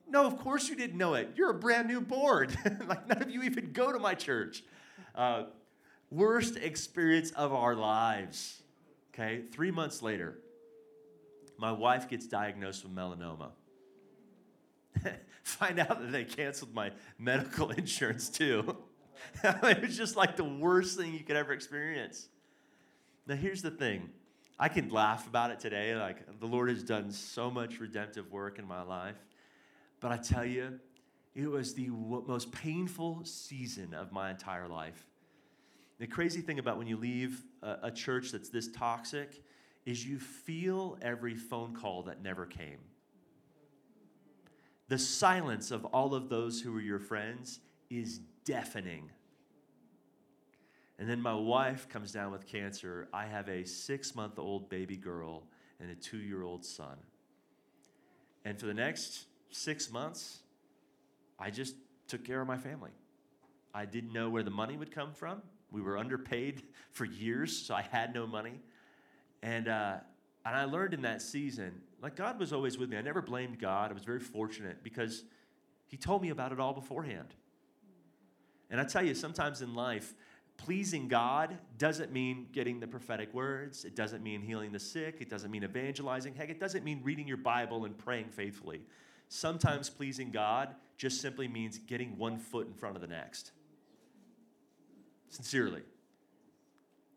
no, 0.08 0.26
of 0.26 0.38
course 0.38 0.68
you 0.68 0.76
didn't 0.76 0.96
know 0.96 1.14
it. 1.14 1.30
You're 1.34 1.50
a 1.50 1.54
brand 1.54 1.88
new 1.88 2.00
board. 2.00 2.56
like, 2.86 3.08
none 3.08 3.22
of 3.22 3.30
you 3.30 3.42
even 3.42 3.72
go 3.72 3.92
to 3.92 3.98
my 3.98 4.14
church. 4.14 4.62
Uh, 5.14 5.44
worst 6.10 6.56
experience 6.56 7.30
of 7.32 7.52
our 7.52 7.74
lives. 7.74 8.62
Okay, 9.12 9.42
three 9.50 9.70
months 9.70 10.02
later, 10.02 10.38
my 11.58 11.72
wife 11.72 12.08
gets 12.08 12.26
diagnosed 12.26 12.84
with 12.84 12.94
melanoma. 12.94 13.50
Find 15.42 15.78
out 15.78 16.00
that 16.00 16.12
they 16.12 16.24
canceled 16.24 16.74
my 16.74 16.92
medical 17.18 17.70
insurance 17.76 18.28
too. 18.28 18.76
it 19.42 19.80
was 19.80 19.96
just 19.96 20.16
like 20.16 20.36
the 20.36 20.44
worst 20.44 20.98
thing 20.98 21.12
you 21.12 21.20
could 21.20 21.36
ever 21.36 21.52
experience. 21.52 22.28
Now, 23.26 23.34
here's 23.34 23.62
the 23.62 23.70
thing 23.70 24.10
I 24.58 24.68
can 24.68 24.88
laugh 24.88 25.26
about 25.26 25.50
it 25.50 25.60
today. 25.60 25.94
Like, 25.94 26.40
the 26.40 26.46
Lord 26.46 26.70
has 26.70 26.82
done 26.82 27.10
so 27.10 27.50
much 27.50 27.78
redemptive 27.78 28.32
work 28.32 28.58
in 28.58 28.66
my 28.66 28.82
life. 28.82 29.18
But 30.00 30.12
I 30.12 30.16
tell 30.16 30.44
you, 30.44 30.78
it 31.34 31.46
was 31.46 31.74
the 31.74 31.88
most 31.88 32.50
painful 32.52 33.22
season 33.24 33.92
of 33.92 34.12
my 34.12 34.30
entire 34.30 34.68
life. 34.68 35.06
The 35.98 36.06
crazy 36.06 36.40
thing 36.40 36.58
about 36.58 36.78
when 36.78 36.86
you 36.86 36.96
leave 36.96 37.42
a, 37.62 37.76
a 37.84 37.90
church 37.90 38.32
that's 38.32 38.48
this 38.48 38.68
toxic 38.68 39.42
is 39.84 40.04
you 40.04 40.18
feel 40.18 40.98
every 41.00 41.34
phone 41.34 41.74
call 41.74 42.02
that 42.04 42.22
never 42.22 42.46
came. 42.46 42.78
The 44.88 44.98
silence 44.98 45.70
of 45.70 45.84
all 45.86 46.14
of 46.14 46.28
those 46.28 46.60
who 46.60 46.72
were 46.72 46.80
your 46.80 46.98
friends 46.98 47.60
is 47.90 48.20
deafening. 48.44 49.10
And 50.98 51.08
then 51.08 51.20
my 51.20 51.34
wife 51.34 51.88
comes 51.88 52.10
down 52.12 52.32
with 52.32 52.46
cancer. 52.46 53.08
I 53.12 53.26
have 53.26 53.48
a 53.48 53.64
six 53.64 54.14
month 54.14 54.38
old 54.38 54.68
baby 54.70 54.96
girl 54.96 55.44
and 55.80 55.90
a 55.90 55.94
two 55.94 56.18
year 56.18 56.42
old 56.42 56.64
son. 56.64 56.96
And 58.44 58.58
for 58.58 58.66
the 58.66 58.74
next 58.74 59.26
six 59.50 59.90
months, 59.90 60.38
I 61.38 61.50
just 61.50 61.74
took 62.08 62.24
care 62.24 62.40
of 62.40 62.46
my 62.46 62.56
family. 62.56 62.92
I 63.74 63.84
didn't 63.84 64.12
know 64.12 64.30
where 64.30 64.42
the 64.42 64.50
money 64.50 64.76
would 64.76 64.90
come 64.90 65.12
from. 65.12 65.42
We 65.70 65.82
were 65.82 65.98
underpaid 65.98 66.62
for 66.92 67.04
years, 67.04 67.56
so 67.56 67.74
I 67.74 67.82
had 67.82 68.14
no 68.14 68.26
money. 68.26 68.60
And, 69.42 69.68
uh, 69.68 69.96
and 70.44 70.56
I 70.56 70.64
learned 70.64 70.94
in 70.94 71.02
that 71.02 71.20
season, 71.20 71.82
like 72.00 72.16
God 72.16 72.38
was 72.38 72.52
always 72.52 72.78
with 72.78 72.88
me. 72.88 72.96
I 72.96 73.02
never 73.02 73.20
blamed 73.20 73.58
God. 73.58 73.90
I 73.90 73.94
was 73.94 74.04
very 74.04 74.20
fortunate 74.20 74.82
because 74.82 75.24
He 75.88 75.96
told 75.96 76.22
me 76.22 76.30
about 76.30 76.52
it 76.52 76.60
all 76.60 76.72
beforehand. 76.72 77.34
And 78.70 78.80
I 78.80 78.84
tell 78.84 79.04
you, 79.04 79.14
sometimes 79.14 79.62
in 79.62 79.74
life, 79.74 80.14
pleasing 80.56 81.08
God 81.08 81.58
doesn't 81.78 82.12
mean 82.12 82.46
getting 82.52 82.80
the 82.80 82.86
prophetic 82.86 83.32
words. 83.34 83.84
It 83.84 83.94
doesn't 83.94 84.22
mean 84.22 84.40
healing 84.40 84.72
the 84.72 84.80
sick. 84.80 85.16
It 85.20 85.28
doesn't 85.28 85.50
mean 85.50 85.64
evangelizing. 85.64 86.34
Heck, 86.34 86.50
it 86.50 86.60
doesn't 86.60 86.84
mean 86.84 87.00
reading 87.02 87.28
your 87.28 87.36
Bible 87.36 87.84
and 87.84 87.96
praying 87.96 88.28
faithfully. 88.30 88.82
Sometimes 89.28 89.90
pleasing 89.90 90.30
God 90.30 90.74
just 90.96 91.20
simply 91.20 91.48
means 91.48 91.78
getting 91.78 92.16
one 92.16 92.38
foot 92.38 92.66
in 92.66 92.72
front 92.72 92.96
of 92.96 93.02
the 93.02 93.08
next. 93.08 93.52
Sincerely. 95.28 95.82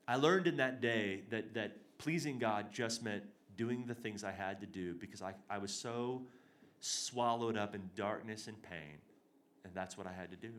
I 0.08 0.16
learned 0.16 0.48
in 0.48 0.58
that 0.58 0.82
day 0.82 1.22
that, 1.30 1.54
that 1.54 1.98
pleasing 1.98 2.40
God 2.40 2.72
just 2.72 3.04
meant 3.04 3.24
doing 3.56 3.86
the 3.86 3.94
things 3.94 4.24
I 4.24 4.32
had 4.32 4.60
to 4.62 4.66
do 4.66 4.96
because 4.96 5.22
I, 5.22 5.34
I 5.50 5.60
was 5.60 5.72
so 5.72 6.24
swallowed 6.80 7.58
up 7.58 7.76
in 7.76 7.90
darkness 7.96 8.48
and 8.48 8.62
pain, 8.64 8.98
and 9.64 9.74
that's 9.76 9.98
what 9.98 10.08
I 10.08 10.14
had 10.14 10.32
to 10.32 10.38
do. 10.38 10.52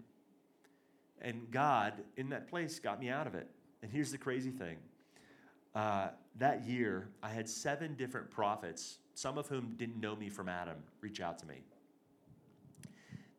And 1.20 1.50
God, 1.50 1.94
in 2.16 2.30
that 2.30 2.48
place, 2.48 2.78
got 2.78 3.00
me 3.00 3.08
out 3.08 3.26
of 3.26 3.34
it. 3.34 3.48
And 3.82 3.90
here's 3.90 4.10
the 4.10 4.18
crazy 4.18 4.50
thing 4.50 4.76
uh, 5.74 6.08
that 6.38 6.66
year, 6.66 7.08
I 7.22 7.30
had 7.30 7.48
seven 7.48 7.94
different 7.94 8.30
prophets, 8.30 8.98
some 9.14 9.38
of 9.38 9.46
whom 9.48 9.74
didn't 9.76 10.00
know 10.00 10.16
me 10.16 10.28
from 10.28 10.48
Adam, 10.48 10.76
reach 11.00 11.20
out 11.20 11.38
to 11.40 11.46
me. 11.46 11.62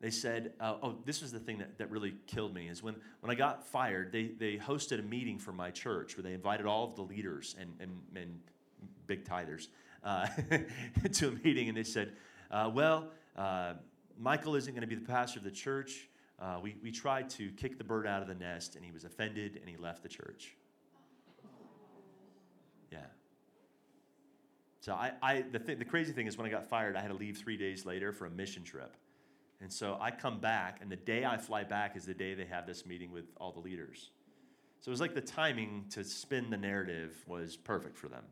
They 0.00 0.10
said, 0.10 0.52
uh, 0.58 0.74
oh, 0.82 0.96
this 1.04 1.22
was 1.22 1.30
the 1.30 1.38
thing 1.38 1.58
that, 1.58 1.78
that 1.78 1.90
really 1.90 2.14
killed 2.26 2.54
me, 2.54 2.68
is 2.68 2.82
when, 2.82 2.96
when 3.20 3.30
I 3.30 3.34
got 3.34 3.64
fired, 3.64 4.10
they, 4.10 4.32
they 4.36 4.56
hosted 4.56 4.98
a 4.98 5.02
meeting 5.02 5.38
for 5.38 5.52
my 5.52 5.70
church 5.70 6.16
where 6.16 6.24
they 6.24 6.32
invited 6.32 6.66
all 6.66 6.84
of 6.88 6.96
the 6.96 7.02
leaders 7.02 7.54
and, 7.60 7.72
and, 7.78 7.90
and 8.16 8.40
big 9.06 9.24
tithers 9.24 9.68
uh, 10.02 10.26
to 11.12 11.28
a 11.28 11.30
meeting, 11.30 11.68
and 11.68 11.76
they 11.76 11.84
said, 11.84 12.12
uh, 12.50 12.68
well, 12.72 13.10
uh, 13.36 13.74
Michael 14.18 14.56
isn't 14.56 14.72
going 14.72 14.82
to 14.82 14.88
be 14.88 14.96
the 14.96 15.06
pastor 15.06 15.38
of 15.38 15.44
the 15.44 15.50
church. 15.50 16.08
Uh, 16.42 16.58
we, 16.60 16.74
we 16.82 16.90
tried 16.90 17.30
to 17.30 17.50
kick 17.52 17.78
the 17.78 17.84
bird 17.84 18.04
out 18.04 18.20
of 18.20 18.26
the 18.26 18.34
nest, 18.34 18.74
and 18.74 18.84
he 18.84 18.90
was 18.90 19.04
offended 19.04 19.58
and 19.60 19.68
he 19.68 19.76
left 19.76 20.02
the 20.02 20.08
church. 20.08 20.56
Yeah. 22.90 22.98
So 24.80 24.92
I, 24.92 25.12
I 25.22 25.44
the, 25.52 25.60
th- 25.60 25.78
the 25.78 25.84
crazy 25.84 26.12
thing 26.12 26.26
is 26.26 26.36
when 26.36 26.46
I 26.46 26.50
got 26.50 26.66
fired, 26.66 26.96
I 26.96 27.00
had 27.00 27.08
to 27.08 27.16
leave 27.16 27.38
three 27.38 27.56
days 27.56 27.86
later 27.86 28.12
for 28.12 28.26
a 28.26 28.30
mission 28.30 28.64
trip. 28.64 28.96
And 29.60 29.72
so 29.72 29.96
I 30.00 30.10
come 30.10 30.40
back, 30.40 30.78
and 30.82 30.90
the 30.90 30.96
day 30.96 31.24
I 31.24 31.36
fly 31.36 31.62
back 31.62 31.96
is 31.96 32.04
the 32.04 32.14
day 32.14 32.34
they 32.34 32.46
have 32.46 32.66
this 32.66 32.84
meeting 32.84 33.12
with 33.12 33.26
all 33.36 33.52
the 33.52 33.60
leaders. 33.60 34.10
So 34.80 34.88
it 34.88 34.90
was 34.90 35.00
like 35.00 35.14
the 35.14 35.20
timing 35.20 35.84
to 35.90 36.02
spin 36.02 36.50
the 36.50 36.56
narrative 36.56 37.22
was 37.28 37.56
perfect 37.56 37.96
for 37.96 38.08
them 38.08 38.24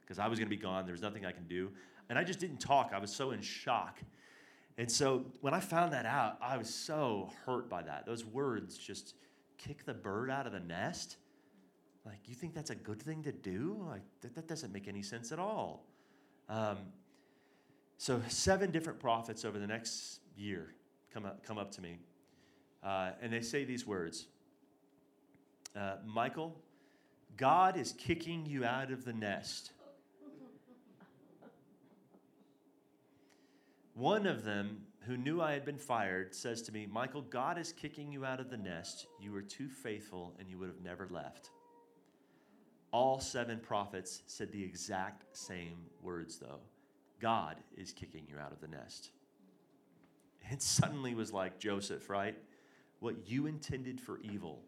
because 0.00 0.18
I 0.18 0.26
was 0.26 0.38
going 0.38 0.48
to 0.48 0.56
be 0.56 0.60
gone. 0.60 0.86
There 0.86 0.94
was 0.94 1.02
nothing 1.02 1.26
I 1.26 1.32
can 1.32 1.46
do. 1.46 1.70
And 2.08 2.18
I 2.18 2.24
just 2.24 2.40
didn't 2.40 2.60
talk. 2.60 2.92
I 2.94 2.98
was 2.98 3.14
so 3.14 3.32
in 3.32 3.42
shock. 3.42 3.98
And 4.78 4.90
so 4.90 5.26
when 5.40 5.54
I 5.54 5.60
found 5.60 5.92
that 5.92 6.06
out, 6.06 6.38
I 6.40 6.56
was 6.56 6.72
so 6.72 7.30
hurt 7.44 7.68
by 7.68 7.82
that. 7.82 8.06
Those 8.06 8.24
words 8.24 8.78
just 8.78 9.14
kick 9.58 9.84
the 9.84 9.92
bird 9.92 10.30
out 10.30 10.46
of 10.46 10.52
the 10.52 10.60
nest. 10.60 11.16
Like, 12.06 12.20
you 12.26 12.34
think 12.36 12.54
that's 12.54 12.70
a 12.70 12.76
good 12.76 13.02
thing 13.02 13.24
to 13.24 13.32
do? 13.32 13.84
Like, 13.88 14.02
that, 14.20 14.36
that 14.36 14.46
doesn't 14.46 14.72
make 14.72 14.86
any 14.86 15.02
sense 15.02 15.32
at 15.32 15.40
all. 15.40 15.84
Um, 16.48 16.78
so, 17.98 18.22
seven 18.28 18.70
different 18.70 19.00
prophets 19.00 19.44
over 19.44 19.58
the 19.58 19.66
next 19.66 20.20
year 20.36 20.72
come 21.12 21.26
up, 21.26 21.44
come 21.44 21.58
up 21.58 21.72
to 21.72 21.82
me, 21.82 21.98
uh, 22.84 23.10
and 23.20 23.32
they 23.32 23.40
say 23.40 23.64
these 23.64 23.84
words 23.84 24.28
uh, 25.76 25.96
Michael, 26.06 26.56
God 27.36 27.76
is 27.76 27.92
kicking 27.92 28.46
you 28.46 28.64
out 28.64 28.92
of 28.92 29.04
the 29.04 29.12
nest. 29.12 29.72
One 33.98 34.26
of 34.26 34.44
them, 34.44 34.82
who 35.00 35.16
knew 35.16 35.40
I 35.40 35.54
had 35.54 35.64
been 35.64 35.76
fired, 35.76 36.32
says 36.32 36.62
to 36.62 36.72
me, 36.72 36.86
Michael, 36.86 37.22
God 37.22 37.58
is 37.58 37.72
kicking 37.72 38.12
you 38.12 38.24
out 38.24 38.38
of 38.38 38.48
the 38.48 38.56
nest. 38.56 39.08
You 39.20 39.32
were 39.32 39.42
too 39.42 39.68
faithful 39.68 40.36
and 40.38 40.48
you 40.48 40.56
would 40.56 40.68
have 40.68 40.84
never 40.84 41.08
left. 41.10 41.50
All 42.92 43.18
seven 43.18 43.58
prophets 43.58 44.22
said 44.28 44.52
the 44.52 44.62
exact 44.62 45.24
same 45.36 45.78
words, 46.00 46.38
though 46.38 46.60
God 47.20 47.56
is 47.76 47.90
kicking 47.90 48.22
you 48.28 48.38
out 48.38 48.52
of 48.52 48.60
the 48.60 48.68
nest. 48.68 49.10
It 50.48 50.62
suddenly 50.62 51.16
was 51.16 51.32
like 51.32 51.58
Joseph, 51.58 52.08
right? 52.08 52.36
What 53.00 53.28
you 53.28 53.46
intended 53.46 54.00
for 54.00 54.20
evil, 54.20 54.60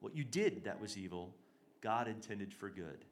what 0.00 0.16
you 0.16 0.24
did 0.24 0.64
that 0.64 0.80
was 0.80 0.98
evil, 0.98 1.36
God 1.80 2.08
intended 2.08 2.52
for 2.52 2.68
good. 2.68 3.04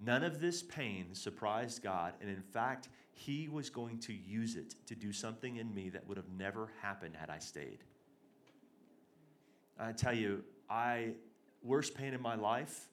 None 0.00 0.22
of 0.22 0.38
this 0.38 0.62
pain 0.62 1.14
surprised 1.14 1.82
God, 1.82 2.12
and 2.20 2.28
in 2.28 2.42
fact, 2.42 2.90
He 3.20 3.48
was 3.48 3.68
going 3.68 3.98
to 3.98 4.14
use 4.14 4.56
it 4.56 4.76
to 4.86 4.94
do 4.94 5.12
something 5.12 5.56
in 5.56 5.74
me 5.74 5.90
that 5.90 6.08
would 6.08 6.16
have 6.16 6.30
never 6.38 6.70
happened 6.80 7.14
had 7.14 7.28
I 7.28 7.38
stayed. 7.38 7.80
I 9.78 9.92
tell 9.92 10.14
you, 10.14 10.42
I 10.70 11.12
worst 11.62 11.94
pain 11.94 12.14
in 12.14 12.22
my 12.22 12.34
life, 12.34 12.88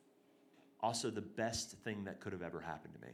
also 0.82 1.09
the 1.09 1.21
best 1.21 1.78
thing 1.86 2.03
that 2.03 2.19
could 2.19 2.34
have 2.34 2.41
ever 2.41 2.59
happened 2.59 2.93
to 2.95 2.99
me. 2.99 3.13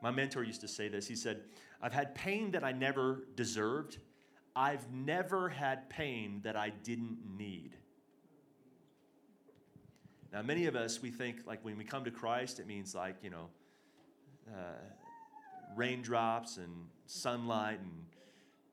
My 0.00 0.12
mentor 0.12 0.44
used 0.44 0.60
to 0.60 0.68
say 0.68 0.86
this. 0.86 1.08
He 1.08 1.16
said, 1.16 1.40
I've 1.82 1.92
had 1.92 2.14
pain 2.14 2.52
that 2.52 2.62
I 2.62 2.70
never 2.70 3.24
deserved. 3.34 3.98
I've 4.54 4.88
never 4.92 5.48
had 5.48 5.90
pain 5.90 6.42
that 6.44 6.54
I 6.54 6.70
didn't 6.70 7.18
need. 7.36 7.74
Now, 10.32 10.42
many 10.42 10.66
of 10.66 10.76
us, 10.76 11.02
we 11.02 11.10
think 11.10 11.44
like 11.44 11.64
when 11.64 11.76
we 11.76 11.82
come 11.82 12.04
to 12.04 12.12
Christ, 12.12 12.60
it 12.60 12.68
means 12.68 12.94
like, 12.94 13.16
you 13.20 13.30
know, 13.30 13.48
uh, 14.48 14.78
raindrops 15.76 16.56
and 16.56 16.70
sunlight 17.06 17.80
and 17.80 18.04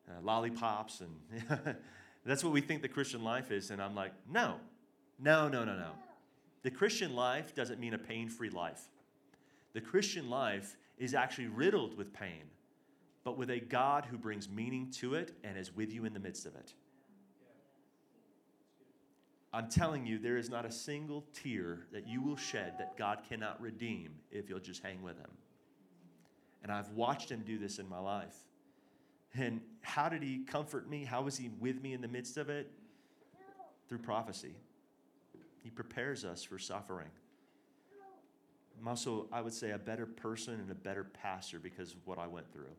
uh, 0.10 0.22
lollipops. 0.22 1.02
And 1.02 1.76
that's 2.26 2.44
what 2.44 2.54
we 2.54 2.62
think 2.62 2.82
the 2.82 2.88
Christian 2.88 3.24
life 3.24 3.52
is. 3.52 3.72
And 3.72 3.82
I'm 3.82 3.96
like, 3.96 4.14
no, 4.32 4.56
no, 5.20 5.48
no, 5.48 5.64
no, 5.64 5.76
no. 5.78 5.92
The 6.64 6.72
Christian 6.72 7.16
life 7.16 7.56
doesn't 7.56 7.80
mean 7.80 7.94
a 7.94 7.98
pain 7.98 8.30
free 8.30 8.50
life. 8.50 8.88
The 9.74 9.82
Christian 9.82 10.30
life 10.30 10.76
is 10.98 11.14
actually 11.14 11.48
riddled 11.48 11.98
with 11.98 12.14
pain, 12.14 12.44
but 13.24 13.38
with 13.38 13.50
a 13.50 13.60
God 13.60 14.06
who 14.06 14.18
brings 14.18 14.50
meaning 14.50 14.92
to 14.98 15.14
it 15.14 15.34
and 15.44 15.58
is 15.58 15.76
with 15.76 15.94
you 15.94 16.06
in 16.06 16.14
the 16.14 16.20
midst 16.20 16.46
of 16.46 16.56
it. 16.56 16.74
I'm 19.52 19.68
telling 19.68 20.06
you, 20.06 20.20
there 20.20 20.38
is 20.38 20.50
not 20.50 20.66
a 20.66 20.72
single 20.72 21.26
tear 21.34 21.88
that 21.92 22.08
you 22.08 22.22
will 22.22 22.36
shed 22.36 22.74
that 22.78 22.98
God 22.98 23.22
cannot 23.28 23.60
redeem 23.60 24.12
if 24.32 24.48
you'll 24.48 24.60
just 24.60 24.84
hang 24.84 25.02
with 25.02 25.18
Him. 25.18 25.30
And 26.64 26.72
I've 26.72 26.90
watched 26.90 27.30
Him 27.30 27.44
do 27.46 27.58
this 27.58 27.80
in 27.80 27.88
my 27.88 28.00
life. 28.00 28.36
And 29.36 29.62
how 29.82 30.10
did 30.10 30.24
He 30.24 30.40
comfort 30.40 30.90
me? 30.90 31.04
How 31.04 31.22
was 31.22 31.38
He 31.38 31.50
with 31.60 31.82
me 31.82 31.94
in 31.94 32.02
the 32.02 32.08
midst 32.08 32.38
of 32.38 32.50
it? 32.50 32.72
Through 33.88 34.00
prophecy. 34.00 34.56
He 35.64 35.70
prepares 35.70 36.26
us 36.26 36.44
for 36.44 36.60
suffering. 36.60 37.10
I'm 38.80 38.88
also, 38.88 39.28
I 39.32 39.42
would 39.42 39.54
say, 39.54 39.72
a 39.72 39.78
better 39.78 40.06
person 40.06 40.54
and 40.56 40.72
a 40.72 40.76
better 40.76 41.04
pastor 41.04 41.60
because 41.60 41.94
of 41.94 42.06
what 42.06 42.18
I 42.18 42.28
went 42.28 42.52
through. 42.54 42.72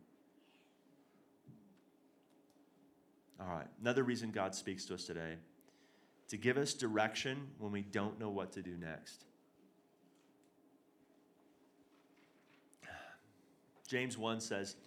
All 3.39 3.47
right, 3.47 3.67
another 3.81 4.03
reason 4.03 4.31
God 4.31 4.55
speaks 4.55 4.85
to 4.85 4.95
us 4.95 5.05
today 5.05 5.35
to 6.29 6.37
give 6.37 6.57
us 6.57 6.73
direction 6.73 7.47
when 7.59 7.71
we 7.71 7.81
don't 7.81 8.19
know 8.19 8.29
what 8.29 8.51
to 8.53 8.61
do 8.61 8.77
next. 8.77 9.25
James 13.91 14.17
1 14.17 14.39
says, 14.39 14.77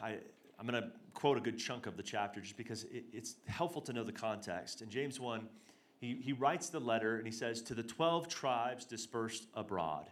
I, 0.00 0.16
I'm 0.58 0.66
going 0.66 0.82
to 0.82 0.88
quote 1.12 1.36
a 1.36 1.40
good 1.40 1.58
chunk 1.58 1.86
of 1.86 1.98
the 1.98 2.02
chapter 2.02 2.40
just 2.40 2.56
because 2.56 2.84
it, 2.84 3.04
it's 3.12 3.36
helpful 3.46 3.82
to 3.82 3.92
know 3.92 4.04
the 4.04 4.10
context. 4.10 4.80
In 4.80 4.88
James 4.88 5.20
1, 5.20 5.46
he, 6.00 6.16
he 6.18 6.32
writes 6.32 6.70
the 6.70 6.80
letter 6.80 7.18
and 7.18 7.26
he 7.26 7.30
says, 7.30 7.60
To 7.60 7.74
the 7.74 7.82
12 7.82 8.26
tribes 8.26 8.86
dispersed 8.86 9.48
abroad. 9.52 10.06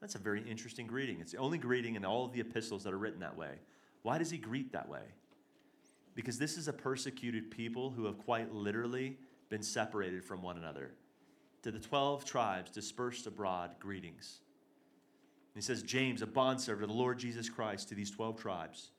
That's 0.00 0.16
a 0.16 0.18
very 0.18 0.42
interesting 0.42 0.88
greeting. 0.88 1.20
It's 1.20 1.30
the 1.30 1.38
only 1.38 1.58
greeting 1.58 1.94
in 1.94 2.04
all 2.04 2.24
of 2.24 2.32
the 2.32 2.40
epistles 2.40 2.82
that 2.82 2.92
are 2.92 2.98
written 2.98 3.20
that 3.20 3.36
way. 3.36 3.60
Why 4.02 4.18
does 4.18 4.32
he 4.32 4.38
greet 4.38 4.72
that 4.72 4.88
way? 4.88 5.04
Because 6.16 6.40
this 6.40 6.58
is 6.58 6.66
a 6.66 6.72
persecuted 6.72 7.52
people 7.52 7.90
who 7.90 8.06
have 8.06 8.18
quite 8.18 8.52
literally 8.52 9.16
been 9.48 9.62
separated 9.62 10.24
from 10.24 10.42
one 10.42 10.58
another. 10.58 10.90
To 11.62 11.70
the 11.70 11.78
12 11.78 12.24
tribes 12.24 12.72
dispersed 12.72 13.28
abroad, 13.28 13.76
greetings. 13.78 14.40
He 15.54 15.60
says, 15.60 15.82
James, 15.82 16.22
a 16.22 16.26
bondservant 16.26 16.84
of 16.84 16.90
the 16.90 16.96
Lord 16.96 17.18
Jesus 17.18 17.48
Christ, 17.48 17.88
to 17.88 17.94
these 17.94 18.10
12 18.10 18.40
tribes. 18.40 18.92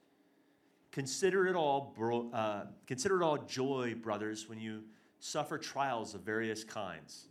Consider 0.91 1.47
it 1.47 1.55
all, 1.55 1.93
bro, 1.95 2.29
uh, 2.31 2.65
consider 2.85 3.21
it 3.21 3.25
all 3.25 3.37
joy, 3.37 3.95
brothers, 3.95 4.49
when 4.49 4.59
you 4.59 4.83
suffer 5.19 5.57
trials 5.57 6.13
of 6.13 6.21
various 6.21 6.63
kinds, 6.63 7.27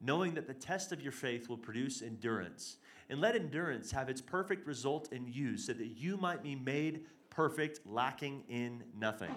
knowing 0.00 0.34
that 0.34 0.46
the 0.46 0.54
test 0.54 0.92
of 0.92 1.02
your 1.02 1.12
faith 1.12 1.48
will 1.48 1.58
produce 1.58 2.00
endurance. 2.00 2.78
And 3.10 3.20
let 3.20 3.36
endurance 3.36 3.90
have 3.90 4.08
its 4.08 4.22
perfect 4.22 4.66
result 4.66 5.12
in 5.12 5.28
you, 5.28 5.58
so 5.58 5.74
that 5.74 5.88
you 5.88 6.16
might 6.16 6.42
be 6.42 6.54
made 6.54 7.02
perfect, 7.28 7.80
lacking 7.84 8.44
in 8.48 8.82
nothing. 8.98 9.34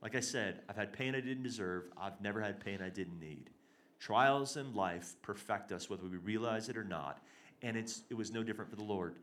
Like 0.00 0.14
I 0.14 0.20
said, 0.20 0.62
I've 0.68 0.76
had 0.76 0.92
pain 0.92 1.14
I 1.14 1.20
didn't 1.20 1.42
deserve, 1.42 1.90
I've 2.00 2.20
never 2.22 2.40
had 2.40 2.60
pain 2.60 2.80
I 2.80 2.88
didn't 2.88 3.18
need. 3.18 3.50
Trials 3.98 4.56
in 4.56 4.74
life 4.74 5.14
perfect 5.20 5.72
us, 5.72 5.90
whether 5.90 6.06
we 6.06 6.16
realize 6.16 6.68
it 6.68 6.76
or 6.76 6.84
not. 6.84 7.20
And 7.62 7.76
it's, 7.76 8.02
it 8.10 8.14
was 8.14 8.30
no 8.30 8.42
different 8.42 8.70
for 8.70 8.76
the 8.76 8.84
Lord. 8.84 9.16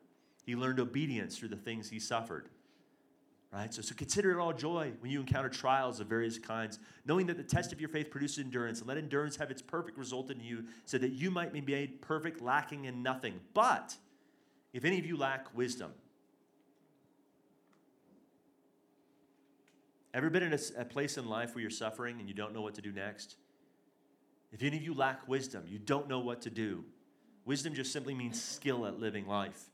He 0.46 0.56
learned 0.56 0.80
obedience 0.80 1.38
through 1.38 1.50
the 1.50 1.56
things 1.56 1.90
he 1.90 2.00
suffered. 2.00 2.50
Right? 3.54 3.72
So, 3.72 3.84
so 3.84 3.94
consider 3.94 4.32
it 4.32 4.42
all 4.42 4.52
joy 4.52 4.94
when 5.00 5.12
you 5.12 5.20
encounter 5.20 5.48
trials 5.48 6.00
of 6.00 6.08
various 6.08 6.40
kinds, 6.40 6.80
knowing 7.06 7.28
that 7.28 7.38
the 7.38 7.44
test 7.44 7.72
of 7.72 7.80
your 7.80 7.90
faith 7.90 8.10
produces 8.10 8.40
endurance, 8.40 8.80
and 8.80 8.88
let 8.88 8.98
endurance 8.98 9.36
have 9.36 9.52
its 9.52 9.62
perfect 9.62 9.98
result 9.98 10.32
in 10.32 10.40
you, 10.40 10.66
so 10.86 10.98
that 10.98 11.12
you 11.12 11.30
might 11.30 11.54
be 11.54 11.62
made 11.62 12.02
perfect, 12.02 12.42
lacking 12.42 12.86
in 12.86 13.04
nothing. 13.04 13.40
But 13.54 13.96
if 14.74 14.86
any 14.86 14.98
of 14.98 15.06
you 15.06 15.18
lack 15.18 15.56
wisdom, 15.56 15.92
ever 20.16 20.32
been 20.32 20.44
in 20.44 20.54
a, 20.54 20.82
a 20.82 20.86
place 20.86 21.18
in 21.18 21.28
life 21.28 21.54
where 21.54 21.62
you're 21.62 21.70
suffering 21.70 22.20
and 22.20 22.28
you 22.28 22.34
don't 22.34 22.56
know 22.56 22.62
what 22.62 22.74
to 22.76 22.82
do 22.82 22.92
next? 22.92 23.36
If 24.52 24.64
any 24.64 24.78
of 24.78 24.84
you 24.84 24.96
lack 24.96 25.28
wisdom, 25.28 25.64
you 25.68 25.78
don't 25.78 26.08
know 26.08 26.20
what 26.20 26.42
to 26.42 26.50
do. 26.50 26.86
Wisdom 27.46 27.74
just 27.74 27.92
simply 27.92 28.14
means 28.14 28.42
skill 28.42 28.86
at 28.86 29.00
living 29.00 29.28
life 29.28 29.70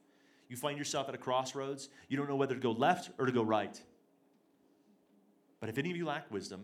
you 0.50 0.58
find 0.58 0.78
yourself 0.78 1.08
at 1.08 1.16
a 1.16 1.18
crossroads, 1.18 1.90
you 2.10 2.18
don't 2.18 2.28
know 2.28 2.36
whether 2.36 2.56
to 2.56 2.60
go 2.60 2.72
left 2.72 3.12
or 3.20 3.28
to 3.28 3.32
go 3.32 3.44
right. 3.44 3.80
But 5.60 5.70
if 5.70 5.78
any 5.78 5.92
of 5.92 5.98
you 5.98 6.06
lack 6.06 6.30
wisdom, 6.32 6.64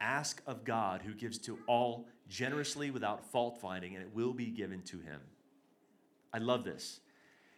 ask 0.00 0.42
of 0.46 0.64
God 0.64 1.02
who 1.02 1.12
gives 1.14 1.38
to 1.40 1.58
all 1.68 2.08
generously 2.28 2.90
without 2.90 3.30
fault 3.30 3.58
finding, 3.60 3.94
and 3.94 4.02
it 4.02 4.14
will 4.14 4.32
be 4.32 4.46
given 4.46 4.80
to 4.82 4.98
him. 4.98 5.20
I 6.32 6.38
love 6.38 6.64
this. 6.64 7.00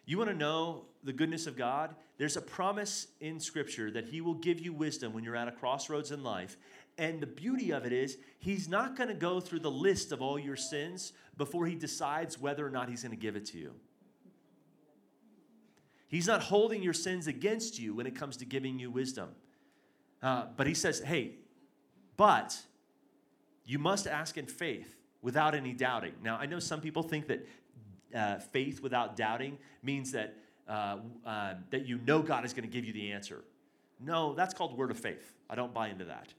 You 0.04 0.18
want 0.18 0.30
to 0.30 0.36
know 0.36 0.86
the 1.04 1.12
goodness 1.12 1.46
of 1.46 1.56
God? 1.56 1.94
There's 2.18 2.36
a 2.36 2.42
promise 2.42 3.06
in 3.20 3.40
Scripture 3.40 3.90
that 3.92 4.06
He 4.06 4.20
will 4.20 4.34
give 4.34 4.60
you 4.60 4.72
wisdom 4.72 5.14
when 5.14 5.24
you're 5.24 5.36
at 5.36 5.48
a 5.48 5.52
crossroads 5.52 6.10
in 6.10 6.22
life. 6.22 6.58
And 6.96 7.20
the 7.20 7.26
beauty 7.26 7.72
of 7.72 7.84
it 7.84 7.92
is, 7.92 8.18
He's 8.38 8.68
not 8.68 8.96
going 8.96 9.08
to 9.08 9.14
go 9.14 9.40
through 9.40 9.60
the 9.60 9.70
list 9.70 10.12
of 10.12 10.22
all 10.22 10.38
your 10.38 10.56
sins 10.56 11.12
before 11.36 11.66
He 11.66 11.74
decides 11.74 12.38
whether 12.38 12.66
or 12.66 12.70
not 12.70 12.88
He's 12.88 13.02
going 13.02 13.10
to 13.10 13.20
give 13.20 13.36
it 13.36 13.46
to 13.46 13.58
you. 13.58 13.72
He's 16.14 16.28
not 16.28 16.42
holding 16.42 16.80
your 16.80 16.92
sins 16.92 17.26
against 17.26 17.76
you 17.76 17.92
when 17.94 18.06
it 18.06 18.14
comes 18.14 18.36
to 18.36 18.44
giving 18.44 18.78
you 18.78 18.88
wisdom. 18.88 19.30
Uh, 20.22 20.46
but 20.56 20.66
he 20.66 20.72
says, 20.72 21.00
hey, 21.00 21.32
but 22.16 22.56
you 23.64 23.80
must 23.80 24.06
ask 24.06 24.38
in 24.38 24.46
faith 24.46 24.96
without 25.22 25.56
any 25.56 25.72
doubting. 25.72 26.12
Now, 26.22 26.36
I 26.36 26.46
know 26.46 26.60
some 26.60 26.80
people 26.80 27.02
think 27.02 27.26
that 27.26 27.48
uh, 28.14 28.38
faith 28.38 28.80
without 28.80 29.16
doubting 29.16 29.58
means 29.82 30.12
that, 30.12 30.36
uh, 30.68 30.98
uh 31.26 31.54
that 31.70 31.84
you 31.84 31.98
know 32.06 32.22
God 32.22 32.44
is 32.44 32.52
going 32.52 32.62
to 32.62 32.72
give 32.72 32.84
you 32.84 32.92
the 32.92 33.10
answer. 33.10 33.42
No, 33.98 34.34
that's 34.34 34.54
called 34.54 34.78
word 34.78 34.92
of 34.92 34.98
faith. 34.98 35.34
I 35.50 35.56
don't 35.56 35.74
buy 35.74 35.88
into 35.88 36.04
that. 36.04 36.32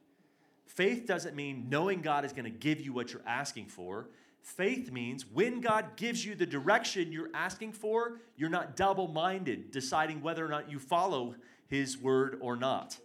Faith 0.65 1.05
doesn't 1.05 1.35
mean 1.35 1.67
knowing 1.69 2.01
God 2.01 2.25
is 2.25 2.33
going 2.33 2.45
to 2.45 2.49
give 2.49 2.81
you 2.81 2.91
what 2.91 3.13
you're 3.13 3.21
asking 3.25 3.67
for. 3.67 4.09
Faith 4.41 4.91
means 4.91 5.25
when 5.25 5.61
God 5.61 5.95
gives 5.95 6.25
you 6.25 6.35
the 6.35 6.45
direction 6.45 7.11
you're 7.11 7.31
asking 7.33 7.71
for, 7.71 8.19
you're 8.37 8.49
not 8.49 8.75
double 8.75 9.07
minded, 9.07 9.71
deciding 9.71 10.21
whether 10.21 10.45
or 10.45 10.49
not 10.49 10.69
you 10.69 10.79
follow 10.79 11.35
His 11.67 11.97
word 11.97 12.37
or 12.41 12.55
not. 12.55 12.97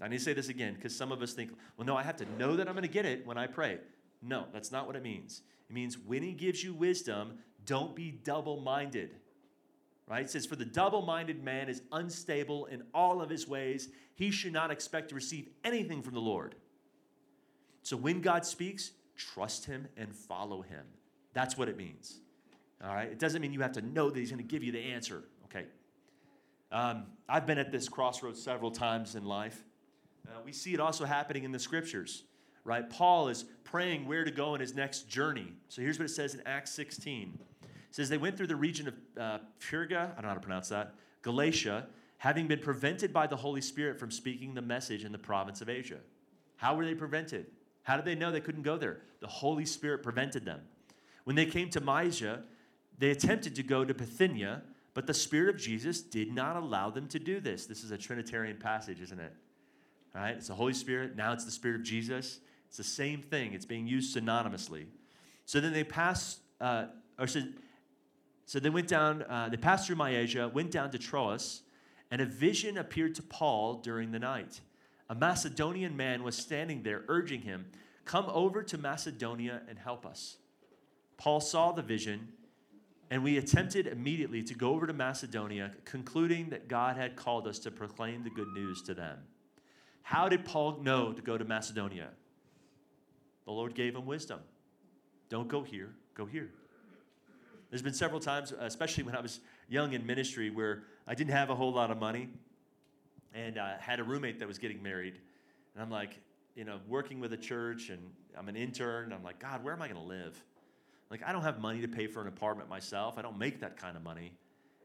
I 0.00 0.08
need 0.08 0.18
to 0.18 0.24
say 0.24 0.32
this 0.32 0.48
again 0.48 0.74
because 0.74 0.94
some 0.94 1.12
of 1.12 1.22
us 1.22 1.32
think, 1.32 1.50
well, 1.76 1.86
no, 1.86 1.96
I 1.96 2.02
have 2.02 2.16
to 2.18 2.26
know 2.38 2.56
that 2.56 2.68
I'm 2.68 2.74
going 2.74 2.82
to 2.82 2.88
get 2.88 3.06
it 3.06 3.26
when 3.26 3.38
I 3.38 3.46
pray. 3.46 3.78
No, 4.22 4.44
that's 4.52 4.70
not 4.70 4.86
what 4.86 4.96
it 4.96 5.02
means. 5.02 5.42
It 5.68 5.74
means 5.74 5.98
when 5.98 6.22
He 6.22 6.32
gives 6.32 6.62
you 6.62 6.74
wisdom, 6.74 7.38
don't 7.64 7.94
be 7.94 8.10
double 8.10 8.60
minded. 8.60 9.16
Right? 10.08 10.24
It 10.24 10.30
says, 10.30 10.46
For 10.46 10.56
the 10.56 10.64
double 10.64 11.02
minded 11.02 11.44
man 11.44 11.68
is 11.68 11.82
unstable 11.92 12.66
in 12.66 12.82
all 12.94 13.20
of 13.20 13.28
his 13.28 13.46
ways. 13.46 13.90
He 14.14 14.30
should 14.30 14.52
not 14.52 14.70
expect 14.70 15.10
to 15.10 15.14
receive 15.14 15.48
anything 15.64 16.02
from 16.02 16.14
the 16.14 16.20
Lord. 16.20 16.54
So 17.82 17.96
when 17.96 18.20
God 18.20 18.44
speaks, 18.44 18.92
trust 19.16 19.66
him 19.66 19.86
and 19.96 20.14
follow 20.14 20.62
him. 20.62 20.84
That's 21.34 21.58
what 21.58 21.68
it 21.68 21.76
means. 21.76 22.20
All 22.82 22.94
right? 22.94 23.08
It 23.08 23.18
doesn't 23.18 23.42
mean 23.42 23.52
you 23.52 23.60
have 23.60 23.72
to 23.72 23.82
know 23.82 24.10
that 24.10 24.18
he's 24.18 24.30
going 24.30 24.42
to 24.42 24.48
give 24.48 24.64
you 24.64 24.72
the 24.72 24.80
answer. 24.80 25.24
Okay. 25.44 25.66
Um, 26.70 27.04
I've 27.28 27.46
been 27.46 27.58
at 27.58 27.70
this 27.70 27.88
crossroads 27.88 28.42
several 28.42 28.70
times 28.70 29.14
in 29.14 29.24
life. 29.24 29.64
Uh, 30.26 30.40
we 30.44 30.52
see 30.52 30.74
it 30.74 30.80
also 30.80 31.04
happening 31.04 31.44
in 31.44 31.52
the 31.52 31.58
scriptures, 31.58 32.24
right? 32.64 32.88
Paul 32.88 33.28
is 33.28 33.44
praying 33.64 34.06
where 34.06 34.24
to 34.24 34.30
go 34.30 34.54
in 34.54 34.60
his 34.60 34.74
next 34.74 35.08
journey. 35.08 35.52
So 35.68 35.80
here's 35.80 35.98
what 35.98 36.04
it 36.04 36.12
says 36.12 36.34
in 36.34 36.42
Acts 36.46 36.72
16. 36.72 37.38
Says 37.98 38.08
they 38.08 38.16
went 38.16 38.36
through 38.36 38.46
the 38.46 38.54
region 38.54 38.86
of 38.86 38.94
uh, 39.20 39.38
Perga, 39.58 40.12
I 40.12 40.14
don't 40.14 40.22
know 40.22 40.28
how 40.28 40.34
to 40.34 40.40
pronounce 40.40 40.68
that, 40.68 40.94
Galatia, 41.22 41.88
having 42.18 42.46
been 42.46 42.60
prevented 42.60 43.12
by 43.12 43.26
the 43.26 43.34
Holy 43.34 43.60
Spirit 43.60 43.98
from 43.98 44.12
speaking 44.12 44.54
the 44.54 44.62
message 44.62 45.02
in 45.02 45.10
the 45.10 45.18
province 45.18 45.62
of 45.62 45.68
Asia. 45.68 45.98
How 46.58 46.76
were 46.76 46.84
they 46.84 46.94
prevented? 46.94 47.46
How 47.82 47.96
did 47.96 48.04
they 48.04 48.14
know 48.14 48.30
they 48.30 48.40
couldn't 48.40 48.62
go 48.62 48.76
there? 48.76 49.00
The 49.18 49.26
Holy 49.26 49.64
Spirit 49.64 50.04
prevented 50.04 50.44
them. 50.44 50.60
When 51.24 51.34
they 51.34 51.44
came 51.44 51.70
to 51.70 51.80
Mysia, 51.80 52.44
they 52.96 53.10
attempted 53.10 53.56
to 53.56 53.64
go 53.64 53.84
to 53.84 53.92
Bithynia, 53.92 54.62
but 54.94 55.08
the 55.08 55.12
Spirit 55.12 55.56
of 55.56 55.60
Jesus 55.60 56.00
did 56.00 56.32
not 56.32 56.54
allow 56.54 56.90
them 56.90 57.08
to 57.08 57.18
do 57.18 57.40
this. 57.40 57.66
This 57.66 57.82
is 57.82 57.90
a 57.90 57.98
Trinitarian 57.98 58.58
passage, 58.58 59.00
isn't 59.00 59.18
it? 59.18 59.32
All 60.14 60.20
right, 60.20 60.36
it's 60.36 60.46
the 60.46 60.54
Holy 60.54 60.74
Spirit. 60.74 61.16
Now 61.16 61.32
it's 61.32 61.44
the 61.44 61.50
Spirit 61.50 61.74
of 61.74 61.82
Jesus. 61.82 62.38
It's 62.68 62.76
the 62.76 62.84
same 62.84 63.22
thing. 63.22 63.54
It's 63.54 63.66
being 63.66 63.88
used 63.88 64.16
synonymously. 64.16 64.86
So 65.46 65.58
then 65.58 65.72
they 65.72 65.82
passed, 65.82 66.38
uh, 66.60 66.84
or 67.18 67.26
so, 67.26 67.42
so 68.48 68.58
they 68.58 68.70
went 68.70 68.88
down. 68.88 69.22
Uh, 69.24 69.50
they 69.50 69.58
passed 69.58 69.86
through 69.86 69.96
Mysia, 69.96 70.48
went 70.48 70.70
down 70.70 70.90
to 70.92 70.98
Troas, 70.98 71.60
and 72.10 72.22
a 72.22 72.24
vision 72.24 72.78
appeared 72.78 73.14
to 73.16 73.22
Paul 73.22 73.74
during 73.74 74.10
the 74.10 74.18
night 74.18 74.62
a 75.10 75.14
Macedonian 75.14 75.96
man 75.96 76.22
was 76.22 76.34
standing 76.34 76.82
there 76.82 77.02
urging 77.08 77.42
him, 77.42 77.66
Come 78.04 78.26
over 78.30 78.62
to 78.62 78.78
Macedonia 78.78 79.60
and 79.68 79.78
help 79.78 80.06
us. 80.06 80.38
Paul 81.18 81.40
saw 81.40 81.72
the 81.72 81.82
vision, 81.82 82.28
and 83.10 83.22
we 83.22 83.36
attempted 83.36 83.86
immediately 83.86 84.42
to 84.44 84.54
go 84.54 84.70
over 84.70 84.86
to 84.86 84.94
Macedonia, 84.94 85.72
concluding 85.84 86.48
that 86.50 86.68
God 86.68 86.96
had 86.96 87.16
called 87.16 87.46
us 87.46 87.58
to 87.60 87.70
proclaim 87.70 88.24
the 88.24 88.30
good 88.30 88.48
news 88.48 88.80
to 88.82 88.94
them. 88.94 89.18
How 90.02 90.30
did 90.30 90.46
Paul 90.46 90.78
know 90.82 91.12
to 91.12 91.20
go 91.20 91.36
to 91.36 91.44
Macedonia? 91.44 92.08
The 93.44 93.52
Lord 93.52 93.74
gave 93.74 93.94
him 93.94 94.06
wisdom. 94.06 94.40
Don't 95.28 95.48
go 95.48 95.62
here, 95.62 95.90
go 96.14 96.24
here. 96.24 96.50
There's 97.70 97.82
been 97.82 97.94
several 97.94 98.20
times, 98.20 98.52
especially 98.58 99.04
when 99.04 99.14
I 99.14 99.20
was 99.20 99.40
young 99.68 99.92
in 99.92 100.06
ministry, 100.06 100.50
where 100.50 100.84
I 101.06 101.14
didn't 101.14 101.32
have 101.32 101.50
a 101.50 101.54
whole 101.54 101.72
lot 101.72 101.90
of 101.90 101.98
money 101.98 102.28
and 103.34 103.58
uh, 103.58 103.76
had 103.78 104.00
a 104.00 104.04
roommate 104.04 104.38
that 104.38 104.48
was 104.48 104.58
getting 104.58 104.82
married. 104.82 105.18
And 105.74 105.82
I'm 105.82 105.90
like, 105.90 106.18
you 106.54 106.64
know, 106.64 106.80
working 106.88 107.20
with 107.20 107.32
a 107.32 107.36
church 107.36 107.90
and 107.90 108.00
I'm 108.36 108.48
an 108.48 108.56
intern. 108.56 109.12
I'm 109.12 109.22
like, 109.22 109.38
God, 109.38 109.62
where 109.62 109.74
am 109.74 109.82
I 109.82 109.88
going 109.88 110.00
to 110.00 110.06
live? 110.06 110.42
Like, 111.10 111.22
I 111.26 111.32
don't 111.32 111.42
have 111.42 111.60
money 111.60 111.80
to 111.80 111.88
pay 111.88 112.06
for 112.06 112.20
an 112.20 112.28
apartment 112.28 112.68
myself. 112.68 113.18
I 113.18 113.22
don't 113.22 113.38
make 113.38 113.60
that 113.60 113.76
kind 113.76 113.96
of 113.96 114.02
money. 114.02 114.32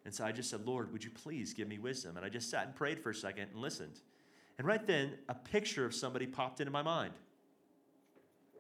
And 0.06 0.14
so 0.14 0.26
I 0.26 0.32
just 0.32 0.50
said, 0.50 0.66
Lord, 0.66 0.92
would 0.92 1.04
you 1.04 1.10
please 1.10 1.54
give 1.54 1.68
me 1.68 1.80
wisdom? 1.80 2.18
And 2.18 2.26
I 2.26 2.30
just 2.30 2.50
sat 2.50 2.66
and 2.66 2.76
prayed 2.76 3.00
for 3.00 3.12
a 3.12 3.16
second 3.16 3.50
and 3.54 3.62
listened. 3.62 4.02
And 4.58 4.68
right 4.68 4.86
then, 4.86 5.14
a 5.30 5.34
picture 5.34 5.86
of 5.86 5.96
somebody 5.96 6.28
popped 6.28 6.60
into 6.60 6.72
my 6.72 6.82
mind. 6.82 7.14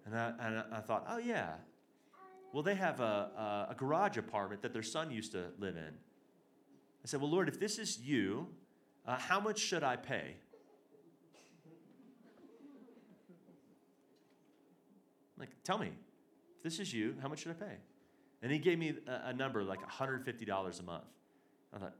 And 0.05 0.15
I, 0.17 0.33
and 0.39 0.63
I 0.71 0.79
thought, 0.79 1.05
oh, 1.09 1.17
yeah. 1.17 1.53
Well, 2.53 2.63
they 2.63 2.75
have 2.75 3.01
a, 3.01 3.67
a, 3.71 3.75
garage 3.75 4.17
apartment 4.17 4.61
that 4.61 4.73
their 4.73 4.83
son 4.83 5.09
used 5.09 5.31
to 5.31 5.47
live 5.57 5.75
in. 5.75 5.83
I 5.83 7.05
said, 7.05 7.19
well, 7.19 7.31
Lord, 7.31 7.49
if 7.49 7.59
this 7.59 7.79
is 7.79 7.99
you, 7.99 8.47
uh, 9.05 9.17
How 9.17 9.39
much 9.39 9.59
should 9.59 9.83
I 9.83 9.95
pay? 9.97 10.35
Like, 15.37 15.49
tell 15.63 15.77
me, 15.77 15.91
if 16.57 16.63
this 16.63 16.79
is 16.79 16.93
you, 16.93 17.15
how 17.21 17.27
much 17.27 17.39
should 17.39 17.51
I 17.51 17.55
pay? 17.55 17.75
And 18.41 18.51
he 18.51 18.59
gave 18.59 18.79
me 18.79 18.93
a, 19.07 19.29
a 19.29 19.33
number 19.33 19.61
like 19.63 19.81
$150 19.81 20.79
a 20.79 20.83
month. 20.83 21.03
I 21.73 21.79
thought, 21.79 21.95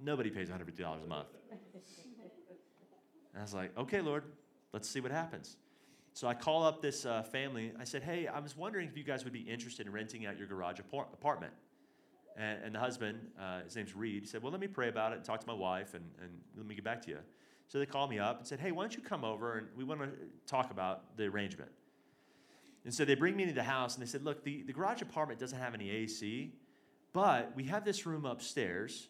nobody 0.00 0.30
pays 0.30 0.48
$150 0.48 1.04
a 1.04 1.08
month. 1.08 1.28
And 3.32 3.38
I 3.38 3.42
was 3.42 3.54
like, 3.54 3.76
okay, 3.76 4.00
Lord, 4.00 4.24
let's 4.72 4.88
see 4.88 5.00
what 5.00 5.10
happens. 5.10 5.56
So 6.16 6.26
I 6.26 6.32
call 6.32 6.64
up 6.64 6.80
this 6.80 7.04
uh, 7.04 7.24
family. 7.24 7.72
I 7.78 7.84
said, 7.84 8.02
Hey, 8.02 8.26
I 8.26 8.40
was 8.40 8.56
wondering 8.56 8.88
if 8.88 8.96
you 8.96 9.04
guys 9.04 9.24
would 9.24 9.34
be 9.34 9.40
interested 9.40 9.86
in 9.86 9.92
renting 9.92 10.24
out 10.24 10.38
your 10.38 10.46
garage 10.46 10.80
apart- 10.80 11.08
apartment. 11.12 11.52
And, 12.38 12.58
and 12.64 12.74
the 12.74 12.78
husband, 12.78 13.18
uh, 13.38 13.60
his 13.64 13.76
name's 13.76 13.94
Reed, 13.94 14.22
he 14.22 14.26
said, 14.26 14.42
Well, 14.42 14.50
let 14.50 14.62
me 14.62 14.66
pray 14.66 14.88
about 14.88 15.12
it 15.12 15.16
and 15.16 15.24
talk 15.26 15.40
to 15.40 15.46
my 15.46 15.52
wife 15.52 15.92
and, 15.92 16.04
and 16.22 16.30
let 16.56 16.64
me 16.64 16.74
get 16.74 16.84
back 16.84 17.02
to 17.02 17.10
you. 17.10 17.18
So 17.68 17.78
they 17.78 17.84
called 17.84 18.08
me 18.08 18.18
up 18.18 18.38
and 18.38 18.46
said, 18.46 18.60
Hey, 18.60 18.72
why 18.72 18.82
don't 18.82 18.96
you 18.96 19.02
come 19.02 19.24
over 19.24 19.58
and 19.58 19.66
we 19.76 19.84
want 19.84 20.00
to 20.00 20.08
talk 20.46 20.70
about 20.70 21.18
the 21.18 21.24
arrangement. 21.24 21.70
And 22.86 22.94
so 22.94 23.04
they 23.04 23.14
bring 23.14 23.36
me 23.36 23.42
into 23.42 23.54
the 23.54 23.62
house 23.62 23.94
and 23.94 24.02
they 24.02 24.08
said, 24.08 24.24
Look, 24.24 24.42
the, 24.42 24.62
the 24.62 24.72
garage 24.72 25.02
apartment 25.02 25.38
doesn't 25.38 25.58
have 25.58 25.74
any 25.74 25.90
AC, 25.90 26.54
but 27.12 27.52
we 27.54 27.64
have 27.64 27.84
this 27.84 28.06
room 28.06 28.24
upstairs 28.24 29.08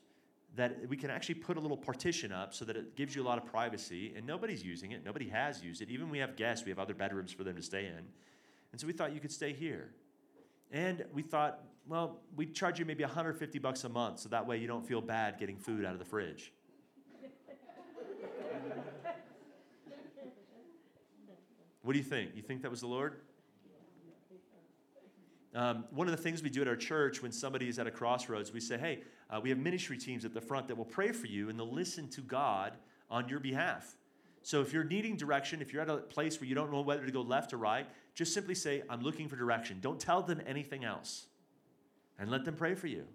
that 0.56 0.88
we 0.88 0.96
can 0.96 1.10
actually 1.10 1.36
put 1.36 1.56
a 1.56 1.60
little 1.60 1.76
partition 1.76 2.32
up 2.32 2.54
so 2.54 2.64
that 2.64 2.76
it 2.76 2.96
gives 2.96 3.14
you 3.14 3.22
a 3.22 3.26
lot 3.26 3.38
of 3.38 3.44
privacy 3.44 4.14
and 4.16 4.26
nobody's 4.26 4.64
using 4.64 4.92
it 4.92 5.04
nobody 5.04 5.28
has 5.28 5.62
used 5.62 5.82
it. 5.82 5.90
Even 5.90 6.10
we 6.10 6.18
have 6.18 6.34
guests 6.36 6.64
we 6.64 6.70
have 6.70 6.78
other 6.78 6.94
bedrooms 6.94 7.32
for 7.32 7.44
them 7.44 7.56
to 7.56 7.62
stay 7.62 7.86
in. 7.86 8.04
And 8.72 8.80
so 8.80 8.86
we 8.86 8.92
thought 8.92 9.12
you 9.14 9.20
could 9.20 9.32
stay 9.32 9.52
here. 9.52 9.90
And 10.72 11.04
we 11.12 11.22
thought 11.22 11.60
well 11.86 12.20
we'd 12.34 12.54
charge 12.54 12.78
you 12.78 12.84
maybe 12.84 13.04
150 13.04 13.58
bucks 13.58 13.84
a 13.84 13.88
month 13.88 14.20
so 14.20 14.28
that 14.30 14.46
way 14.46 14.56
you 14.56 14.66
don't 14.66 14.86
feel 14.86 15.00
bad 15.00 15.38
getting 15.38 15.58
food 15.58 15.84
out 15.84 15.92
of 15.92 15.98
the 15.98 16.04
fridge. 16.04 16.52
What 21.82 21.92
do 21.92 22.00
you 22.00 22.04
think? 22.04 22.32
You 22.34 22.42
think 22.42 22.62
that 22.62 22.70
was 22.70 22.80
the 22.80 22.88
lord 22.88 23.20
um, 25.56 25.84
one 25.90 26.06
of 26.06 26.14
the 26.14 26.22
things 26.22 26.42
we 26.42 26.50
do 26.50 26.60
at 26.60 26.68
our 26.68 26.76
church 26.76 27.22
when 27.22 27.32
somebody 27.32 27.66
is 27.66 27.78
at 27.78 27.86
a 27.86 27.90
crossroads, 27.90 28.52
we 28.52 28.60
say, 28.60 28.76
hey, 28.76 29.00
uh, 29.30 29.40
we 29.42 29.48
have 29.48 29.58
ministry 29.58 29.96
teams 29.96 30.26
at 30.26 30.34
the 30.34 30.40
front 30.40 30.68
that 30.68 30.76
will 30.76 30.84
pray 30.84 31.12
for 31.12 31.26
you 31.26 31.48
and 31.48 31.58
they'll 31.58 31.72
listen 31.72 32.08
to 32.10 32.20
God 32.20 32.76
on 33.10 33.26
your 33.28 33.40
behalf. 33.40 33.96
So 34.42 34.60
if 34.60 34.72
you're 34.72 34.84
needing 34.84 35.16
direction, 35.16 35.62
if 35.62 35.72
you're 35.72 35.80
at 35.80 35.88
a 35.88 35.96
place 35.96 36.38
where 36.40 36.46
you 36.46 36.54
don't 36.54 36.70
know 36.70 36.82
whether 36.82 37.06
to 37.06 37.10
go 37.10 37.22
left 37.22 37.54
or 37.54 37.56
right, 37.56 37.86
just 38.14 38.34
simply 38.34 38.54
say, 38.54 38.82
I'm 38.90 39.00
looking 39.00 39.28
for 39.28 39.36
direction. 39.36 39.78
Don't 39.80 39.98
tell 39.98 40.22
them 40.22 40.42
anything 40.46 40.84
else 40.84 41.26
and 42.18 42.30
let 42.30 42.44
them 42.44 42.54
pray 42.54 42.74
for 42.74 42.86
you. 42.86 43.06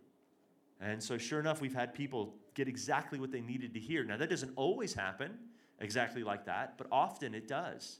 And 0.81 1.01
so, 1.01 1.19
sure 1.19 1.39
enough, 1.39 1.61
we've 1.61 1.75
had 1.75 1.93
people 1.93 2.33
get 2.55 2.67
exactly 2.67 3.19
what 3.19 3.31
they 3.31 3.41
needed 3.41 3.73
to 3.75 3.79
hear. 3.79 4.03
Now, 4.03 4.17
that 4.17 4.31
doesn't 4.31 4.51
always 4.55 4.95
happen 4.95 5.37
exactly 5.79 6.23
like 6.23 6.45
that, 6.45 6.77
but 6.77 6.87
often 6.91 7.35
it 7.35 7.47
does. 7.47 7.99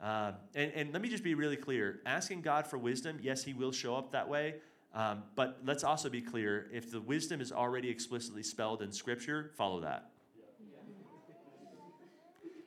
Uh, 0.00 0.32
and, 0.54 0.72
and 0.72 0.92
let 0.92 1.00
me 1.00 1.08
just 1.08 1.24
be 1.24 1.34
really 1.34 1.56
clear 1.56 2.00
asking 2.04 2.42
God 2.42 2.66
for 2.66 2.78
wisdom, 2.78 3.18
yes, 3.22 3.42
He 3.44 3.52
will 3.52 3.72
show 3.72 3.96
up 3.96 4.12
that 4.12 4.28
way. 4.28 4.56
Um, 4.94 5.24
but 5.34 5.58
let's 5.64 5.82
also 5.82 6.08
be 6.08 6.20
clear 6.20 6.68
if 6.72 6.90
the 6.90 7.00
wisdom 7.00 7.40
is 7.40 7.50
already 7.50 7.88
explicitly 7.90 8.42
spelled 8.42 8.80
in 8.80 8.92
Scripture, 8.92 9.50
follow 9.56 9.80
that. 9.80 10.10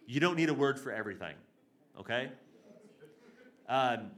You 0.06 0.20
don't 0.20 0.36
need 0.36 0.50
a 0.50 0.54
word 0.54 0.80
for 0.80 0.92
everything, 0.92 1.36
okay? 2.00 2.32
Um, 3.68 4.12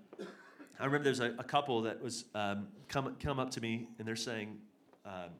I 0.80 0.86
remember 0.86 1.04
there's 1.04 1.20
a, 1.20 1.36
a 1.40 1.44
couple 1.44 1.82
that 1.82 2.02
was 2.02 2.26
um, 2.36 2.68
come, 2.88 3.16
come 3.20 3.40
up 3.40 3.52
to 3.52 3.62
me 3.62 3.88
and 3.98 4.08
they're 4.08 4.16
saying, 4.16 4.58
um, 5.06 5.32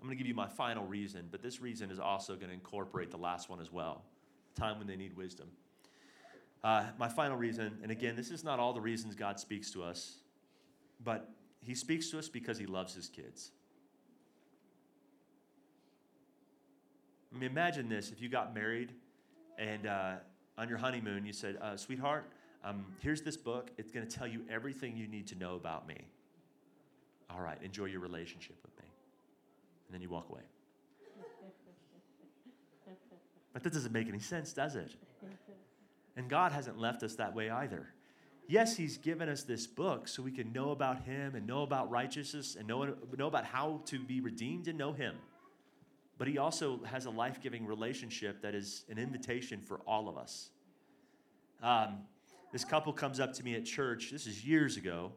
I'm 0.00 0.08
going 0.08 0.10
to 0.10 0.16
give 0.16 0.26
you 0.26 0.34
my 0.34 0.48
final 0.48 0.84
reason, 0.84 1.28
but 1.30 1.42
this 1.42 1.60
reason 1.60 1.90
is 1.90 1.98
also 2.00 2.34
going 2.34 2.48
to 2.48 2.54
incorporate 2.54 3.10
the 3.10 3.18
last 3.18 3.48
one 3.48 3.60
as 3.60 3.70
well 3.72 4.02
time 4.54 4.78
when 4.78 4.86
they 4.86 4.96
need 4.96 5.16
wisdom. 5.16 5.48
Uh, 6.64 6.84
my 6.98 7.08
final 7.08 7.36
reason, 7.36 7.78
and 7.82 7.90
again, 7.90 8.14
this 8.14 8.30
is 8.30 8.44
not 8.44 8.60
all 8.60 8.72
the 8.72 8.80
reasons 8.80 9.14
God 9.14 9.40
speaks 9.40 9.70
to 9.72 9.82
us, 9.82 10.18
but 11.02 11.28
He 11.60 11.74
speaks 11.74 12.10
to 12.10 12.18
us 12.18 12.28
because 12.28 12.58
He 12.58 12.66
loves 12.66 12.94
His 12.94 13.08
kids. 13.08 13.50
I 17.34 17.38
mean, 17.38 17.50
imagine 17.50 17.88
this 17.88 18.10
if 18.10 18.20
you 18.20 18.28
got 18.28 18.54
married 18.54 18.92
and 19.58 19.86
uh, 19.86 20.14
on 20.58 20.68
your 20.68 20.78
honeymoon 20.78 21.24
you 21.24 21.32
said, 21.32 21.58
uh, 21.60 21.76
Sweetheart, 21.76 22.30
um, 22.64 22.84
here's 23.00 23.22
this 23.22 23.36
book. 23.36 23.70
It's 23.78 23.90
going 23.90 24.06
to 24.06 24.16
tell 24.16 24.26
you 24.26 24.42
everything 24.50 24.96
you 24.96 25.08
need 25.08 25.26
to 25.28 25.34
know 25.34 25.56
about 25.56 25.88
me. 25.88 25.96
All 27.30 27.40
right, 27.40 27.58
enjoy 27.62 27.86
your 27.86 28.00
relationship 28.00 28.56
with 28.62 28.76
me. 28.78 28.84
And 29.86 29.94
then 29.94 30.02
you 30.02 30.10
walk 30.10 30.28
away. 30.30 30.42
But 33.52 33.62
that 33.64 33.72
doesn't 33.72 33.92
make 33.92 34.08
any 34.08 34.18
sense, 34.18 34.52
does 34.52 34.76
it? 34.76 34.92
And 36.16 36.28
God 36.28 36.52
hasn't 36.52 36.78
left 36.78 37.02
us 37.02 37.14
that 37.16 37.34
way 37.34 37.50
either. 37.50 37.94
Yes, 38.48 38.76
He's 38.76 38.98
given 38.98 39.28
us 39.28 39.44
this 39.44 39.66
book 39.66 40.08
so 40.08 40.22
we 40.22 40.32
can 40.32 40.52
know 40.52 40.70
about 40.70 41.04
Him 41.04 41.34
and 41.34 41.46
know 41.46 41.62
about 41.62 41.90
righteousness 41.90 42.56
and 42.58 42.66
know, 42.68 42.94
know 43.16 43.26
about 43.26 43.44
how 43.44 43.80
to 43.86 43.98
be 43.98 44.20
redeemed 44.20 44.68
and 44.68 44.76
know 44.76 44.92
Him. 44.92 45.14
But 46.18 46.28
He 46.28 46.38
also 46.38 46.80
has 46.84 47.06
a 47.06 47.10
life 47.10 47.40
giving 47.40 47.66
relationship 47.66 48.42
that 48.42 48.54
is 48.54 48.84
an 48.90 48.98
invitation 48.98 49.60
for 49.60 49.80
all 49.86 50.08
of 50.08 50.18
us. 50.18 50.50
Um, 51.62 52.00
this 52.52 52.64
couple 52.64 52.92
comes 52.92 53.20
up 53.20 53.32
to 53.34 53.44
me 53.44 53.54
at 53.54 53.64
church. 53.64 54.10
This 54.10 54.26
is 54.26 54.44
years 54.44 54.76
ago. 54.76 55.12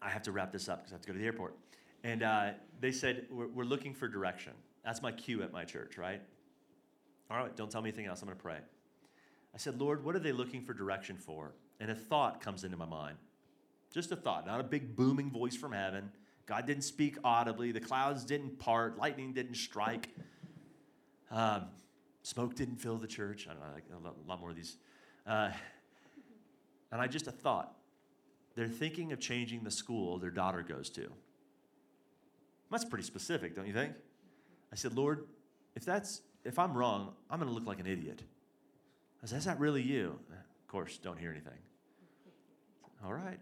I 0.00 0.10
have 0.10 0.22
to 0.22 0.32
wrap 0.32 0.52
this 0.52 0.68
up 0.68 0.80
because 0.80 0.92
I 0.92 0.94
have 0.96 1.02
to 1.02 1.06
go 1.08 1.12
to 1.14 1.18
the 1.18 1.24
airport. 1.24 1.56
And 2.04 2.22
uh, 2.22 2.50
they 2.80 2.92
said, 2.92 3.26
we're, 3.30 3.48
we're 3.48 3.64
looking 3.64 3.94
for 3.94 4.06
direction. 4.06 4.52
That's 4.84 5.00
my 5.00 5.10
cue 5.10 5.42
at 5.42 5.50
my 5.50 5.64
church, 5.64 5.96
right? 5.96 6.20
All 7.30 7.38
right, 7.38 7.54
don't 7.56 7.70
tell 7.70 7.82
me 7.82 7.88
anything 7.88 8.06
else. 8.06 8.22
I'm 8.22 8.28
going 8.28 8.36
to 8.36 8.42
pray. 8.42 8.58
I 9.54 9.58
said, 9.58 9.80
Lord, 9.80 10.04
what 10.04 10.14
are 10.16 10.20
they 10.20 10.32
looking 10.32 10.62
for 10.62 10.74
direction 10.74 11.16
for? 11.16 11.54
And 11.80 11.90
a 11.90 11.94
thought 11.94 12.40
comes 12.40 12.64
into 12.64 12.76
my 12.76 12.86
mind. 12.86 13.16
Just 13.92 14.10
a 14.12 14.16
thought, 14.16 14.46
not 14.46 14.60
a 14.60 14.64
big 14.64 14.96
booming 14.96 15.30
voice 15.30 15.56
from 15.56 15.72
heaven. 15.72 16.10
God 16.46 16.66
didn't 16.66 16.82
speak 16.82 17.16
audibly. 17.24 17.72
The 17.72 17.80
clouds 17.80 18.24
didn't 18.24 18.58
part. 18.58 18.98
Lightning 18.98 19.32
didn't 19.32 19.54
strike. 19.54 20.10
Um, 21.30 21.66
smoke 22.22 22.54
didn't 22.54 22.76
fill 22.76 22.98
the 22.98 23.06
church. 23.06 23.46
I 23.48 23.54
don't 23.54 24.04
know, 24.04 24.10
a 24.10 24.28
lot 24.28 24.40
more 24.40 24.50
of 24.50 24.56
these. 24.56 24.76
Uh, 25.26 25.50
and 26.92 27.00
I 27.00 27.06
just 27.06 27.26
a 27.26 27.32
thought. 27.32 27.74
They're 28.56 28.68
thinking 28.68 29.12
of 29.12 29.20
changing 29.20 29.64
the 29.64 29.70
school 29.70 30.18
their 30.18 30.30
daughter 30.30 30.62
goes 30.62 30.90
to. 30.90 31.08
That's 32.70 32.84
pretty 32.84 33.04
specific, 33.04 33.54
don't 33.54 33.66
you 33.66 33.72
think? 33.72 33.92
I 34.72 34.76
said, 34.76 34.94
Lord, 34.94 35.26
if 35.76 35.84
that's 35.84 36.22
if 36.44 36.58
I'm 36.58 36.74
wrong, 36.76 37.12
I'm 37.30 37.38
going 37.38 37.48
to 37.48 37.54
look 37.54 37.66
like 37.66 37.80
an 37.80 37.86
idiot. 37.86 38.22
I 39.22 39.26
said, 39.26 39.38
Is 39.38 39.44
that 39.46 39.58
really 39.58 39.82
you? 39.82 40.18
Of 40.30 40.68
course, 40.68 40.98
don't 40.98 41.18
hear 41.18 41.30
anything. 41.30 41.58
All 43.04 43.12
right. 43.12 43.38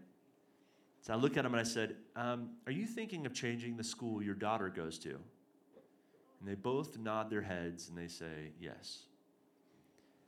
So 1.01 1.13
I 1.13 1.17
look 1.17 1.35
at 1.35 1.45
him 1.45 1.53
and 1.53 1.59
I 1.59 1.63
said, 1.63 1.95
um, 2.15 2.51
Are 2.65 2.71
you 2.71 2.85
thinking 2.85 3.25
of 3.25 3.33
changing 3.33 3.75
the 3.75 3.83
school 3.83 4.23
your 4.23 4.35
daughter 4.35 4.69
goes 4.69 4.97
to? 4.99 5.09
And 5.09 6.49
they 6.49 6.55
both 6.55 6.97
nod 6.97 7.29
their 7.29 7.41
heads 7.41 7.89
and 7.89 7.97
they 7.97 8.07
say, 8.07 8.51
Yes. 8.59 9.03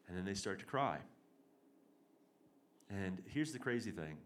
And 0.08 0.18
then 0.18 0.26
they 0.26 0.34
start 0.34 0.60
to 0.60 0.66
cry. 0.66 1.00
And 2.90 3.22
here's 3.26 3.52
the 3.52 3.60
crazy 3.60 3.92
thing 3.92 4.18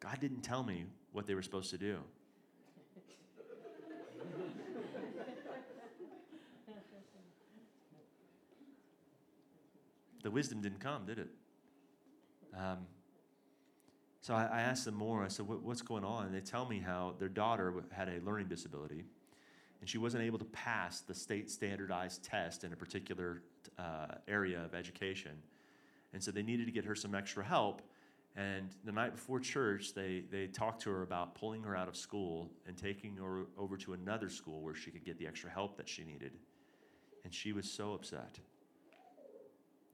God 0.00 0.18
didn't 0.20 0.42
tell 0.42 0.62
me 0.62 0.86
what 1.12 1.26
they 1.26 1.34
were 1.34 1.42
supposed 1.42 1.70
to 1.70 1.78
do. 1.78 1.98
The 10.22 10.30
wisdom 10.30 10.60
didn't 10.60 10.80
come, 10.80 11.06
did 11.06 11.18
it? 11.18 11.28
Um, 12.56 12.86
so 14.20 14.34
I, 14.34 14.44
I, 14.44 14.60
asked 14.62 14.84
them 14.84 14.94
more. 14.94 15.22
I 15.24 15.28
said, 15.28 15.46
what, 15.46 15.62
What's 15.62 15.82
going 15.82 16.04
on? 16.04 16.26
And 16.26 16.34
they 16.34 16.40
tell 16.40 16.66
me 16.66 16.80
how 16.80 17.14
their 17.18 17.28
daughter 17.28 17.72
had 17.92 18.08
a 18.08 18.20
learning 18.24 18.48
disability 18.48 19.04
and 19.80 19.88
she 19.88 19.98
wasn't 19.98 20.24
able 20.24 20.38
to 20.38 20.44
pass 20.46 21.00
the 21.00 21.14
state 21.14 21.50
standardized 21.50 22.24
test 22.24 22.64
in 22.64 22.72
a 22.72 22.76
particular 22.76 23.42
uh, 23.78 24.06
area 24.26 24.62
of 24.64 24.74
education. 24.74 25.32
And 26.12 26.22
so 26.22 26.30
they 26.30 26.42
needed 26.42 26.66
to 26.66 26.72
get 26.72 26.84
her 26.84 26.94
some 26.94 27.14
extra 27.14 27.44
help. 27.44 27.82
And 28.36 28.70
the 28.84 28.92
night 28.92 29.14
before 29.14 29.40
church, 29.40 29.94
they, 29.94 30.24
they 30.30 30.46
talked 30.46 30.82
to 30.82 30.90
her 30.90 31.02
about 31.02 31.34
pulling 31.34 31.62
her 31.62 31.76
out 31.76 31.88
of 31.88 31.96
school 31.96 32.50
and 32.66 32.76
taking 32.76 33.16
her 33.16 33.46
over 33.56 33.76
to 33.78 33.92
another 33.92 34.28
school 34.28 34.60
where 34.62 34.74
she 34.74 34.90
could 34.90 35.04
get 35.04 35.18
the 35.18 35.26
extra 35.26 35.50
help 35.50 35.76
that 35.76 35.88
she 35.88 36.04
needed. 36.04 36.32
And 37.24 37.32
she 37.32 37.52
was 37.52 37.70
so 37.70 37.94
upset. 37.94 38.38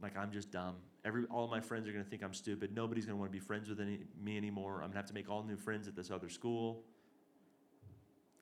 Like 0.02 0.16
I'm 0.16 0.30
just 0.30 0.50
dumb. 0.50 0.76
Every 1.04 1.24
all 1.26 1.48
my 1.48 1.60
friends 1.60 1.88
are 1.88 1.92
to 2.04 2.10
think 2.10 2.22
I'm 2.22 2.34
stupid. 2.34 2.74
Nobody's 2.74 3.06
to 3.16 3.20
want 3.20 3.30
to 3.30 3.38
be 3.38 3.44
friends 3.44 3.68
with 3.68 3.80
any, 3.80 4.00
me 4.22 4.36
anymore. 4.36 4.82
I'm 4.82 4.90
to 4.90 4.96
have 4.96 5.06
to 5.06 5.14
make 5.14 5.30
all 5.30 5.42
new 5.42 5.56
friends 5.56 5.88
at 5.88 5.96
this 5.96 6.10
other 6.10 6.28
school. 6.28 6.82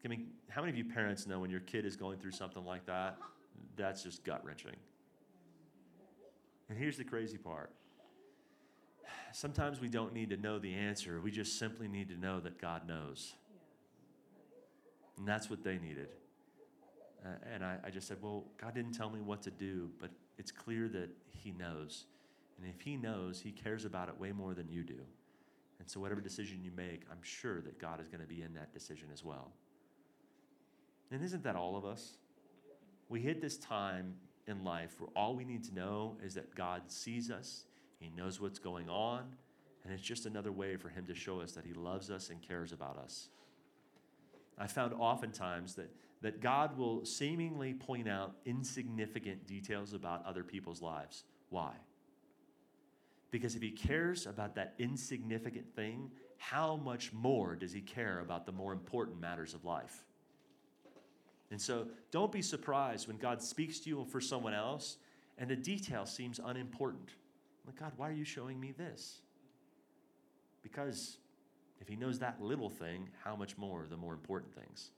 I 0.05 0.09
mean, 0.09 0.29
how 0.49 0.63
many 0.63 0.73
of 0.73 0.77
you 0.77 0.85
parents 0.85 1.27
know 1.27 1.39
when 1.39 1.51
your 1.51 1.61
kid 1.61 1.87
is 1.87 1.97
going 1.97 2.19
through 2.19 2.33
something 2.33 2.65
like 2.65 2.87
that? 2.87 3.19
That's 3.77 4.03
just 4.03 4.25
gut 4.25 4.45
wrenching. 4.45 4.75
And 6.69 6.79
here's 6.79 6.97
the 6.97 7.05
crazy 7.05 7.39
part. 7.39 7.71
Sometimes 9.33 9.81
we 9.81 9.89
don't 9.89 10.13
need 10.13 10.31
to 10.31 10.37
know 10.37 10.59
the 10.59 10.75
answer. 10.75 11.21
We 11.21 11.31
just 11.31 11.59
simply 11.59 11.89
need 11.89 12.09
to 12.09 12.17
know 12.17 12.41
that 12.41 12.61
God 12.61 12.87
knows. 12.87 13.35
And 15.19 15.27
that's 15.27 15.49
what 15.49 15.63
they 15.63 15.79
needed. 15.79 16.09
Uh, 17.25 17.29
and 17.55 17.65
I, 17.65 17.79
I 17.85 17.91
just 17.91 18.09
said, 18.09 18.19
Well, 18.21 18.45
God 18.61 18.75
didn't 18.75 18.93
tell 18.93 19.11
me 19.11 19.21
what 19.21 19.43
to 19.43 19.51
do, 19.51 19.91
but 20.01 20.11
it's 20.39 20.51
clear 20.51 20.89
that 20.89 21.11
He 21.43 21.53
knows. 21.53 22.05
And 22.59 22.69
if 22.69 22.81
He 22.81 22.97
knows, 22.97 23.41
He 23.41 23.53
cares 23.53 23.85
about 23.85 24.09
it 24.09 24.19
way 24.19 24.33
more 24.33 24.55
than 24.55 24.69
you 24.69 24.83
do. 24.83 25.01
And 25.79 25.91
so, 25.91 25.99
whatever 25.99 26.21
decision 26.21 26.61
you 26.63 26.71
make, 26.77 27.03
I'm 27.11 27.23
sure 27.23 27.61
that 27.63 27.79
God 27.81 28.01
is 28.01 28.09
going 28.09 28.21
to 28.21 28.27
be 28.27 28.43
in 28.43 28.55
that 28.55 28.73
decision 28.73 29.09
as 29.13 29.25
well. 29.25 29.53
And 31.11 31.23
isn't 31.23 31.43
that 31.43 31.57
all 31.57 31.77
of 31.77 31.85
us? 31.85 32.19
We 33.09 33.21
hit 33.21 33.41
this 33.41 33.59
time 33.59 34.15
in 34.47 34.65
life 34.65 34.95
where 34.99 35.11
all 35.15 35.35
we 35.35 35.45
need 35.45 35.65
to 35.65 35.75
know 35.75 36.17
is 36.25 36.35
that 36.35 36.55
God 36.55 36.83
sees 36.87 37.31
us, 37.31 37.65
He 37.99 38.11
knows 38.17 38.41
what's 38.41 38.59
going 38.59 38.89
on, 38.89 39.25
and 39.85 39.93
it's 39.93 40.03
just 40.03 40.27
another 40.27 40.53
way 40.53 40.77
for 40.77 40.89
Him 40.89 41.07
to 41.07 41.15
show 41.15 41.41
us 41.41 41.53
that 41.53 41.65
He 41.65 41.73
loves 41.73 42.11
us 42.11 42.31
and 42.31 42.41
cares 42.41 42.73
about 42.73 42.97
us. 42.97 43.29
I 44.59 44.67
found 44.67 44.95
oftentimes 44.95 45.75
that, 45.75 45.91
that 46.23 46.41
God 46.41 46.79
will 46.79 47.05
seemingly 47.05 47.75
point 47.75 48.09
out 48.09 48.37
insignificant 48.47 49.47
details 49.47 49.93
about 49.93 50.25
other 50.25 50.45
people's 50.45 50.81
lives. 50.81 51.25
Why? 51.51 51.73
Because 53.31 53.55
if 53.55 53.63
He 53.63 53.71
cares 53.71 54.27
about 54.27 54.55
that 54.55 54.75
insignificant 54.79 55.75
thing, 55.75 56.11
how 56.39 56.77
much 56.77 57.13
more 57.13 57.57
does 57.57 57.73
He 57.73 57.81
care 57.81 58.21
about 58.21 58.47
the 58.47 58.53
more 58.53 58.73
important 58.73 59.21
matters 59.21 59.53
of 59.53 59.65
life? 59.65 60.05
And 61.51 61.61
so 61.61 61.89
don't 62.11 62.33
be 62.33 62.41
surprised 62.41 63.09
when 63.09 63.19
God 63.19 63.43
speaks 63.43 63.81
to 63.81 63.91
you 63.91 64.07
for 64.11 64.21
someone 64.21 64.55
else 64.55 64.97
and 65.39 65.51
the 65.51 65.57
detail 65.57 66.07
seems 66.07 66.41
unimportant. 66.43 67.11
Like, 67.67 67.79
God, 67.79 67.93
why 67.97 68.09
are 68.09 68.15
you 68.15 68.25
showing 68.25 68.59
me 68.59 68.73
this? 68.73 69.21
Because 70.63 71.19
if 71.81 71.89
he 71.89 71.97
knows 71.97 72.21
that 72.21 72.41
little 72.41 72.71
thing, 72.71 73.09
how 73.25 73.37
much 73.37 73.59
more 73.59 73.87
the 73.91 73.97
more 73.97 74.15
important 74.15 74.55
things? 74.55 74.91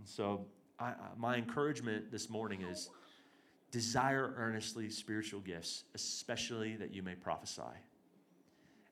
And 0.00 0.08
so, 0.08 0.46
I, 0.78 0.94
my 1.18 1.36
encouragement 1.36 2.10
this 2.10 2.30
morning 2.30 2.62
is 2.62 2.88
desire 3.70 4.32
earnestly 4.38 4.88
spiritual 4.88 5.40
gifts, 5.40 5.84
especially 5.94 6.74
that 6.76 6.94
you 6.94 7.02
may 7.02 7.14
prophesy. 7.14 7.60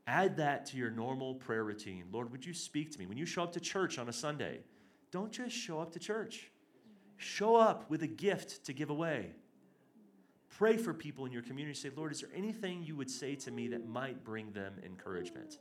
Add 0.06 0.36
that 0.36 0.66
to 0.66 0.76
your 0.76 0.90
normal 0.90 1.36
prayer 1.36 1.64
routine. 1.64 2.04
Lord, 2.12 2.30
would 2.30 2.44
you 2.44 2.52
speak 2.52 2.90
to 2.92 2.98
me? 2.98 3.06
When 3.06 3.16
you 3.16 3.24
show 3.24 3.42
up 3.42 3.54
to 3.54 3.60
church 3.60 3.98
on 3.98 4.10
a 4.10 4.12
Sunday, 4.12 4.60
don't 5.10 5.32
just 5.32 5.56
show 5.56 5.80
up 5.80 5.92
to 5.92 5.98
church. 5.98 6.50
Show 7.16 7.56
up 7.56 7.88
with 7.88 8.02
a 8.02 8.06
gift 8.06 8.66
to 8.66 8.74
give 8.74 8.90
away. 8.90 9.30
Pray 10.50 10.76
for 10.76 10.92
people 10.92 11.24
in 11.24 11.32
your 11.32 11.40
community. 11.42 11.74
Say, 11.74 11.90
Lord, 11.96 12.12
is 12.12 12.20
there 12.20 12.30
anything 12.36 12.82
you 12.84 12.96
would 12.96 13.10
say 13.10 13.34
to 13.36 13.50
me 13.50 13.68
that 13.68 13.88
might 13.88 14.24
bring 14.24 14.52
them 14.52 14.74
encouragement? 14.84 15.56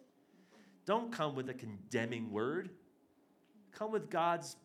Don't 0.86 1.10
come 1.10 1.36
with 1.36 1.50
a 1.50 1.54
condemning 1.54 2.34
word. 2.34 2.70
Come 3.72 3.93
with 3.93 4.10
God's 4.10 4.58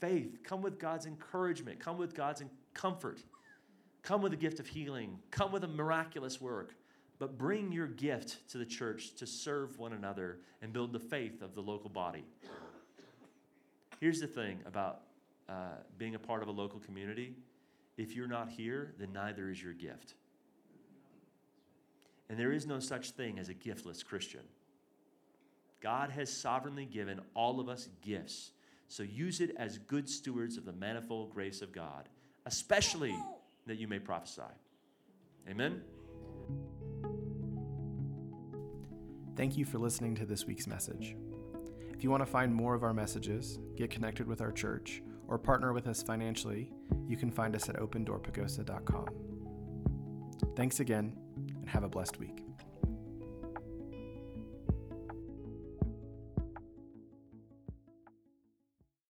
faith. 0.00 0.42
Come 0.44 0.62
with 0.62 0.78
God's 0.78 1.06
encouragement. 1.06 1.80
Come 1.80 1.98
with 1.98 2.14
God's 2.14 2.42
comfort. 2.74 3.20
Come 4.02 4.22
with 4.22 4.32
a 4.32 4.36
gift 4.36 4.60
of 4.60 4.66
healing. 4.66 5.18
Come 5.30 5.52
with 5.52 5.64
a 5.64 5.68
miraculous 5.68 6.40
work. 6.40 6.74
But 7.18 7.36
bring 7.36 7.72
your 7.72 7.88
gift 7.88 8.48
to 8.50 8.58
the 8.58 8.64
church 8.64 9.14
to 9.16 9.26
serve 9.26 9.78
one 9.78 9.92
another 9.92 10.38
and 10.62 10.72
build 10.72 10.92
the 10.92 11.00
faith 11.00 11.42
of 11.42 11.54
the 11.54 11.60
local 11.60 11.90
body. 11.90 12.24
Here's 14.00 14.20
the 14.20 14.28
thing 14.28 14.60
about 14.66 15.00
uh, 15.48 15.78
being 15.98 16.14
a 16.14 16.18
part 16.18 16.42
of 16.42 16.48
a 16.48 16.52
local 16.52 16.78
community 16.78 17.34
if 17.98 18.14
you're 18.14 18.28
not 18.28 18.48
here, 18.48 18.94
then 18.98 19.12
neither 19.12 19.50
is 19.50 19.60
your 19.60 19.72
gift. 19.72 20.14
And 22.30 22.38
there 22.38 22.52
is 22.52 22.64
no 22.64 22.78
such 22.78 23.10
thing 23.10 23.38
as 23.38 23.48
a 23.48 23.54
giftless 23.54 24.04
Christian. 24.04 24.42
God 25.80 26.10
has 26.10 26.32
sovereignly 26.32 26.86
given 26.86 27.20
all 27.34 27.58
of 27.58 27.68
us 27.68 27.88
gifts, 28.00 28.52
so 28.88 29.02
use 29.02 29.40
it 29.40 29.54
as 29.56 29.78
good 29.78 30.08
stewards 30.08 30.56
of 30.56 30.64
the 30.64 30.72
manifold 30.72 31.32
grace 31.32 31.62
of 31.62 31.72
God, 31.72 32.08
especially 32.46 33.16
that 33.66 33.78
you 33.78 33.86
may 33.86 33.98
prophesy. 33.98 34.42
Amen. 35.48 35.82
Thank 39.36 39.56
you 39.56 39.64
for 39.64 39.78
listening 39.78 40.14
to 40.16 40.26
this 40.26 40.46
week's 40.46 40.66
message. 40.66 41.14
If 41.92 42.02
you 42.02 42.10
want 42.10 42.22
to 42.24 42.30
find 42.30 42.52
more 42.54 42.74
of 42.74 42.82
our 42.82 42.94
messages, 42.94 43.58
get 43.76 43.90
connected 43.90 44.26
with 44.26 44.40
our 44.40 44.50
church, 44.52 45.02
or 45.28 45.38
partner 45.38 45.72
with 45.72 45.86
us 45.86 46.02
financially, 46.02 46.72
you 47.06 47.16
can 47.16 47.30
find 47.30 47.54
us 47.54 47.68
at 47.68 47.76
opendoorpagosa.com. 47.76 49.08
Thanks 50.56 50.80
again, 50.80 51.16
and 51.60 51.68
have 51.68 51.84
a 51.84 51.88
blessed 51.88 52.18
week. 52.18 52.47